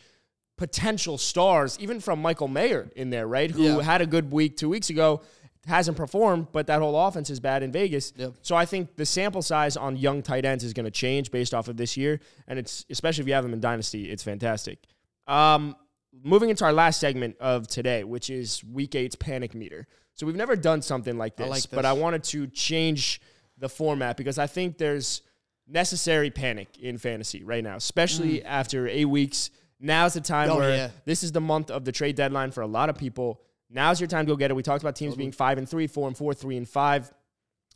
potential 0.58 1.17
stars, 1.17 1.77
even 1.80 1.99
from 1.99 2.21
Michael 2.21 2.47
Mayer 2.47 2.89
in 2.95 3.10
there, 3.10 3.27
right? 3.27 3.49
Who 3.51 3.63
Yeah. 3.63 3.82
had 3.82 4.01
a 4.01 4.06
good 4.06 4.32
week 4.32 4.58
two 4.58 4.69
weeks 4.69 4.89
ago, 4.89 5.21
hasn't 5.67 5.95
performed, 5.97 6.47
but 6.51 6.65
that 6.67 6.80
whole 6.82 6.99
offense 7.08 7.30
is 7.30 7.39
bad 7.39 7.62
in 7.63 7.71
Vegas. 7.71 8.13
Yep. 8.15 8.34
So 8.41 8.56
I 8.56 8.65
think 8.65 8.95
the 8.95 9.06
sample 9.06 9.41
size 9.43 9.77
on 9.77 9.95
young 9.97 10.23
tight 10.23 10.45
ends 10.45 10.63
is 10.63 10.73
going 10.73 10.86
to 10.86 10.91
change 10.91 11.30
based 11.30 11.54
off 11.54 11.67
of 11.67 11.77
this 11.77 11.95
year, 11.97 12.19
and 12.47 12.58
it's 12.58 12.86
especially 12.89 13.21
if 13.23 13.27
you 13.27 13.34
have 13.36 13.43
them 13.43 13.54
in 13.54 13.60
dynasty, 13.60 14.10
it's 14.10 14.23
fantastic. 14.23 14.80
Um, 15.27 15.75
moving 16.24 16.50
into 16.50 16.65
our 16.65 16.74
last 16.74 17.00
segment 17.00 17.38
of 17.39 17.67
today, 17.67 18.04
which 18.04 18.30
is 18.30 18.63
Week 18.63 18.95
Eight's 18.95 19.15
panic 19.15 19.54
meter. 19.56 19.88
So 20.13 20.26
we've 20.26 20.36
never 20.36 20.56
done 20.56 20.82
something 20.82 21.17
like 21.17 21.36
this, 21.38 21.50
like 21.50 21.63
but. 21.71 21.86
I 21.86 21.93
wanted 21.93 22.24
to 22.26 22.47
change 22.47 23.21
the 23.58 23.69
format 23.69 24.17
because 24.17 24.38
I 24.38 24.47
think 24.47 24.78
there's 24.78 25.21
necessary 25.67 26.30
panic 26.30 26.78
in 26.80 26.97
fantasy 26.97 27.43
right 27.43 27.63
now, 27.63 27.78
especially 27.78 28.43
after 28.43 28.88
eight 28.88 29.06
weeks. 29.06 29.52
Now's 29.80 30.13
the 30.13 30.21
time 30.21 30.50
Mm. 30.50 30.52
Oh, 30.52 30.58
where 30.58 30.76
yeah. 30.76 30.89
this 31.06 31.24
is 31.24 31.32
the 31.32 31.41
month 31.41 31.71
of 31.71 31.86
the 31.86 31.91
trade 31.91 32.15
deadline 32.15 32.52
for 32.52 32.62
a 32.62 32.67
lot 32.67 32.89
of 32.89 32.97
people. 32.97 33.41
Now's 33.69 34.00
your 34.02 34.08
time 34.08 34.26
to 34.26 34.32
go 34.32 34.36
get 34.36 34.52
it. 34.52 34.54
We 34.54 34.63
talked 34.63 34.84
about 34.84 34.95
teams 34.95 35.15
being 35.15 35.32
five 35.32 35.58
and 35.58 35.67
three, 35.67 35.88
four 35.88 36.08
and 36.08 36.17
four, 36.17 36.34
three 36.34 36.58
and 36.58 36.67
five. 36.67 37.12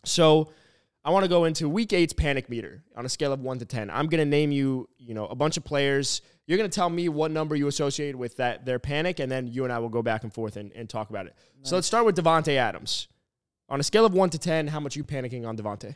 So 0.03 0.51
I 1.03 1.11
want 1.11 1.23
to 1.23 1.29
go 1.29 1.45
into 1.45 1.69
week 1.69 1.93
eight's 1.93 2.13
panic 2.13 2.49
meter 2.49 2.83
on 2.95 3.05
a 3.05 3.09
scale 3.09 3.31
of 3.31 3.39
one 3.39 3.59
to 3.59 3.65
ten. 3.65 3.89
I'm 3.89 4.07
gonna 4.07 4.25
name 4.25 4.51
you, 4.51 4.89
you 4.97 5.13
know, 5.13 5.25
a 5.27 5.35
bunch 5.35 5.55
of 5.57 5.63
players. 5.63 6.21
You're 6.47 6.57
gonna 6.57 6.69
tell 6.69 6.89
me 6.89 7.09
what 7.09 7.31
number 7.31 7.55
you 7.55 7.67
associate 7.67 8.15
with 8.15 8.37
that 8.37 8.65
their 8.65 8.79
panic, 8.79 9.19
and 9.19 9.31
then 9.31 9.47
you 9.47 9.63
and 9.63 9.73
I 9.73 9.79
will 9.79 9.89
go 9.89 10.01
back 10.01 10.23
and 10.23 10.33
forth 10.33 10.57
and, 10.57 10.71
and 10.73 10.89
talk 10.89 11.09
about 11.09 11.25
it. 11.25 11.35
So 11.63 11.75
let's 11.75 11.87
start 11.87 12.05
with 12.05 12.15
Davante 12.15 12.55
Adams. 12.55 13.07
On 13.67 13.79
a 13.79 13.83
scale 13.83 14.05
of 14.05 14.13
one 14.13 14.29
to 14.29 14.37
ten, 14.37 14.67
how 14.67 14.79
much 14.79 14.95
are 14.95 14.99
you 14.99 15.03
panicking 15.03 15.47
on 15.47 15.57
Davante? 15.57 15.95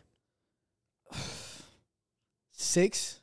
Six. 2.51 3.19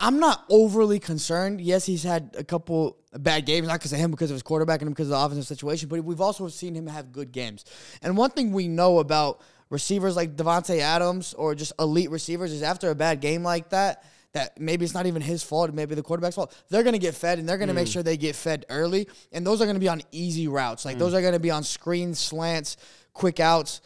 I'm 0.00 0.18
not 0.18 0.44
overly 0.50 0.98
concerned. 0.98 1.60
Yes, 1.60 1.86
he's 1.86 2.02
had 2.02 2.34
a 2.36 2.44
couple 2.44 2.98
bad 3.12 3.46
games, 3.46 3.68
not 3.68 3.78
because 3.78 3.92
of 3.92 3.98
him, 3.98 4.10
because 4.10 4.30
of 4.30 4.34
his 4.34 4.42
quarterback 4.42 4.82
and 4.82 4.90
because 4.90 5.06
of 5.06 5.12
the 5.12 5.18
offensive 5.18 5.46
situation, 5.46 5.88
but 5.88 6.02
we've 6.04 6.20
also 6.20 6.48
seen 6.48 6.74
him 6.74 6.86
have 6.86 7.12
good 7.12 7.32
games. 7.32 7.64
And 8.02 8.16
one 8.16 8.30
thing 8.30 8.52
we 8.52 8.66
know 8.66 8.98
about 8.98 9.40
receivers 9.70 10.16
like 10.16 10.36
Davante 10.36 10.80
Adams 10.80 11.32
or 11.34 11.54
just 11.54 11.72
elite 11.78 12.10
receivers 12.10 12.52
is 12.52 12.62
after 12.62 12.90
a 12.90 12.94
bad 12.94 13.20
game 13.20 13.42
like 13.42 13.70
that, 13.70 14.04
that 14.34 14.60
maybe 14.60 14.84
it's 14.84 14.94
not 14.94 15.06
even 15.06 15.22
his 15.22 15.42
fault, 15.42 15.72
maybe 15.72 15.94
the 15.94 16.02
quarterback's 16.02 16.34
fault. 16.34 16.54
They're 16.68 16.82
going 16.82 16.94
to 16.94 16.98
get 16.98 17.14
fed 17.14 17.38
and 17.38 17.48
they're 17.48 17.56
going 17.56 17.68
to 17.68 17.74
make 17.74 17.86
sure 17.86 18.02
they 18.02 18.16
get 18.16 18.36
fed 18.36 18.66
early. 18.68 19.08
And 19.32 19.46
those 19.46 19.60
are 19.62 19.64
going 19.64 19.76
to 19.76 19.80
be 19.80 19.88
on 19.88 20.02
easy 20.12 20.48
routes. 20.48 20.84
Like 20.84 20.98
those 20.98 21.14
are 21.14 21.20
going 21.20 21.32
to 21.32 21.40
be 21.40 21.50
on 21.50 21.62
screen 21.62 22.14
slants, 22.14 22.76
quick 23.12 23.40
outs. 23.40 23.80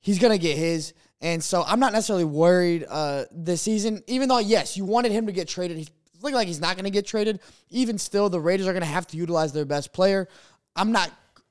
He's 0.00 0.18
going 0.18 0.32
to 0.32 0.38
get 0.38 0.56
his. 0.56 0.94
And 1.20 1.44
so 1.44 1.62
I'm 1.66 1.78
not 1.80 1.92
necessarily 1.92 2.24
worried 2.24 2.86
uh, 2.88 3.24
this 3.30 3.60
season, 3.60 4.02
even 4.06 4.28
though, 4.28 4.38
yes, 4.38 4.76
you 4.76 4.86
wanted 4.86 5.12
him 5.12 5.26
to 5.26 5.32
get 5.32 5.48
traded. 5.48 5.76
He's 5.76 5.90
looking 6.22 6.34
like 6.34 6.48
he's 6.48 6.60
not 6.60 6.76
going 6.76 6.84
to 6.84 6.90
get 6.90 7.06
traded. 7.06 7.40
Even 7.68 7.98
still, 7.98 8.30
the 8.30 8.40
Raiders 8.40 8.66
are 8.66 8.72
going 8.72 8.82
to 8.82 8.88
have 8.88 9.06
to 9.08 9.18
utilize 9.18 9.52
their 9.52 9.66
best 9.66 9.92
player. 9.92 10.28
I'm 10.74 10.92
not 10.92 11.10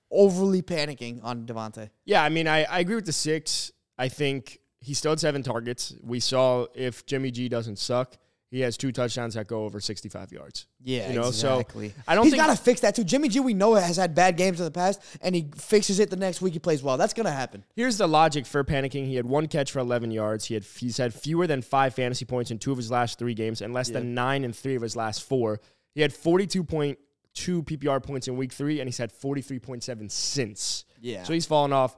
overly 0.10 0.64
panicking 0.64 1.24
on 1.24 1.46
Davante. 1.46 1.92
Yeah, 2.06 2.24
I 2.24 2.30
mean, 2.30 2.48
I, 2.48 2.64
I 2.64 2.80
agree 2.80 2.96
with 2.96 3.06
the 3.06 3.14
six. 3.14 3.72
I 3.96 4.10
think 4.10 4.60
he 4.80 4.96
still 4.96 5.12
had 5.12 5.20
seven 5.20 5.44
targets. 5.44 5.94
We 6.02 6.20
saw 6.20 6.66
if 6.74 7.06
Jimmy 7.06 7.30
G 7.30 7.48
doesn't 7.48 7.78
suck, 7.78 8.18
he 8.52 8.62
has 8.62 8.78
two 8.78 8.92
touchdowns 8.92 9.36
that 9.36 9.48
go 9.48 9.64
over 9.66 9.80
65 9.80 10.32
yards. 10.32 10.66
Yeah, 10.84 11.10
You 11.10 11.20
know, 11.20 11.28
exactly. 11.28 11.90
so 11.90 11.96
I 12.08 12.16
don't 12.16 12.26
He's 12.26 12.34
got 12.34 12.48
to 12.48 12.56
fix 12.56 12.82
that 12.82 12.96
too. 12.96 13.04
Jimmy 13.04 13.30
G, 13.30 13.40
we 13.40 13.54
know 13.54 13.76
has 13.76 13.98
had 13.98 14.16
bad 14.16 14.38
games 14.38 14.60
in 14.60 14.66
the 14.66 14.72
past, 14.72 15.02
and 15.22 15.36
he 15.36 15.50
fixes 15.56 16.00
it 16.00 16.10
the 16.10 16.16
next 16.16 16.42
week. 16.42 16.54
He 16.54 16.60
plays 16.60 16.82
well. 16.82 16.98
That's 16.98 17.14
gonna 17.14 17.32
happen. 17.32 17.64
Here's 17.76 17.98
the 17.98 18.08
logic 18.08 18.46
for 18.46 18.64
panicking. 18.64 19.06
He 19.06 19.16
had 19.16 19.26
one 19.26 19.48
catch 19.48 19.72
for 19.72 19.80
11 19.80 20.10
yards. 20.12 20.46
He 20.46 20.56
had 20.56 20.64
he's 20.64 20.98
had 20.98 21.14
fewer 21.14 21.46
than 21.46 21.62
five 21.62 21.94
fantasy 21.94 22.26
points 22.26 22.50
in 22.50 22.58
two 22.58 22.72
of 22.72 22.78
his 22.78 22.90
last 22.90 23.20
three 23.20 23.34
games, 23.36 23.62
and 23.62 23.74
less 23.74 23.90
than 23.90 24.14
nine 24.16 24.44
in 24.44 24.52
three 24.54 24.76
of 24.76 24.82
his 24.82 24.96
last 24.96 25.24
four. 25.24 25.60
He 25.94 26.02
had 26.02 26.12
42.2 26.12 26.96
PPR 27.36 28.02
points 28.02 28.28
in 28.28 28.38
week 28.38 28.54
three, 28.54 28.80
and 28.80 28.88
he's 28.88 28.98
had 28.98 29.12
43.7 29.12 30.10
since. 30.12 30.86
Yeah. 31.02 31.24
So 31.24 31.34
he's 31.34 31.46
fallen 31.46 31.74
off. 31.74 31.96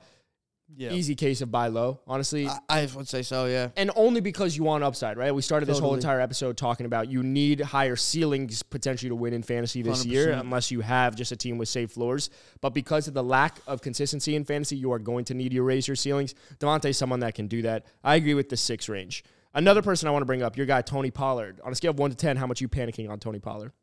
Yeah. 0.77 0.93
Easy 0.93 1.15
case 1.15 1.41
of 1.41 1.51
buy 1.51 1.67
low, 1.67 1.99
honestly. 2.07 2.47
I, 2.47 2.59
I 2.69 2.89
would 2.95 3.07
say 3.07 3.21
so. 3.21 3.45
Yeah. 3.45 3.69
and 3.75 3.91
only 3.95 4.21
because 4.21 4.55
you 4.55 4.63
want 4.63 4.83
upside, 4.83 5.17
right? 5.17 5.33
We 5.33 5.41
started 5.41 5.65
this 5.67 5.79
whole 5.79 5.93
entire 5.93 6.19
episode 6.19 6.57
talking 6.57 6.85
about 6.85 7.09
you 7.11 7.23
need 7.23 7.59
higher 7.59 7.95
ceilings 7.95 8.63
potentially 8.63 9.09
to 9.09 9.15
win 9.15 9.33
in 9.33 9.43
fantasy 9.43 9.81
this 9.81 10.05
year, 10.05 10.27
100%. 10.27 10.39
unless 10.39 10.71
you 10.71 10.81
have 10.81 11.15
just 11.15 11.31
a 11.31 11.35
team 11.35 11.57
with 11.57 11.69
safe 11.69 11.91
floors. 11.91 12.29
But 12.61 12.73
because 12.73 13.07
of 13.07 13.13
the 13.13 13.23
lack 13.23 13.59
of 13.67 13.81
consistency 13.81 14.35
in 14.35 14.45
fantasy, 14.45 14.75
you 14.77 14.91
are 14.91 14.99
going 14.99 15.25
to 15.25 15.33
need 15.33 15.51
to 15.51 15.61
raise 15.61 15.87
your 15.87 15.95
ceilings. 15.95 16.33
Davante 16.59 16.85
is 16.89 16.97
someone 16.97 17.19
that 17.19 17.35
can 17.35 17.47
do 17.47 17.61
that. 17.63 17.85
I 18.03 18.15
agree 18.15 18.33
with 18.33 18.49
the 18.49 18.57
six 18.57 18.87
range. 18.89 19.23
Another 19.53 19.81
person 19.81 20.07
I 20.07 20.11
want 20.11 20.21
to 20.21 20.25
bring 20.25 20.41
up, 20.41 20.55
your 20.55 20.65
guy 20.65 20.81
Tony 20.81 21.11
Pollard. 21.11 21.59
On 21.63 21.71
a 21.71 21.75
scale 21.75 21.91
of 21.91 21.99
one 21.99 22.09
to 22.09 22.15
ten, 22.15 22.37
how 22.37 22.47
much 22.47 22.61
you 22.61 22.69
panicking 22.69 23.09
on 23.09 23.19
Tony 23.19 23.39
Pollard? 23.39 23.73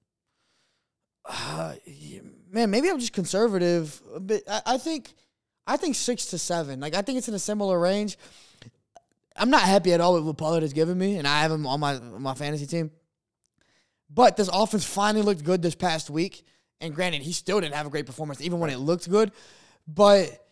Uh, 1.26 1.74
man, 2.50 2.70
maybe 2.70 2.88
I'm 2.88 2.98
just 2.98 3.12
conservative. 3.12 4.00
but. 4.18 4.42
I, 4.48 4.62
I 4.66 4.78
think, 4.78 5.12
I 5.68 5.76
think 5.76 5.94
six 5.94 6.26
to 6.26 6.38
seven. 6.38 6.80
Like 6.80 6.96
I 6.96 7.02
think 7.02 7.18
it's 7.18 7.28
in 7.28 7.34
a 7.34 7.38
similar 7.38 7.78
range. 7.78 8.16
I'm 9.36 9.50
not 9.50 9.62
happy 9.62 9.92
at 9.92 10.00
all 10.00 10.14
with 10.14 10.24
what 10.24 10.36
Pollard 10.38 10.62
has 10.62 10.72
given 10.72 10.98
me, 10.98 11.16
and 11.16 11.28
I 11.28 11.42
have 11.42 11.52
him 11.52 11.66
on 11.66 11.78
my 11.78 11.94
on 11.94 12.22
my 12.22 12.34
fantasy 12.34 12.66
team. 12.66 12.90
But 14.10 14.36
this 14.36 14.48
offense 14.52 14.84
finally 14.84 15.22
looked 15.22 15.44
good 15.44 15.62
this 15.62 15.74
past 15.74 16.08
week. 16.10 16.44
And 16.80 16.94
granted, 16.94 17.22
he 17.22 17.32
still 17.32 17.60
didn't 17.60 17.74
have 17.74 17.86
a 17.86 17.90
great 17.90 18.06
performance, 18.06 18.40
even 18.40 18.60
when 18.60 18.70
it 18.70 18.78
looked 18.78 19.10
good. 19.10 19.32
But 19.86 20.47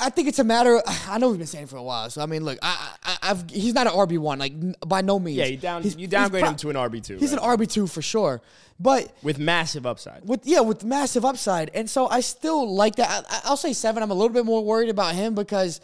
I 0.00 0.10
think 0.10 0.28
it's 0.28 0.38
a 0.38 0.44
matter. 0.44 0.76
Of, 0.76 0.82
I 1.08 1.18
know 1.18 1.28
we've 1.30 1.38
been 1.38 1.46
saying 1.46 1.64
it 1.64 1.70
for 1.70 1.76
a 1.76 1.82
while. 1.82 2.08
So 2.10 2.22
I 2.22 2.26
mean, 2.26 2.44
look, 2.44 2.58
I, 2.62 2.94
I, 3.04 3.16
I've 3.22 3.48
he's 3.50 3.74
not 3.74 3.86
an 3.86 3.92
RB 3.92 4.18
one, 4.18 4.38
like 4.38 4.52
by 4.86 5.00
no 5.00 5.18
means. 5.18 5.38
Yeah, 5.38 5.46
you 5.46 5.56
down 5.56 5.82
He's- 5.82 5.96
you 5.96 6.06
downgrade 6.06 6.42
pro- 6.42 6.50
him 6.50 6.56
to 6.56 6.70
an 6.70 6.76
RB 6.76 7.02
two. 7.02 7.16
He's 7.16 7.32
an 7.32 7.38
RB 7.38 7.70
two 7.70 7.86
for 7.86 8.02
sure, 8.02 8.40
but 8.80 9.14
with 9.22 9.38
massive 9.38 9.86
upside. 9.86 10.26
with 10.26 10.46
yeah, 10.46 10.60
with 10.60 10.84
massive 10.84 11.24
upside, 11.24 11.70
and 11.74 11.88
so 11.88 12.06
I 12.08 12.20
still 12.20 12.72
like 12.74 12.96
that. 12.96 13.24
I, 13.28 13.40
I'll 13.44 13.56
say 13.56 13.72
seven. 13.72 14.02
I'm 14.02 14.10
a 14.10 14.14
little 14.14 14.32
bit 14.32 14.44
more 14.44 14.64
worried 14.64 14.88
about 14.90 15.14
him 15.14 15.34
because 15.34 15.80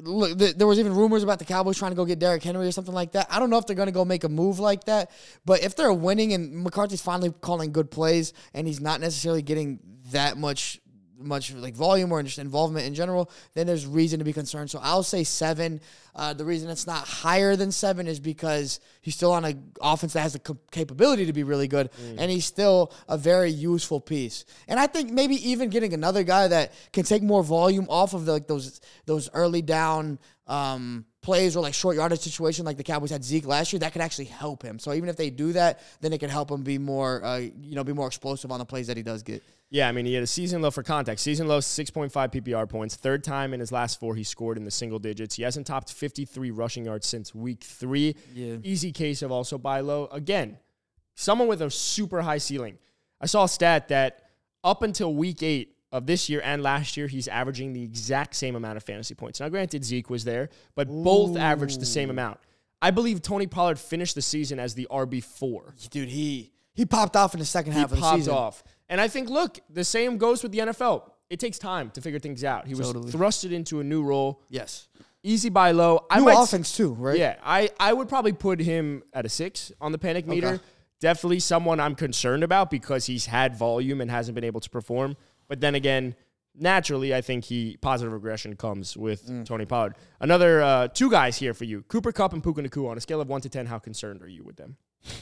look, 0.00 0.38
th- 0.38 0.54
there 0.56 0.66
was 0.66 0.78
even 0.78 0.94
rumors 0.94 1.22
about 1.24 1.38
the 1.40 1.44
Cowboys 1.44 1.76
trying 1.76 1.90
to 1.90 1.96
go 1.96 2.04
get 2.04 2.18
Derrick 2.18 2.42
Henry 2.42 2.66
or 2.66 2.72
something 2.72 2.94
like 2.94 3.12
that. 3.12 3.26
I 3.30 3.38
don't 3.40 3.50
know 3.50 3.58
if 3.58 3.66
they're 3.66 3.74
going 3.76 3.88
to 3.88 3.92
go 3.92 4.04
make 4.04 4.22
a 4.24 4.28
move 4.28 4.60
like 4.60 4.84
that, 4.84 5.10
but 5.44 5.62
if 5.64 5.74
they're 5.74 5.92
winning 5.92 6.32
and 6.34 6.62
McCarthy's 6.62 7.02
finally 7.02 7.32
calling 7.40 7.72
good 7.72 7.90
plays 7.90 8.32
and 8.54 8.66
he's 8.66 8.80
not 8.80 9.00
necessarily 9.00 9.42
getting 9.42 9.80
that 10.12 10.36
much 10.38 10.80
much 11.18 11.52
like 11.52 11.74
volume 11.74 12.12
or 12.12 12.22
just 12.22 12.38
involvement 12.38 12.86
in 12.86 12.94
general, 12.94 13.30
then 13.54 13.66
there's 13.66 13.86
reason 13.86 14.18
to 14.18 14.24
be 14.24 14.32
concerned. 14.32 14.70
So 14.70 14.78
I'll 14.82 15.02
say 15.02 15.24
seven. 15.24 15.80
Uh, 16.14 16.32
the 16.32 16.44
reason 16.44 16.70
it's 16.70 16.86
not 16.86 17.06
higher 17.06 17.56
than 17.56 17.72
seven 17.72 18.06
is 18.06 18.20
because 18.20 18.80
he's 19.00 19.14
still 19.14 19.32
on 19.32 19.44
an 19.44 19.72
offense 19.80 20.12
that 20.14 20.20
has 20.20 20.32
the 20.32 20.56
capability 20.70 21.26
to 21.26 21.32
be 21.32 21.42
really 21.42 21.68
good, 21.68 21.90
and 22.18 22.30
he's 22.30 22.44
still 22.44 22.92
a 23.08 23.18
very 23.18 23.50
useful 23.50 24.00
piece. 24.00 24.44
And 24.66 24.80
I 24.80 24.86
think 24.86 25.10
maybe 25.10 25.34
even 25.50 25.68
getting 25.68 25.94
another 25.94 26.22
guy 26.22 26.48
that 26.48 26.72
can 26.92 27.04
take 27.04 27.22
more 27.22 27.42
volume 27.42 27.86
off 27.88 28.14
of 28.14 28.24
the, 28.24 28.32
like 28.32 28.46
those 28.46 28.80
those 29.06 29.28
early 29.34 29.62
down. 29.62 30.18
Um, 30.46 31.04
plays 31.20 31.56
or 31.56 31.60
like 31.60 31.74
short 31.74 31.96
yardage 31.96 32.20
situation 32.20 32.64
like 32.64 32.76
the 32.76 32.84
Cowboys 32.84 33.10
had 33.10 33.24
Zeke 33.24 33.46
last 33.46 33.72
year, 33.72 33.80
that 33.80 33.92
could 33.92 34.02
actually 34.02 34.26
help 34.26 34.62
him. 34.62 34.78
So 34.78 34.92
even 34.92 35.08
if 35.08 35.16
they 35.16 35.30
do 35.30 35.52
that, 35.52 35.80
then 36.00 36.12
it 36.12 36.18
could 36.18 36.30
help 36.30 36.50
him 36.50 36.62
be 36.62 36.78
more, 36.78 37.24
uh, 37.24 37.38
you 37.38 37.74
know, 37.74 37.84
be 37.84 37.92
more 37.92 38.06
explosive 38.06 38.52
on 38.52 38.58
the 38.58 38.64
plays 38.64 38.86
that 38.86 38.96
he 38.96 39.02
does 39.02 39.22
get. 39.22 39.42
Yeah, 39.70 39.88
I 39.88 39.92
mean, 39.92 40.06
he 40.06 40.14
had 40.14 40.22
a 40.22 40.28
season 40.28 40.62
low 40.62 40.70
for 40.70 40.82
context. 40.82 41.22
Season 41.22 41.46
low, 41.46 41.58
6.5 41.58 42.10
PPR 42.10 42.66
points. 42.68 42.96
Third 42.96 43.22
time 43.22 43.52
in 43.52 43.60
his 43.60 43.70
last 43.70 44.00
four, 44.00 44.14
he 44.14 44.24
scored 44.24 44.56
in 44.56 44.64
the 44.64 44.70
single 44.70 44.98
digits. 44.98 45.34
He 45.34 45.42
hasn't 45.42 45.66
topped 45.66 45.92
53 45.92 46.50
rushing 46.50 46.86
yards 46.86 47.06
since 47.06 47.34
week 47.34 47.62
three. 47.62 48.16
Yeah. 48.32 48.56
Easy 48.62 48.92
case 48.92 49.20
of 49.20 49.30
also 49.30 49.58
buy 49.58 49.80
low. 49.80 50.06
Again, 50.06 50.58
someone 51.14 51.48
with 51.48 51.60
a 51.60 51.70
super 51.70 52.22
high 52.22 52.38
ceiling. 52.38 52.78
I 53.20 53.26
saw 53.26 53.44
a 53.44 53.48
stat 53.48 53.88
that 53.88 54.22
up 54.64 54.82
until 54.82 55.12
week 55.12 55.42
eight 55.42 55.76
of 55.92 56.06
this 56.06 56.28
year 56.28 56.40
and 56.44 56.62
last 56.62 56.96
year, 56.96 57.06
he's 57.06 57.28
averaging 57.28 57.72
the 57.72 57.82
exact 57.82 58.34
same 58.36 58.56
amount 58.56 58.76
of 58.76 58.82
fantasy 58.84 59.14
points. 59.14 59.40
Now, 59.40 59.48
granted, 59.48 59.84
Zeke 59.84 60.10
was 60.10 60.24
there, 60.24 60.50
but 60.74 60.88
both 60.88 61.36
averaged 61.36 61.80
the 61.80 61.86
same 61.86 62.10
amount. 62.10 62.38
I 62.80 62.90
believe 62.90 63.22
Tony 63.22 63.46
Pollard 63.46 63.78
finished 63.78 64.14
the 64.14 64.22
season 64.22 64.60
as 64.60 64.74
the 64.74 64.86
RB4 64.90 65.90
Dude, 65.90 66.08
he 66.08 66.52
he 66.74 66.86
popped 66.86 67.16
off 67.16 67.34
in 67.34 67.40
the 67.40 67.46
second 67.46 67.72
half 67.72 67.90
he 67.90 67.96
of 67.96 68.00
the 68.00 68.00
popped 68.00 68.28
off. 68.28 68.62
And 68.88 69.00
I 69.00 69.08
think, 69.08 69.28
look, 69.28 69.58
the 69.68 69.82
same 69.84 70.16
goes 70.16 70.42
with 70.42 70.52
the 70.52 70.58
NFL. 70.58 71.10
It 71.28 71.40
takes 71.40 71.58
time 71.58 71.90
to 71.90 72.00
figure 72.00 72.20
things 72.20 72.44
out. 72.44 72.66
He 72.66 72.74
was 72.74 72.86
Totally. 72.86 73.10
thrusted 73.12 73.50
into 73.52 73.80
a 73.80 73.84
new 73.84 74.02
role, 74.02 74.40
Yes. 74.48 74.88
easy 75.22 75.48
buy 75.50 75.72
low. 75.72 76.06
I 76.08 76.20
New 76.20 76.26
might, 76.26 76.40
offense 76.42 76.74
too, 76.76 76.94
right? 76.94 77.18
Yeah, 77.18 77.36
I, 77.42 77.68
I 77.80 77.92
would 77.92 78.08
probably 78.08 78.32
put 78.32 78.60
him 78.60 79.02
at 79.12 79.26
a 79.26 79.28
six 79.28 79.72
on 79.80 79.90
the 79.92 79.98
panic 79.98 80.26
meter. 80.26 80.46
Okay. 80.46 80.62
Definitely 81.00 81.40
someone 81.40 81.80
I'm 81.80 81.94
concerned 81.94 82.42
about 82.44 82.70
because 82.70 83.06
he's 83.06 83.26
had 83.26 83.54
volume 83.56 84.00
and 84.00 84.10
hasn't 84.10 84.34
been 84.34 84.44
able 84.44 84.60
to 84.60 84.70
perform. 84.70 85.16
But 85.48 85.60
then 85.60 85.74
again, 85.74 86.14
naturally, 86.54 87.14
I 87.14 87.20
think 87.20 87.44
he 87.44 87.76
positive 87.80 88.12
regression 88.12 88.54
comes 88.56 88.96
with 88.96 89.26
Mm. 89.28 89.44
Tony 89.46 89.64
Pollard. 89.64 89.94
Another 90.20 90.60
uh, 90.62 90.88
two 90.88 91.10
guys 91.10 91.36
here 91.38 91.54
for 91.54 91.64
you: 91.64 91.82
Cooper 91.88 92.12
Kupp 92.12 92.32
and 92.32 92.42
Puka 92.42 92.62
Nacua. 92.62 92.90
On 92.90 92.96
a 92.96 93.00
scale 93.00 93.20
of 93.20 93.28
one 93.28 93.40
to 93.40 93.48
ten, 93.48 93.66
how 93.66 93.78
concerned 93.78 94.22
are 94.22 94.28
you 94.28 94.44
with 94.44 94.56
them? 94.56 94.76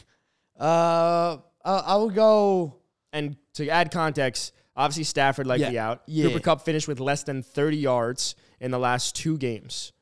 Uh, 0.59 1.39
I, 1.65 1.73
I 1.79 1.97
would 1.97 2.15
go. 2.15 2.77
And 3.13 3.37
to 3.55 3.69
add 3.69 3.91
context, 3.91 4.53
obviously 4.77 5.05
Stafford 5.05 5.47
likely 5.47 5.75
Yeah. 5.75 5.89
out. 5.91 6.03
Yeah. 6.07 6.27
Cooper 6.29 6.41
Kupp 6.41 6.63
finished 6.63 6.89
with 6.89 7.01
less 7.01 7.23
than 7.25 7.43
30 7.43 7.77
yards 7.77 8.35
in 8.61 8.71
the 8.71 8.79
last 8.79 9.15
two 9.15 9.37
games. 9.39 9.93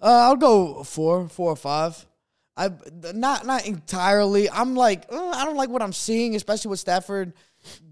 Uh, 0.00 0.06
I'll 0.28 0.36
go 0.36 0.82
four, 0.82 1.28
four 1.28 1.52
or 1.52 1.56
five. 1.56 2.06
I 2.56 2.70
not 3.14 3.44
not 3.46 3.66
entirely. 3.66 4.48
I'm 4.48 4.74
like 4.74 5.04
uh, 5.10 5.28
I 5.34 5.44
don't 5.44 5.56
like 5.56 5.68
what 5.68 5.82
I'm 5.82 5.92
seeing, 5.92 6.34
especially 6.34 6.70
with 6.70 6.80
Stafford 6.80 7.34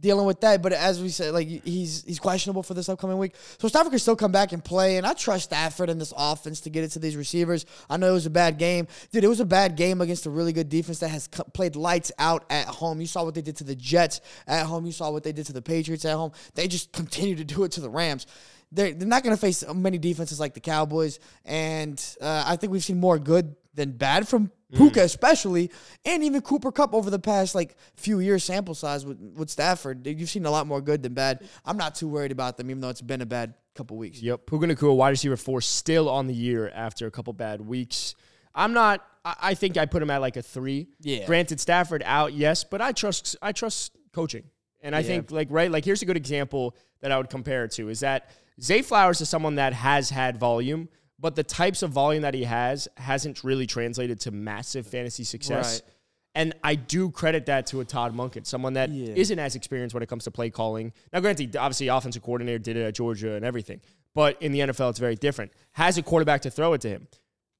dealing 0.00 0.26
with 0.26 0.40
that. 0.40 0.62
But 0.62 0.72
as 0.72 1.02
we 1.02 1.08
said, 1.08 1.32
like 1.32 1.48
he's 1.48 2.04
he's 2.04 2.18
questionable 2.18 2.62
for 2.62 2.74
this 2.74 2.88
upcoming 2.88 3.18
week, 3.18 3.34
so 3.58 3.68
Stafford 3.68 3.90
can 3.90 3.98
still 3.98 4.16
come 4.16 4.32
back 4.32 4.52
and 4.52 4.64
play. 4.64 4.96
And 4.96 5.06
I 5.06 5.14
trust 5.14 5.44
Stafford 5.44 5.90
in 5.90 5.98
this 5.98 6.12
offense 6.16 6.60
to 6.62 6.70
get 6.70 6.84
it 6.84 6.88
to 6.92 6.98
these 6.98 7.16
receivers. 7.16 7.66
I 7.88 7.96
know 7.96 8.10
it 8.10 8.12
was 8.12 8.26
a 8.26 8.30
bad 8.30 8.58
game, 8.58 8.86
dude. 9.12 9.24
It 9.24 9.28
was 9.28 9.40
a 9.40 9.46
bad 9.46 9.76
game 9.76 10.00
against 10.00 10.26
a 10.26 10.30
really 10.30 10.52
good 10.52 10.68
defense 10.68 10.98
that 11.00 11.08
has 11.08 11.28
played 11.28 11.76
lights 11.76 12.12
out 12.18 12.44
at 12.50 12.66
home. 12.66 13.00
You 13.00 13.06
saw 13.06 13.24
what 13.24 13.34
they 13.34 13.42
did 13.42 13.56
to 13.56 13.64
the 13.64 13.76
Jets 13.76 14.20
at 14.46 14.66
home. 14.66 14.86
You 14.86 14.92
saw 14.92 15.10
what 15.10 15.22
they 15.22 15.32
did 15.32 15.46
to 15.46 15.52
the 15.52 15.62
Patriots 15.62 16.04
at 16.04 16.16
home. 16.16 16.32
They 16.54 16.68
just 16.68 16.92
continue 16.92 17.36
to 17.36 17.44
do 17.44 17.64
it 17.64 17.72
to 17.72 17.80
the 17.80 17.90
Rams 17.90 18.26
they're, 18.74 18.92
they're 18.92 19.08
not 19.08 19.22
going 19.22 19.34
to 19.34 19.40
face 19.40 19.64
many 19.72 19.98
defenses 19.98 20.40
like 20.40 20.54
the 20.54 20.60
Cowboys. 20.60 21.20
And 21.44 22.02
uh, 22.20 22.44
I 22.46 22.56
think 22.56 22.72
we've 22.72 22.84
seen 22.84 22.98
more 22.98 23.18
good 23.18 23.54
than 23.74 23.92
bad 23.92 24.28
from 24.28 24.50
Puka, 24.74 25.00
mm. 25.00 25.04
especially, 25.04 25.70
and 26.04 26.22
even 26.24 26.40
Cooper 26.40 26.72
Kupp 26.72 26.94
over 26.94 27.10
the 27.10 27.18
past 27.18 27.54
like 27.54 27.76
few 27.96 28.20
years 28.20 28.44
sample 28.44 28.74
size 28.74 29.06
with, 29.06 29.18
with 29.36 29.50
Stafford. 29.50 30.06
You've 30.06 30.28
seen 30.28 30.46
a 30.46 30.50
lot 30.50 30.66
more 30.66 30.80
good 30.80 31.02
than 31.02 31.14
bad. 31.14 31.42
I'm 31.64 31.76
not 31.76 31.94
too 31.94 32.08
worried 32.08 32.32
about 32.32 32.56
them, 32.56 32.70
even 32.70 32.80
though 32.80 32.88
it's 32.88 33.00
been 33.02 33.20
a 33.22 33.26
bad 33.26 33.54
couple 33.74 33.96
weeks. 33.96 34.20
Yep. 34.22 34.46
Puka 34.46 34.66
Nacua, 34.66 34.94
wide 34.96 35.10
receiver 35.10 35.36
four, 35.36 35.60
still 35.60 36.08
on 36.08 36.26
the 36.26 36.34
year 36.34 36.70
after 36.74 37.06
a 37.06 37.10
couple 37.10 37.32
bad 37.32 37.60
weeks. 37.60 38.14
I'm 38.54 38.72
not. 38.72 39.04
I, 39.24 39.34
I 39.42 39.54
think 39.54 39.76
I 39.76 39.86
put 39.86 40.02
him 40.02 40.10
at 40.10 40.20
like 40.20 40.36
a 40.36 40.42
three. 40.42 40.88
Yeah. 41.00 41.26
Granted, 41.26 41.60
Stafford 41.60 42.02
out, 42.04 42.32
yes, 42.32 42.64
but 42.64 42.80
I 42.80 42.92
trust. 42.92 43.36
I 43.42 43.52
trust 43.52 43.96
coaching, 44.12 44.44
and 44.80 44.94
I 44.94 45.00
Yeah. 45.00 45.06
think 45.06 45.30
like 45.30 45.48
right. 45.50 45.70
Like 45.70 45.84
here's 45.84 46.02
a 46.02 46.06
good 46.06 46.16
example 46.16 46.76
that 47.00 47.10
I 47.12 47.16
would 47.16 47.30
compare 47.30 47.64
it 47.64 47.72
to 47.72 47.88
is 47.88 48.00
that 48.00 48.30
Zay 48.62 48.80
Flowers 48.82 49.20
is 49.20 49.28
someone 49.28 49.56
that 49.56 49.72
has 49.72 50.10
had 50.10 50.38
volume, 50.38 50.88
but 51.24 51.36
the 51.36 51.42
types 51.42 51.82
of 51.82 51.90
volume 51.90 52.20
that 52.20 52.34
he 52.34 52.44
has 52.44 52.86
hasn't 52.98 53.42
really 53.42 53.66
translated 53.66 54.20
to 54.20 54.30
massive 54.30 54.86
fantasy 54.86 55.24
success. 55.24 55.80
Right. 55.80 55.90
And 56.34 56.54
I 56.62 56.74
do 56.74 57.10
credit 57.10 57.46
that 57.46 57.64
to 57.68 57.80
a 57.80 57.84
Todd 57.86 58.14
Monken, 58.14 58.44
someone 58.44 58.74
that 58.74 58.90
Yeah. 58.90 59.14
not 59.14 59.38
as 59.42 59.54
experienced 59.54 59.94
when 59.94 60.02
it 60.02 60.08
comes 60.10 60.24
to 60.24 60.30
play 60.30 60.50
calling. 60.50 60.92
Now, 61.14 61.20
granted, 61.20 61.56
obviously, 61.56 61.88
offensive 61.88 62.22
coordinator 62.22 62.58
did 62.58 62.76
it 62.76 62.82
at 62.82 62.94
Georgia 62.94 63.36
and 63.36 63.42
everything, 63.42 63.80
but 64.14 64.36
in 64.42 64.52
the 64.52 64.60
NFL, 64.60 64.90
it's 64.90 64.98
very 64.98 65.14
different. 65.14 65.52
Has 65.72 65.96
a 65.96 66.02
quarterback 66.02 66.42
to 66.42 66.50
throw 66.50 66.74
it 66.74 66.82
to 66.82 66.90
him. 66.90 67.08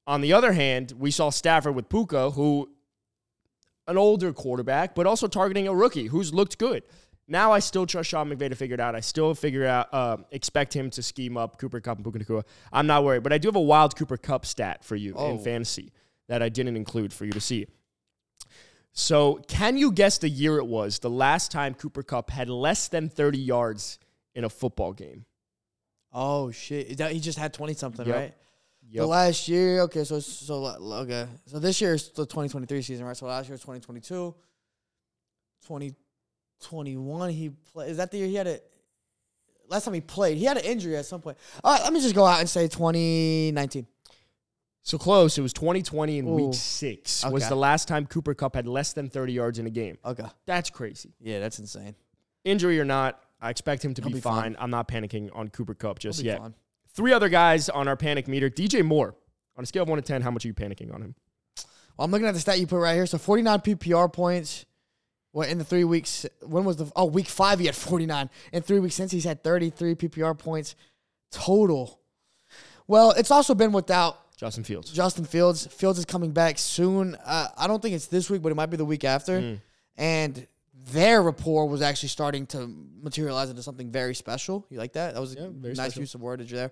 On 0.07 0.21
the 0.21 0.35
other 0.35 0.53
hand, 0.53 0.93
we 0.99 1.11
saw 1.11 1.31
Stafford 1.31 1.75
with 1.75 1.89
Puka, 1.89 2.33
who 2.33 2.69
an 3.87 3.97
older 3.97 4.35
quarterback, 4.35 4.95
but 4.95 5.07
also 5.07 5.27
targeting 5.27 5.69
a 5.69 5.75
rookie 5.75 6.09
who's 6.09 6.35
looked 6.35 6.59
good. 6.59 6.83
Now 7.27 7.53
I 7.53 7.59
still 7.61 7.87
trust 7.87 8.11
Sean 8.11 8.29
McVay 8.31 8.51
to 8.51 8.55
figure 8.55 8.75
it 8.75 8.81
out. 8.81 8.95
I 8.95 9.01
still 9.01 9.35
figure 9.35 9.67
out, 9.67 9.89
uh, 9.93 10.19
expect 10.31 10.75
him 10.75 10.91
to 10.91 11.03
scheme 11.03 11.37
up 11.39 11.59
Cooper 11.59 11.81
Kupp 11.81 11.97
and 11.99 12.05
Puka 12.05 12.19
Nacua. 12.19 12.45
I'm 12.73 12.87
not 12.87 13.03
worried, 13.05 13.23
but 13.23 13.33
I 13.33 13.39
do 13.39 13.49
have 13.49 13.57
a 13.57 13.61
wild 13.61 13.97
Cooper 13.97 14.17
Kupp 14.19 14.45
stat 14.45 14.85
for 14.85 14.95
you 14.95 15.13
in 15.13 15.17
Oh. 15.19 15.39
fantasy 15.39 15.93
that 16.29 16.43
I 16.43 16.49
didn't 16.51 16.77
include 16.77 17.13
for 17.15 17.25
you 17.25 17.33
to 17.33 17.41
see. 17.41 17.67
So, 18.93 19.37
can 19.49 19.77
you 19.77 19.91
guess 19.91 20.19
the 20.19 20.29
year 20.29 20.59
it 20.59 20.67
was 20.67 20.99
the 21.01 21.11
last 21.11 21.51
time 21.51 21.75
Cooper 21.75 22.03
Kupp 22.03 22.31
had 22.31 22.49
less 22.49 22.89
than 22.89 23.09
30 23.09 23.39
yards 23.39 23.99
in 24.35 24.45
a 24.45 24.51
football 24.51 24.93
game? 24.93 25.25
Oh 26.13 26.53
shit! 26.53 26.87
Is 26.89 26.97
that- 26.99 27.11
he 27.11 27.19
just 27.19 27.39
had 27.39 27.53
twenty 27.53 27.75
something, 27.75 28.07
Yep. 28.07 28.15
right? 28.17 28.35
The 28.93 29.05
last 29.07 29.49
year, 29.49 29.81
okay, 29.81 30.05
so 30.05 30.21
so 30.21 30.65
okay, 30.67 31.27
so 31.47 31.59
this 31.59 31.81
year 31.81 31.95
is 31.95 32.11
the 32.11 32.25
2023 32.25 32.83
season, 32.83 33.05
right? 33.05 33.17
So 33.17 33.27
last 33.27 33.47
year 33.49 33.55
was 33.55 33.63
2022. 33.63 34.33
2021, 36.65 37.31
he 37.31 37.51
played. 37.73 37.91
Is 37.91 37.97
that 37.99 38.11
the 38.11 38.19
year 38.19 38.27
he 38.27 38.35
had 38.35 38.47
it? 38.47 38.65
Last 39.69 39.85
time 39.85 39.95
he 39.95 40.01
played, 40.01 40.37
he 40.37 40.45
had 40.45 40.57
an 40.59 40.65
injury 40.65 40.97
at 40.97 41.07
some 41.07 41.21
point. 41.21 41.39
All 41.63 41.73
right, 41.75 41.83
let 41.83 41.93
me 41.93 42.01
just 42.01 42.15
go 42.15 42.25
out 42.27 42.41
and 42.41 42.49
say 42.49 42.69
2019. 42.69 43.87
So 44.83 44.99
close. 44.99 45.39
It 45.39 45.41
was 45.43 45.55
2020 45.55 46.19
in 46.19 46.29
Ooh. 46.29 46.35
week 46.35 46.55
six 46.55 47.25
was 47.25 47.49
the 47.49 47.55
last 47.57 47.89
time 47.89 48.05
Cooper 48.07 48.35
Kupp 48.35 48.55
had 48.55 48.67
less 48.69 48.93
than 48.93 49.09
30 49.09 49.33
yards 49.33 49.59
in 49.59 49.67
a 49.67 49.71
game. 49.71 49.97
Okay, 50.05 50.25
That's 50.45 50.69
crazy. 50.69 51.15
yeah, 51.21 51.41
that's 51.41 51.59
insane. 51.59 51.95
Injury 52.45 52.79
or 52.79 52.85
not, 52.85 53.19
I 53.41 53.49
expect 53.49 53.83
him 53.83 53.95
to 53.95 54.03
He'll 54.03 54.11
be, 54.11 54.15
be 54.17 54.21
fine. 54.21 54.43
fine. 54.43 54.57
I'm 54.59 54.69
not 54.71 54.87
panicking 54.89 55.31
on 55.35 55.49
Cooper 55.49 55.73
Kupp 55.75 55.99
just 55.99 56.23
yet. 56.23 56.39
fine. 56.39 56.55
Three 56.93 57.13
other 57.13 57.31
guys 57.31 57.71
on 57.71 57.89
our 57.89 57.97
panic 57.97 58.29
meter. 58.29 58.51
DJ 58.51 58.85
Moore. 58.85 59.15
On 59.57 59.63
a 59.63 59.67
scale 59.67 59.85
of 59.85 59.89
1 59.89 59.97
to 59.99 60.03
10, 60.03 60.21
how 60.21 60.31
much 60.31 60.45
are 60.45 60.49
you 60.49 60.55
panicking 60.55 60.93
on 60.95 61.01
him? 61.01 61.15
Well, 61.97 62.05
I'm 62.05 62.11
looking 62.11 62.27
at 62.27 62.35
the 62.35 62.41
stat 62.41 62.59
you 62.61 62.67
put 62.67 62.79
right 62.81 62.95
here. 62.95 63.07
So 63.07 63.17
49 63.19 63.61
PPR 63.61 64.13
points. 64.13 64.67
What 65.35 65.49
in 65.49 65.59
the 65.59 65.65
three 65.65 65.83
weeks? 65.83 66.25
When 66.43 66.65
was 66.65 66.77
the 66.77 66.93
oh 66.95 67.07
week 67.07 67.27
five? 67.27 67.59
He 67.59 67.67
had 67.67 67.75
49. 67.75 68.31
In 68.53 68.63
three 68.63 68.79
weeks 68.79 68.95
since 68.95 69.11
he's 69.11 69.25
had 69.25 69.43
33 69.43 69.97
PPR 69.97 70.39
points 70.39 70.77
total. 71.33 71.99
Well, 72.87 73.11
it's 73.11 73.33
also 73.33 73.53
been 73.53 73.73
without 73.73 74.37
Justin 74.37 74.63
Fields. 74.63 74.93
Justin 74.93 75.25
Fields. 75.25 75.67
Fields 75.67 75.99
is 75.99 76.05
coming 76.05 76.31
back 76.31 76.57
soon. 76.57 77.17
Uh, 77.27 77.49
I 77.57 77.67
don't 77.67 77.83
think 77.83 77.97
it's 77.97 78.07
this 78.07 78.31
week, 78.31 78.43
but 78.43 78.53
it 78.53 78.55
might 78.55 78.71
be 78.71 78.77
the 78.77 78.85
week 78.85 79.03
after. 79.03 79.41
Mm. 79.41 79.61
And 79.97 80.47
their 80.93 81.21
rapport 81.21 81.67
was 81.67 81.83
actually 81.83 82.11
starting 82.11 82.47
to 82.47 82.73
materialize 83.03 83.51
into 83.51 83.63
something 83.65 83.91
very 83.91 84.15
special. 84.15 84.65
You 84.71 84.79
like 84.79 84.93
that? 84.93 85.15
That 85.15 85.21
was 85.21 85.35
Yeah, 85.35 85.47
a 85.47 85.49
nice 85.51 85.75
special. 85.75 86.01
use 86.03 86.15
of 86.15 86.21
wordage 86.21 86.51
there. 86.51 86.71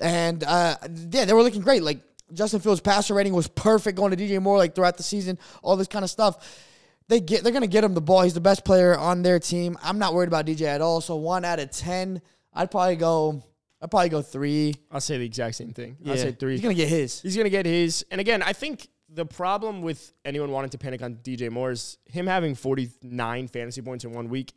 And 0.00 0.44
uh, 0.44 0.76
yeah, 1.10 1.24
they 1.24 1.32
were 1.32 1.42
looking 1.42 1.62
great. 1.62 1.82
Like 1.82 1.98
Justin 2.32 2.60
Fields' 2.60 2.80
passer 2.80 3.14
rating 3.14 3.32
was 3.32 3.48
perfect 3.48 3.96
going 3.96 4.14
to 4.14 4.16
DJ 4.16 4.40
Moore 4.40 4.58
like 4.58 4.76
throughout 4.76 4.96
the 4.96 5.02
season. 5.02 5.38
All 5.62 5.76
this 5.76 5.88
kind 5.88 6.04
of 6.04 6.10
stuff. 6.10 6.62
They 7.08 7.20
get 7.20 7.44
they're 7.44 7.52
gonna 7.52 7.66
get 7.66 7.84
him 7.84 7.94
the 7.94 8.00
ball. 8.00 8.22
He's 8.22 8.34
the 8.34 8.40
best 8.40 8.64
player 8.64 8.96
on 8.96 9.22
their 9.22 9.38
team. 9.38 9.78
I'm 9.82 9.98
not 9.98 10.14
worried 10.14 10.28
about 10.28 10.46
DJ 10.46 10.62
at 10.62 10.80
all. 10.80 11.00
So 11.00 11.16
one 11.16 11.44
out 11.44 11.60
of 11.60 11.70
ten, 11.70 12.20
I'd 12.52 12.70
probably 12.70 12.96
go. 12.96 13.42
I'd 13.80 13.90
probably 13.90 14.08
go 14.08 14.22
three. 14.22 14.74
I'll 14.90 15.00
say 15.00 15.18
the 15.18 15.26
exact 15.26 15.54
same 15.56 15.72
thing. 15.72 15.96
Yeah. 16.00 16.12
I'll 16.12 16.18
say 16.18 16.32
three. 16.32 16.52
He's 16.52 16.62
gonna 16.62 16.74
get 16.74 16.88
his. 16.88 17.20
He's 17.20 17.36
going 17.36 17.44
to 17.44 17.50
get 17.50 17.66
his. 17.66 18.04
And 18.10 18.20
again, 18.20 18.42
I 18.42 18.52
think 18.54 18.88
the 19.08 19.26
problem 19.26 19.82
with 19.82 20.12
anyone 20.24 20.50
wanting 20.50 20.70
to 20.70 20.78
panic 20.78 21.02
on 21.02 21.16
DJ 21.16 21.50
Moore 21.50 21.70
is 21.70 21.98
him 22.06 22.26
having 22.26 22.54
49 22.54 23.48
fantasy 23.48 23.82
points 23.82 24.04
in 24.04 24.12
one 24.12 24.28
week 24.28 24.52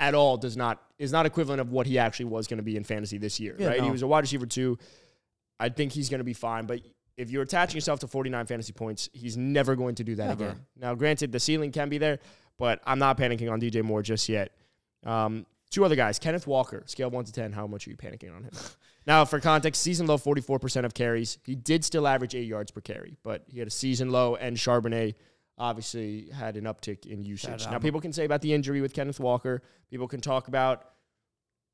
at 0.00 0.14
all 0.14 0.36
does 0.36 0.56
not 0.56 0.82
is 0.98 1.12
not 1.12 1.26
equivalent 1.26 1.60
of 1.60 1.70
what 1.70 1.86
he 1.86 1.98
actually 1.98 2.26
was 2.26 2.46
going 2.46 2.58
to 2.58 2.62
be 2.62 2.76
in 2.76 2.84
fantasy 2.84 3.18
this 3.18 3.38
year, 3.38 3.54
Yeah, 3.58 3.68
right? 3.68 3.82
He 3.82 3.90
was 3.90 4.02
a 4.02 4.06
wide 4.06 4.20
receiver 4.24 4.46
too. 4.46 4.78
I 5.60 5.68
think 5.68 5.92
he's 5.92 6.08
going 6.08 6.18
to 6.18 6.24
be 6.24 6.32
fine, 6.32 6.66
but 6.66 6.80
if 7.16 7.30
you're 7.30 7.42
attaching 7.42 7.76
yourself 7.76 8.00
to 8.00 8.06
49 8.06 8.46
fantasy 8.46 8.72
points, 8.72 9.08
he's 9.12 9.36
never 9.36 9.74
going 9.74 9.94
to 9.96 10.04
do 10.04 10.14
that 10.16 10.28
Never. 10.28 10.44
again. 10.44 10.66
Now, 10.78 10.94
granted, 10.94 11.32
the 11.32 11.40
ceiling 11.40 11.72
can 11.72 11.88
be 11.88 11.98
there, 11.98 12.18
but 12.58 12.80
I'm 12.84 12.98
not 12.98 13.16
panicking 13.16 13.50
on 13.50 13.60
DJ 13.60 13.82
Moore 13.82 14.02
just 14.02 14.28
yet. 14.28 14.52
Um, 15.04 15.46
two 15.70 15.84
other 15.84 15.96
guys, 15.96 16.18
Kenneth 16.18 16.46
Walker, 16.46 16.82
scale 16.86 17.10
one 17.10 17.24
to 17.24 17.32
ten. 17.32 17.52
How 17.52 17.66
much 17.66 17.86
are 17.86 17.90
you 17.90 17.96
panicking 17.96 18.34
on 18.34 18.44
him? 18.44 18.50
now, 19.06 19.24
for 19.24 19.40
context, 19.40 19.82
season 19.82 20.06
low, 20.06 20.18
44% 20.18 20.84
of 20.84 20.94
carries. 20.94 21.38
He 21.44 21.54
did 21.54 21.84
still 21.84 22.06
average 22.06 22.34
eight 22.34 22.46
yards 22.46 22.70
per 22.70 22.80
carry, 22.80 23.16
but 23.22 23.44
he 23.48 23.58
had 23.58 23.68
a 23.68 23.72
season 23.72 24.10
low, 24.10 24.36
and 24.36 24.56
Charbonnet 24.56 25.14
obviously 25.58 26.28
had 26.30 26.56
an 26.56 26.64
uptick 26.64 27.06
in 27.06 27.24
usage. 27.24 27.66
Now, 27.70 27.78
people 27.78 28.00
can 28.00 28.12
say 28.12 28.26
about 28.26 28.42
the 28.42 28.52
injury 28.52 28.82
with 28.82 28.92
Kenneth 28.92 29.20
Walker. 29.20 29.62
People 29.90 30.06
can 30.06 30.20
talk 30.20 30.48
about, 30.48 30.90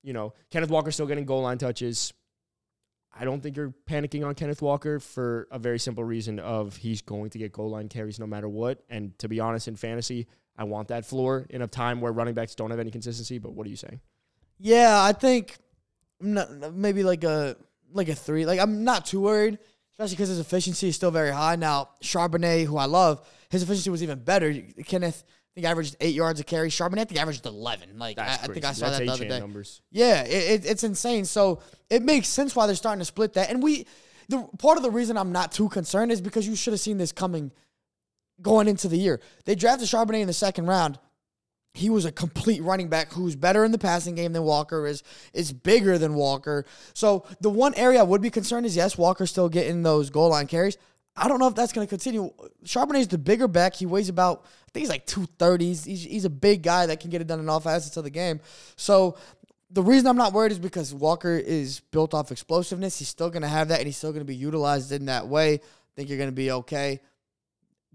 you 0.05 0.13
know, 0.13 0.35
Kenneth 0.51 0.71
Walker 0.71 0.93
still 0.93 1.07
getting 1.07 1.25
goal 1.25 1.43
line 1.43 1.59
touches. 1.59 2.13
I 3.15 3.25
don't 3.25 3.43
think 3.43 3.57
you're 3.57 3.75
panicking 3.89 4.27
on 4.27 4.35
Kenneth 4.35 4.63
Walker 4.63 4.99
for 4.99 5.47
a 5.51 5.59
very 5.59 5.79
simple 5.79 6.03
reason 6.03 6.39
of 6.39 6.77
he's 6.77 7.03
going 7.03 7.31
to 7.31 7.39
get 7.39 7.53
goal 7.53 7.71
line 7.71 7.89
carries 7.89 8.19
no 8.19 8.27
matter 8.27 8.49
what. 8.49 8.83
And 8.89 9.19
to 9.19 9.29
be 9.29 9.39
honest, 9.39 9.69
in 9.69 9.77
fantasy, 9.77 10.27
I 10.57 10.65
want 10.65 10.89
that 10.89 11.05
floor 11.05 11.47
in 11.51 11.63
a 11.63 11.67
time 11.67 12.01
where 12.01 12.13
running 12.13 12.35
backs 12.35 12.55
don't 12.55 12.71
have 12.71 12.81
any 12.81 12.91
consistency. 12.91 13.39
But 13.39 13.53
what 13.53 13.67
are 13.67 13.71
you 13.71 13.77
saying? 13.77 14.01
Yeah, 14.59 15.03
I 15.03 15.13
think 15.13 15.59
no- 16.21 16.73
maybe 16.75 17.03
like 17.03 17.25
a 17.25 17.57
like 17.93 18.09
a 18.09 18.15
three. 18.15 18.47
Like 18.47 18.61
I'm 18.61 18.85
not 18.85 19.05
too 19.07 19.21
worried, 19.21 19.59
especially 19.93 20.17
because 20.17 20.29
his 20.31 20.39
efficiency 20.39 20.89
is 20.89 20.97
still 20.97 21.11
very 21.11 21.33
high. 21.33 21.57
Now 21.57 21.91
Charbonnet, 22.03 22.65
who 22.65 22.77
I 22.77 22.87
love, 22.87 23.27
his 23.51 23.63
efficiency 23.63 23.91
was 23.91 24.03
even 24.03 24.21
better. 24.21 24.55
Kenneth, 24.87 25.25
I 25.53 25.55
think 25.55 25.67
averaged 25.67 25.97
eight 26.01 26.15
yards 26.15 26.41
a 26.41 26.45
carry. 26.45 26.71
Charbonnet, 26.71 27.01
I 27.01 27.05
think 27.05 27.21
averaged 27.21 27.45
eleven. 27.45 27.99
Like 27.99 28.19
I, 28.19 28.25
I 28.25 28.47
think. 28.47 28.65
I 28.65 28.73
saw 28.73 28.87
That's 28.87 29.01
that 29.01 29.05
the 29.05 29.13
other 29.13 29.29
day. 29.29 29.39
numbers. 29.39 29.83
Yeah, 29.91 30.23
it, 30.23 30.65
it, 30.65 30.71
it's 30.71 30.83
insane. 30.83 31.27
So 31.27 31.61
it 31.91 32.03
makes 32.03 32.29
sense 32.29 32.57
why 32.57 32.67
they're 32.67 32.75
starting 32.75 33.01
to 33.01 33.05
split 33.05 33.35
that. 33.35 33.51
And 33.51 33.63
we, 33.63 33.87
the 34.29 34.49
part 34.59 34.79
of 34.79 34.83
the 34.83 34.91
reason 34.91 35.19
I'm 35.19 35.31
not 35.31 35.53
too 35.53 35.69
concerned 35.69 36.11
is 36.11 36.23
because 36.23 36.47
you 36.49 36.57
should 36.57 36.73
have 36.73 36.81
seen 36.81 36.97
this 36.97 37.13
coming 37.13 37.53
going 38.41 38.67
into 38.67 38.89
the 38.89 38.97
year. 38.97 39.21
They 39.45 39.55
drafted 39.55 39.89
Charbonnet 39.89 40.23
in 40.23 40.27
the 40.27 40.33
second 40.33 40.69
round. 40.69 40.99
He 41.75 41.91
was 41.91 42.05
a 42.05 42.13
complete 42.13 42.63
running 42.63 42.89
back 42.89 43.13
who's 43.13 43.35
better 43.35 43.65
in 43.65 43.73
the 43.73 43.79
passing 43.79 44.15
game 44.15 44.33
than 44.33 44.43
Walker 44.43 44.87
is, 44.87 45.03
is 45.33 45.53
bigger 45.53 45.97
than 45.97 46.15
Walker. 46.15 46.67
So 46.93 47.27
the 47.41 47.49
one 47.49 47.75
area 47.75 48.01
I 48.01 48.03
would 48.03 48.21
be 48.21 48.31
concerned 48.31 48.67
is 48.67 48.77
yes, 48.77 48.99
Walker's 48.99 49.31
still 49.31 49.49
getting 49.49 49.83
those 49.83 50.11
goal 50.11 50.31
line 50.31 50.47
carries. 50.47 50.77
I 51.15 51.29
don't 51.29 51.39
know 51.39 51.49
if 51.49 51.55
that's 51.55 51.73
going 51.73 51.87
to 51.87 51.91
continue. 51.91 52.33
Charbonnet's 52.65 53.09
the 53.09 53.19
bigger 53.19 53.47
back. 53.47 53.75
He 53.75 53.85
weighs 53.85 54.09
about, 54.09 54.45
I 54.45 54.71
think 54.73 54.83
he's 54.83 54.89
like 54.89 55.07
230. 55.07 55.67
He's, 55.67 55.85
he's, 55.85 56.05
he's 56.05 56.25
a 56.25 56.31
big 56.31 56.63
guy 56.63 56.87
that 56.87 57.01
can 57.01 57.11
get 57.11 57.21
it 57.21 57.27
done 57.27 57.39
in 57.39 57.49
all 57.49 57.61
facets 57.61 57.97
of 57.99 58.05
the 58.05 58.11
game. 58.11 58.41
So 58.77 59.19
the 59.71 59.83
reason 59.83 60.07
I'm 60.07 60.17
not 60.17 60.33
worried 60.33 60.53
is 60.53 60.59
because 60.59 60.95
Walker 60.95 61.37
is 61.37 61.81
built 61.81 62.15
off 62.15 62.31
explosiveness. 62.31 62.99
He's 62.99 63.09
still 63.09 63.31
going 63.31 63.43
to 63.43 63.49
have 63.49 63.69
that, 63.69 63.79
and 63.79 63.87
he's 63.87 63.97
still 63.97 64.13
going 64.13 64.21
to 64.21 64.27
be 64.27 64.37
utilized 64.37 64.93
in 64.93 65.07
that 65.07 65.29
way. 65.29 65.55
I 65.55 65.61
think 65.97 66.09
you're 66.09 66.19
going 66.19 66.31
to 66.31 66.35
be 66.35 66.51
okay. 66.51 67.01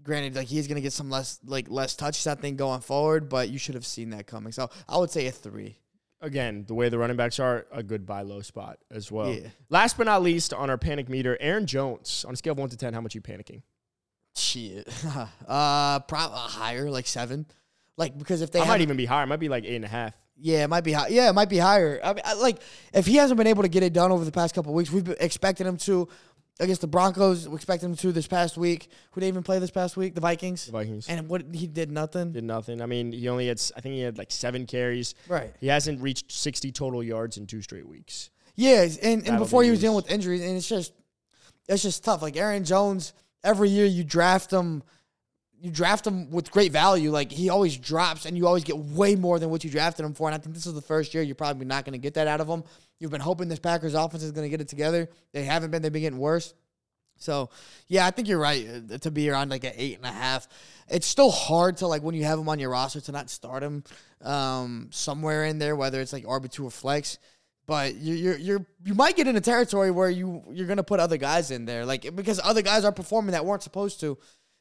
Granted, 0.02 0.36
like 0.36 0.46
he's 0.46 0.68
going 0.68 0.76
to 0.76 0.82
get 0.82 0.92
some 0.92 1.10
less 1.10 1.40
like 1.44 1.68
less 1.68 1.96
touches, 1.96 2.26
I 2.26 2.34
think, 2.36 2.56
going 2.56 2.80
forward. 2.80 3.28
But 3.28 3.50
you 3.50 3.58
should 3.58 3.74
have 3.74 3.86
seen 3.86 4.10
that 4.10 4.26
coming. 4.26 4.52
So 4.52 4.70
I 4.88 4.96
would 4.96 5.10
say 5.10 5.26
a 5.26 5.32
three. 5.32 5.76
Again, 6.20 6.64
the 6.66 6.74
way 6.74 6.88
the 6.88 6.98
running 6.98 7.16
backs 7.16 7.38
are, 7.38 7.66
a 7.70 7.82
good 7.82 8.04
buy 8.04 8.22
low 8.22 8.40
spot 8.40 8.78
as 8.90 9.12
well. 9.12 9.32
Yeah. 9.32 9.48
Last 9.68 9.96
but 9.96 10.06
not 10.06 10.22
least, 10.22 10.52
on 10.52 10.68
our 10.68 10.78
panic 10.78 11.08
meter, 11.08 11.36
Aaron 11.40 11.66
Jones. 11.66 12.24
On 12.26 12.34
a 12.34 12.36
scale 12.36 12.52
of 12.52 12.58
one 12.58 12.68
to 12.70 12.76
ten, 12.76 12.92
how 12.92 13.00
much 13.00 13.14
are 13.14 13.18
you 13.18 13.22
panicking? 13.22 13.62
Shit, 14.34 14.88
uh, 15.48 16.00
probably 16.00 16.38
higher, 16.38 16.90
like 16.90 17.06
seven. 17.06 17.46
Like 17.96 18.16
because 18.16 18.40
if 18.42 18.50
they 18.50 18.60
I 18.60 18.66
might 18.66 18.80
even 18.80 18.96
be 18.96 19.04
higher. 19.04 19.24
It 19.24 19.26
might 19.26 19.40
be 19.40 19.48
like 19.48 19.64
eight 19.64 19.76
and 19.76 19.84
a 19.84 19.88
half. 19.88 20.14
Yeah, 20.40 20.64
it 20.64 20.68
might 20.68 20.84
be 20.84 20.92
high. 20.92 21.08
Yeah, 21.08 21.28
it 21.28 21.32
might 21.32 21.48
be 21.48 21.58
higher. 21.58 22.00
I 22.02 22.14
mean, 22.14 22.22
I, 22.24 22.34
like 22.34 22.58
if 22.94 23.06
he 23.06 23.16
hasn't 23.16 23.36
been 23.38 23.48
able 23.48 23.62
to 23.62 23.68
get 23.68 23.82
it 23.82 23.92
done 23.92 24.12
over 24.12 24.24
the 24.24 24.32
past 24.32 24.54
couple 24.54 24.70
of 24.70 24.76
weeks, 24.76 24.90
we've 24.90 25.04
been 25.04 25.16
expecting 25.18 25.66
him 25.66 25.76
to 25.78 26.08
against 26.60 26.80
the 26.80 26.86
Broncos. 26.86 27.48
We 27.48 27.54
expect 27.56 27.82
him 27.82 27.94
to 27.96 28.12
this 28.12 28.26
past 28.26 28.56
week. 28.56 28.88
Who 29.12 29.20
they 29.20 29.28
even 29.28 29.42
play 29.42 29.58
this 29.58 29.70
past 29.70 29.96
week? 29.96 30.14
The 30.14 30.20
Vikings. 30.20 30.66
The 30.66 30.72
Vikings 30.72 31.08
And 31.08 31.28
what 31.28 31.42
he 31.54 31.66
did 31.66 31.90
nothing. 31.90 32.32
did 32.32 32.44
nothing. 32.44 32.82
I 32.82 32.86
mean, 32.86 33.12
he 33.12 33.28
only 33.28 33.46
had, 33.48 33.60
I 33.76 33.80
think 33.80 33.94
he 33.94 34.00
had 34.00 34.18
like 34.18 34.30
seven 34.30 34.66
carries. 34.66 35.14
Right. 35.28 35.54
He 35.60 35.68
hasn't 35.68 36.00
reached 36.00 36.32
60 36.32 36.72
total 36.72 37.02
yards 37.02 37.36
in 37.36 37.46
two 37.46 37.62
straight 37.62 37.88
weeks. 37.88 38.30
Yeah, 38.54 38.88
and, 39.02 39.28
and 39.28 39.38
before 39.38 39.62
he 39.62 39.70
was 39.70 39.80
dealing 39.80 39.94
with 39.94 40.10
injuries, 40.10 40.42
and 40.42 40.56
it's 40.56 40.68
just 40.68 40.92
it's 41.68 41.82
just 41.82 42.02
tough. 42.02 42.22
Like 42.22 42.36
Aaron 42.36 42.64
Jones, 42.64 43.12
every 43.44 43.68
year 43.68 43.86
you 43.86 44.02
draft 44.02 44.50
him, 44.52 44.82
you 45.60 45.70
draft 45.70 46.06
him 46.06 46.30
with 46.30 46.50
great 46.50 46.72
value. 46.72 47.10
Like 47.10 47.30
he 47.30 47.48
always 47.48 47.76
drops, 47.76 48.26
and 48.26 48.36
you 48.36 48.46
always 48.46 48.64
get 48.64 48.76
way 48.76 49.16
more 49.16 49.38
than 49.38 49.50
what 49.50 49.64
you 49.64 49.70
drafted 49.70 50.04
him 50.04 50.14
for. 50.14 50.28
And 50.28 50.34
I 50.34 50.38
think 50.38 50.54
this 50.54 50.66
is 50.66 50.74
the 50.74 50.82
first 50.82 51.14
year 51.14 51.22
you're 51.22 51.34
probably 51.34 51.66
not 51.66 51.84
going 51.84 51.92
to 51.92 51.98
get 51.98 52.14
that 52.14 52.28
out 52.28 52.40
of 52.40 52.48
him. 52.48 52.64
You've 52.98 53.10
been 53.10 53.20
hoping 53.20 53.48
this 53.48 53.58
Packers 53.58 53.94
offense 53.94 54.22
is 54.22 54.32
going 54.32 54.44
to 54.44 54.50
get 54.50 54.60
it 54.60 54.68
together. 54.68 55.08
They 55.32 55.44
haven't 55.44 55.70
been. 55.70 55.82
They've 55.82 55.92
been 55.92 56.02
getting 56.02 56.18
worse. 56.18 56.54
So 57.18 57.50
yeah, 57.88 58.06
I 58.06 58.10
think 58.10 58.28
you're 58.28 58.38
right 58.38 58.66
uh, 58.92 58.98
to 58.98 59.10
be 59.10 59.28
around 59.28 59.50
like 59.50 59.64
an 59.64 59.72
eight 59.76 59.96
and 59.96 60.06
a 60.06 60.12
half. 60.12 60.48
It's 60.88 61.06
still 61.06 61.30
hard 61.30 61.78
to 61.78 61.86
like 61.86 62.02
when 62.02 62.14
you 62.14 62.24
have 62.24 62.38
him 62.38 62.48
on 62.48 62.58
your 62.58 62.70
roster 62.70 63.00
to 63.02 63.12
not 63.12 63.28
start 63.28 63.62
him 63.62 63.84
um, 64.22 64.88
somewhere 64.90 65.44
in 65.44 65.58
there, 65.58 65.76
whether 65.76 66.00
it's 66.00 66.12
like 66.12 66.24
RB 66.24 66.50
two 66.50 66.66
or 66.66 66.70
flex. 66.70 67.18
But 67.66 67.96
you 67.96 68.14
you're 68.14 68.38
you're 68.38 68.66
you 68.82 68.94
might 68.94 69.14
get 69.14 69.28
in 69.28 69.36
a 69.36 69.42
territory 69.42 69.90
where 69.90 70.08
you 70.08 70.42
you're 70.50 70.66
gonna 70.66 70.82
put 70.82 71.00
other 71.00 71.18
guys 71.18 71.50
in 71.50 71.66
there, 71.66 71.84
like 71.84 72.16
because 72.16 72.40
other 72.42 72.62
guys 72.62 72.84
are 72.84 72.92
performing 72.92 73.32
that 73.32 73.44
weren't 73.44 73.62
supposed 73.62 74.00
to, 74.00 74.16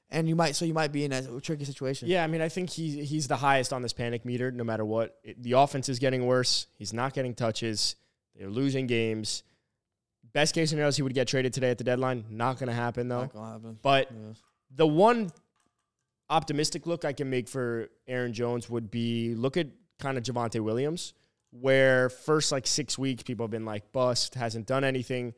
and 0.09 0.27
you 0.29 0.35
might 0.35 0.55
so 0.55 0.63
you 0.65 0.73
might 0.73 0.91
be 0.91 1.03
in 1.05 1.11
a 1.11 1.41
tricky 1.41 1.65
situation. 1.65 2.07
Yeah, 2.07 2.23
I 2.23 2.27
mean, 2.27 2.41
I 2.41 2.49
think 2.49 2.69
he, 2.69 3.03
he's 3.03 3.27
the 3.27 3.35
highest 3.37 3.73
on 3.73 3.81
this 3.81 3.93
panic 3.93 4.23
meter 4.25 4.51
no 4.51 4.63
matter 4.63 4.85
what. 4.85 5.17
It- 5.23 5.41
the 5.41 5.53
offense 5.53 5.89
is 5.89 5.99
getting 5.99 6.25
worse. 6.25 6.67
He's 6.77 6.93
not 6.93 7.13
getting 7.13 7.33
touches. 7.33 7.95
They're 8.35 8.49
losing 8.49 8.87
games. 8.87 9.43
Best 10.33 10.53
case 10.53 10.69
scenario 10.69 10.89
is 10.89 10.95
he 10.95 11.01
would 11.01 11.13
get 11.13 11.27
traded 11.27 11.53
today 11.53 11.71
at 11.71 11.77
the 11.77 11.83
deadline. 11.83 12.25
Not 12.29 12.59
going 12.59 12.67
to 12.67 12.73
happen, 12.75 13.07
though. 13.07 13.21
Not 13.21 13.33
gonna 13.33 13.51
happen. 13.53 13.79
But 13.81 14.09
Yeah. 14.11 14.33
the 14.75 14.85
one 14.87 15.31
optimistic 16.29 16.85
look 16.85 17.05
I 17.05 17.13
can 17.13 17.29
make 17.29 17.47
for 17.47 17.89
Aaron 18.07 18.33
Jones 18.33 18.69
would 18.69 18.91
be 18.91 19.33
look 19.35 19.57
at 19.57 19.67
kind 19.99 20.17
of 20.17 20.23
Javonte 20.23 20.59
Williams, 20.61 21.13
where 21.51 22.09
first 22.09 22.51
like 22.51 22.67
six 22.67 22.97
weeks 22.97 23.23
people 23.23 23.45
have 23.45 23.51
been 23.51 23.65
like 23.65 23.91
bust, 23.91 24.35
hasn't 24.35 24.67
done 24.67 24.83
anything. 24.83 25.33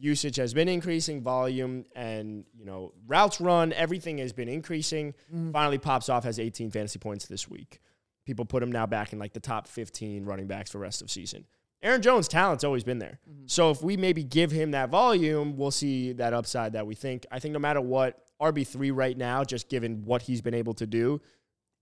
Usage 0.00 0.36
has 0.36 0.54
been 0.54 0.68
increasing, 0.68 1.22
volume 1.22 1.84
and 1.94 2.44
you 2.56 2.64
know 2.64 2.92
routes 3.06 3.40
run, 3.40 3.72
everything 3.74 4.18
has 4.18 4.32
been 4.32 4.48
increasing. 4.48 5.12
Mm-hmm. 5.32 5.52
Finally 5.52 5.78
pops 5.78 6.08
off, 6.08 6.24
has 6.24 6.40
18 6.40 6.70
fantasy 6.70 6.98
points 6.98 7.26
this 7.26 7.48
week. 7.48 7.80
People 8.24 8.44
put 8.44 8.62
him 8.62 8.72
now 8.72 8.86
back 8.86 9.12
in 9.12 9.18
like 9.18 9.32
the 9.32 9.40
top 9.40 9.68
15 9.68 10.24
running 10.24 10.46
backs 10.46 10.70
for 10.70 10.78
rest 10.78 11.02
of 11.02 11.10
season. 11.10 11.44
Aaron 11.82 12.02
Jones' 12.02 12.28
talent's 12.28 12.64
always 12.64 12.84
been 12.84 12.98
there. 12.98 13.18
Mm-hmm. 13.28 13.44
So 13.46 13.70
if 13.70 13.82
we 13.82 13.96
maybe 13.96 14.22
give 14.22 14.50
him 14.50 14.72
that 14.72 14.90
volume, 14.90 15.56
we'll 15.56 15.70
see 15.70 16.12
that 16.12 16.34
upside 16.34 16.74
that 16.74 16.86
we 16.86 16.94
think. 16.94 17.26
I 17.30 17.38
think 17.38 17.52
no 17.52 17.58
matter 17.58 17.80
what, 17.80 18.22
RB3 18.40 18.90
right 18.94 19.16
now, 19.16 19.44
just 19.44 19.68
given 19.68 20.04
what 20.04 20.22
he's 20.22 20.40
been 20.40 20.54
able 20.54 20.74
to 20.74 20.86
do, 20.86 21.20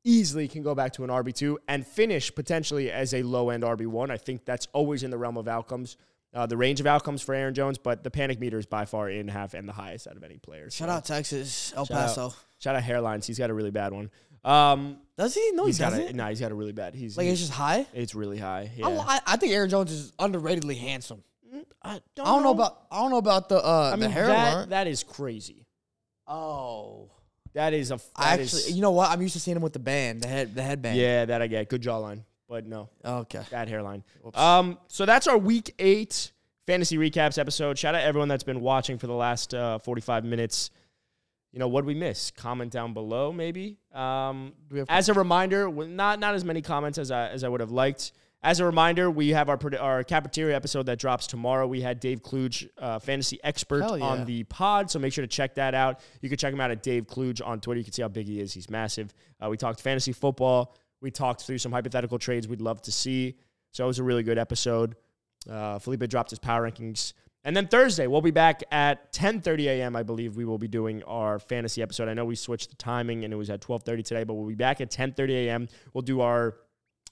easily 0.05 0.49
can 0.49 0.63
go 0.63 0.75
back 0.75 0.93
to 0.95 1.05
an 1.05 1.11
RB2 1.11 1.57
and 1.69 1.87
finish 1.87 2.35
potentially 2.35 2.91
as 2.91 3.13
a 3.15 3.23
low 3.23 3.51
end 3.51 3.63
RB1. 3.63 4.11
I 4.11 4.17
think 4.17 4.45
that's 4.45 4.67
always 4.73 5.03
in 5.03 5.11
the 5.11 5.19
realm 5.19 5.37
of 5.37 5.49
outcomes. 5.49 5.97
Uh, 6.35 6.45
the 6.47 6.57
range 6.57 6.79
of 6.81 6.87
outcomes 6.87 7.23
for 7.23 7.35
Aaron 7.35 7.55
Jones, 7.55 7.79
but 7.79 8.05
the 8.05 8.11
panic 8.11 8.39
meter 8.39 8.59
is 8.59 8.67
by 8.67 8.85
far 8.85 9.09
in 9.09 9.29
half 9.29 9.55
and 9.55 9.67
the 9.69 9.73
highest 9.73 10.07
out 10.07 10.17
of 10.17 10.23
any 10.23 10.37
player. 10.39 10.71
Shout 10.71 10.89
So, 10.89 10.93
out 10.95 11.05
Texas, 11.07 11.73
El 11.75 11.87
Shout 11.87 11.97
out. 11.97 12.07
Paso. 12.09 12.35
Shout 12.59 12.77
out 12.77 12.83
hairlines. 12.83 13.25
He's 13.25 13.39
got 13.39 13.49
a 13.51 13.55
really 13.55 13.71
bad 13.71 13.93
one. 13.95 14.11
Um, 14.45 14.99
Does 15.17 15.35
he? 15.35 15.51
No, 15.53 15.65
he 15.65 15.71
he's 15.71 15.79
got 15.79 15.91
doesn't. 15.91 16.09
a, 16.11 16.13
nah, 16.13 16.29
he's 16.29 16.41
got 16.41 16.53
a 16.53 16.55
really 16.55 16.73
bad. 16.73 16.95
He's 16.95 17.17
like 17.17 17.25
he's- 17.25 17.39
it's 17.41 17.49
just 17.49 17.53
high. 17.59 17.87
it's 17.95 18.15
really 18.15 18.39
high. 18.39 18.71
Yeah. 18.77 18.87
I, 18.89 19.21
I 19.27 19.37
think 19.37 19.53
Aaron 19.53 19.71
Jones 19.71 19.91
is 19.91 20.13
underratedly 20.13 20.79
handsome. 20.79 21.23
I 21.83 21.95
I 21.95 22.01
don't 22.15 22.43
know 22.43 22.51
about 22.51 22.83
I 22.91 23.01
don't 23.01 23.11
know 23.11 23.17
about 23.19 23.49
the 23.49 23.57
uh 23.65 23.91
I 23.93 23.97
mean, 23.97 24.01
the 24.01 24.09
hair 24.11 24.27
that, 24.27 24.69
that 24.71 24.87
is 24.87 25.03
crazy. 25.03 25.65
Oh, 26.27 27.11
That 27.55 27.73
is 27.73 27.91
a. 27.91 27.97
That 27.97 28.03
I 28.17 28.37
is- 28.37 28.55
actually, 28.55 28.75
you 28.75 28.83
know 28.83 28.91
what? 28.91 29.11
I'm 29.11 29.23
used 29.23 29.35
to 29.35 29.41
seeing 29.41 29.57
him 29.57 29.63
with 29.63 29.73
the 29.73 29.79
band, 29.79 30.23
the 30.23 30.29
head, 30.29 30.55
the 30.55 30.63
headband. 30.63 30.99
yeah, 30.99 31.25
that 31.25 31.41
I 31.43 31.47
get. 31.47 31.69
Good 31.69 31.83
jawline, 31.83 32.23
but 32.49 32.67
no, 32.67 32.89
Okay. 33.05 33.43
bad 33.51 33.69
hairline. 33.69 34.03
Whoops. 34.23 34.39
Um, 34.39 34.79
so 34.89 35.05
that's 35.07 35.27
our 35.27 35.39
week 35.39 35.75
eight 35.79 36.33
fantasy 36.67 36.97
recaps 36.97 37.39
episode. 37.39 37.79
Shout 37.79 37.95
out 37.95 38.03
everyone 38.03 38.29
that's 38.29 38.45
been 38.45 38.61
watching 38.61 38.99
for 38.99 39.07
the 39.07 39.15
last 39.15 39.55
uh, 39.55 39.79
45 39.79 40.25
minutes. 40.25 40.71
You 41.53 41.59
know 41.59 41.69
what 41.69 41.85
we 41.85 41.95
miss? 41.95 42.31
Comment 42.31 42.71
down 42.71 42.93
below, 42.93 43.33
maybe. 43.33 43.79
Um, 43.95 44.53
as 44.89 45.09
a 45.09 45.15
reminder, 45.15 45.71
not 45.71 46.21
not 46.21 46.35
as 46.35 46.45
many 46.45 46.61
comments 46.61 46.99
as 46.99 47.11
I 47.11 47.29
as 47.29 47.43
I 47.43 47.49
would 47.49 47.61
have 47.61 47.71
liked. 47.71 48.13
As 48.43 48.61
a 48.61 48.65
reminder, 48.65 49.11
we 49.11 49.31
have 49.31 49.49
our 49.49 49.59
our 49.81 50.05
cafeteria 50.05 50.55
episode 50.55 50.85
that 50.87 50.99
drops 50.99 51.27
tomorrow. 51.27 51.67
We 51.67 51.81
had 51.81 51.99
Dave 52.01 52.23
Kluge, 52.23 52.69
uh, 52.79 52.99
fantasy 52.99 53.41
expert, 53.43 53.81
yeah. 53.81 54.05
on 54.05 54.27
the 54.27 54.45
pod, 54.45 54.91
so 54.91 54.99
make 54.99 55.13
sure 55.13 55.23
to 55.23 55.29
check 55.29 55.55
that 55.55 55.75
out. 55.75 56.01
You 56.21 56.29
can 56.29 56.39
check 56.39 56.53
him 56.53 56.61
out 56.61 56.71
at 56.71 56.83
Dave 56.83 57.07
Kluge 57.09 57.41
on 57.41 57.61
Twitter. 57.61 57.79
You 57.79 57.85
can 57.85 57.95
see 57.95 58.03
how 58.03 58.09
big 58.09 58.29
he 58.29 58.41
is. 58.41 58.53
He's 58.53 58.71
massive. 58.71 59.13
Uh, 59.43 59.49
we 59.49 59.57
talked 59.57 59.81
fantasy 59.81 60.13
football. 60.13 60.77
We 61.01 61.11
talked 61.11 61.43
through 61.43 61.59
some 61.59 61.73
hypothetical 61.73 62.19
trades 62.19 62.49
we'd 62.49 62.61
love 62.61 62.83
to 62.83 62.93
see. 62.93 63.37
So 63.73 63.85
it 63.85 63.87
was 63.87 63.99
a 63.99 64.05
really 64.05 64.23
good 64.23 64.39
episode. 64.39 64.97
Uh, 65.49 65.79
Felipe 65.79 66.09
dropped 66.09 66.31
his 66.31 66.39
power 66.39 66.69
rankings. 66.69 67.13
And 67.45 67.57
then 67.57 67.69
Thursday, 67.69 68.07
we'll 68.07 68.21
be 68.21 68.33
back 68.33 68.63
at 68.73 69.13
10:30 69.13 69.67
a.m. 69.67 69.97
I 69.97 70.03
believe 70.03 70.37
we 70.37 70.45
will 70.45 70.59
be 70.59 70.69
doing 70.69 71.03
our 71.05 71.39
fantasy 71.39 71.81
episode. 71.83 72.09
I 72.09 72.15
know 72.15 72.25
we 72.25 72.35
switched 72.35 72.71
the 72.71 72.77
timing 72.77 73.25
and 73.25 73.33
it 73.33 73.37
was 73.37 73.49
at 73.49 73.61
12:30 73.61 74.05
today, 74.05 74.25
but 74.25 74.35
we'll 74.35 74.49
be 74.49 74.55
back 74.55 74.81
at 74.81 74.91
10:30 74.91 75.47
a.m. 75.47 75.69
We'll 75.95 76.03
do 76.03 76.21
our 76.21 76.57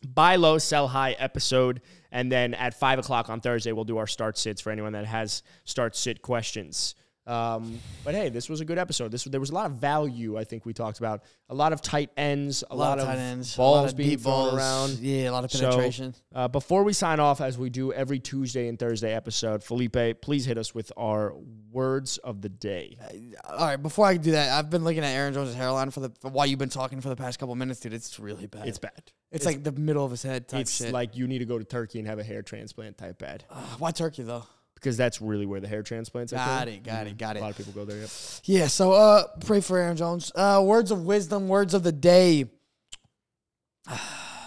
buy 0.07 0.37
low, 0.37 0.59
sell 0.59 0.89
high 0.89 1.12
episode, 1.12 1.80
and 2.11 2.30
then 2.30 2.55
at 2.55 2.74
five 2.74 2.99
o'clock 2.99 3.30
on 3.30 3.41
Thursday, 3.41 3.72
we'll 3.72 3.84
do 3.84 3.99
our 3.99 4.07
start 4.07 4.37
sits 4.37 4.61
for 4.61 4.70
anyone 4.70 4.93
that 4.93 5.07
has 5.07 5.43
start 5.64 5.97
sit 5.97 6.22
questions. 6.22 6.95
Um, 7.27 7.81
but 8.05 8.14
hey, 8.14 8.29
this 8.29 8.49
was 8.49 8.61
a 8.61 8.64
good 8.64 8.79
episode. 8.79 9.11
This 9.11 9.24
there 9.24 9.41
was 9.41 9.51
a 9.51 9.55
lot 9.55 9.66
of 9.66 9.79
value. 9.79 10.39
I 10.39 10.45
think 10.45 10.64
we 10.64 10.72
talked 10.72 10.99
about 10.99 11.24
a 11.49 11.55
lot 11.55 11.72
of 11.72 11.83
tight 11.83 12.11
ends, 12.16 12.62
a, 12.70 12.74
a 12.74 12.77
lot, 12.77 12.99
of 12.99 13.07
tight 13.07 13.18
ends, 13.18 13.57
balls 13.57 13.83
lot 13.83 13.91
of 13.91 13.97
being 13.97 14.11
deep 14.11 14.20
thrown 14.20 14.51
balls. 14.51 14.55
around. 14.55 14.99
Yeah, 15.01 15.31
a 15.31 15.33
lot 15.33 15.45
of 15.45 15.51
So, 15.51 15.70
penetration. 15.70 16.14
Uh, 16.35 16.49
before 16.49 16.85
we 16.85 16.93
sign 16.93 17.18
off, 17.18 17.41
as 17.41 17.59
we 17.59 17.68
do 17.68 17.93
every 17.93 18.20
Tuesday 18.20 18.68
and 18.68 18.79
Thursday 18.79 19.12
episode, 19.12 19.64
Felipe, 19.64 20.20
please 20.22 20.45
hit 20.45 20.57
us 20.57 20.74
with 20.74 20.93
our 20.97 21.35
words 21.72 22.18
of 22.18 22.43
the 22.43 22.49
day. 22.49 22.97
All 23.45 23.66
right, 23.66 23.77
before 23.77 24.07
I 24.07 24.16
do 24.16 24.31
that, 24.33 24.57
I've 24.57 24.70
been 24.70 24.85
looking 24.85 25.03
at 25.03 25.11
Aaron 25.11 25.35
Jones' 25.35 25.55
hairline 25.55 25.91
for 25.91 26.01
the 26.01 26.12
for 26.20 26.31
while 26.31 26.47
you've 26.47 26.59
been 26.59 26.68
talking 26.68 27.01
for 27.01 27.09
the 27.09 27.16
past 27.16 27.39
couple 27.39 27.55
minutes, 27.57 27.81
dude. 27.81 27.93
It's 27.93 28.20
really 28.20 28.47
bad. 28.47 28.68
It's 28.68 28.79
bad. 28.79 29.12
It's, 29.33 29.45
like 29.45 29.64
the 29.64 29.72
middle 29.72 30.05
of 30.05 30.12
his 30.12 30.22
head 30.22 30.49
type 30.49 30.62
it's 30.62 30.77
shit. 30.77 30.93
like 30.93 31.16
you 31.16 31.27
need 31.27 31.41
to 31.41 31.45
go 31.45 31.59
to 31.59 31.64
Turkey 31.64 31.99
and 31.99 32.09
have 32.09 32.18
a 32.18 32.24
hair 32.24 32.43
transplant 32.43 32.97
type 32.97 33.18
bad 33.18 33.45
Ugh, 33.51 33.81
why 33.81 33.91
Turkey 33.91 34.22
though? 34.22 34.45
Because 34.77 34.97
that's 34.97 35.20
really 35.20 35.47
where 35.47 35.59
the 35.59 35.66
hair 35.66 35.83
transplants. 35.83 36.33
occur. 36.33 36.45
Got 36.45 36.68
it, 36.68 36.85
got 36.85 37.07
it, 37.09 37.18
got 37.18 37.37
it. 37.37 37.41
A 37.41 37.43
lot 37.43 37.51
of 37.51 37.57
people 37.57 37.72
go 37.72 37.85
there. 37.85 37.99
Yep. 37.99 38.11
Yeah, 38.45 38.66
so 38.68 38.93
uh 38.93 39.24
pray 39.45 39.61
for 39.61 39.79
Aaron 39.79 39.97
Jones. 39.97 40.31
Uh 40.35 40.62
words 40.64 40.91
of 40.91 41.05
wisdom, 41.05 41.49
words 41.49 41.74
of 41.74 41.83
the 41.83 41.93
day. 41.93 42.45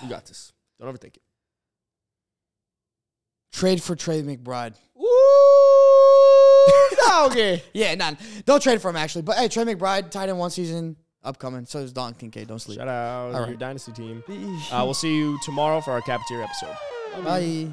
You 0.02 0.10
got 0.10 0.26
this. 0.26 0.54
Don't 0.80 0.94
overthink 0.96 1.18
it. 1.18 1.22
Trade 3.52 3.82
for 3.82 3.96
Trey 3.96 4.22
McBride. 4.22 4.76
Ooh, 5.02 7.26
okay. 7.32 7.64
Yeah, 7.74 7.96
none. 7.96 8.18
Don't 8.46 8.62
trade 8.62 8.82
for 8.82 8.90
him 8.90 8.96
actually. 8.96 9.24
But 9.24 9.38
hey, 9.38 9.48
Trey 9.48 9.64
McBride, 9.66 10.12
tight 10.12 10.30
end 10.30 10.38
one 10.40 10.52
season 10.52 10.96
upcoming. 11.24 11.66
So 11.66 11.80
is 11.80 11.92
Dalton 11.92 12.16
Kincaid. 12.16 12.48
Don't 12.48 12.60
sleep. 12.60 12.80
Shout 12.80 12.88
out 12.88 13.34
All 13.34 13.40
your 13.42 13.48
right. 13.48 13.60
dynasty 13.60 13.92
team. 13.92 14.24
Uh, 14.72 14.84
we'll 14.86 14.94
see 14.94 15.16
you 15.16 15.38
tomorrow 15.44 15.82
for 15.82 15.92
our 15.92 16.02
cafeteria 16.02 16.46
episode. 16.46 16.76
Bye. 17.24 17.40
The 17.42 17.70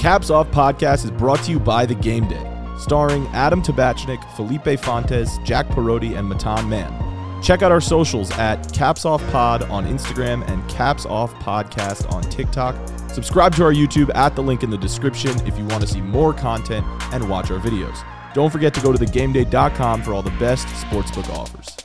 Caps 0.00 0.30
Off 0.30 0.50
podcast 0.50 1.04
is 1.04 1.10
brought 1.10 1.42
to 1.42 1.50
you 1.50 1.60
by 1.60 1.84
The 1.84 1.94
Game 1.94 2.26
Day, 2.26 2.42
starring 2.78 3.26
Adam 3.34 3.60
Tabachnik, 3.60 4.24
Felipe 4.34 4.80
Fontes, 4.80 5.36
Jack 5.44 5.68
Perotti, 5.68 6.16
and 6.16 6.26
Matan 6.26 6.70
Mann. 6.70 7.42
Check 7.42 7.60
out 7.60 7.70
our 7.70 7.82
socials 7.82 8.30
at 8.38 8.72
Caps 8.72 9.04
Off 9.04 9.22
Pod 9.30 9.62
on 9.64 9.84
Instagram 9.84 10.48
and 10.48 10.66
Caps 10.70 11.04
Off 11.04 11.34
Podcast 11.34 12.10
on 12.14 12.22
TikTok. 12.22 12.74
Subscribe 13.12 13.54
to 13.56 13.62
our 13.62 13.74
YouTube 13.74 14.10
at 14.14 14.34
the 14.34 14.42
link 14.42 14.62
in 14.62 14.70
the 14.70 14.78
description 14.78 15.38
if 15.46 15.58
you 15.58 15.66
want 15.66 15.82
to 15.82 15.86
see 15.86 16.00
more 16.00 16.32
content 16.32 16.86
and 17.12 17.28
watch 17.28 17.50
our 17.50 17.58
videos. 17.58 18.02
Don't 18.32 18.48
forget 18.48 18.72
to 18.72 18.80
go 18.80 18.94
to 18.94 18.98
thegameday.com 18.98 20.02
for 20.02 20.14
all 20.14 20.22
the 20.22 20.30
best 20.38 20.66
sportsbook 20.68 21.28
offers. 21.28 21.76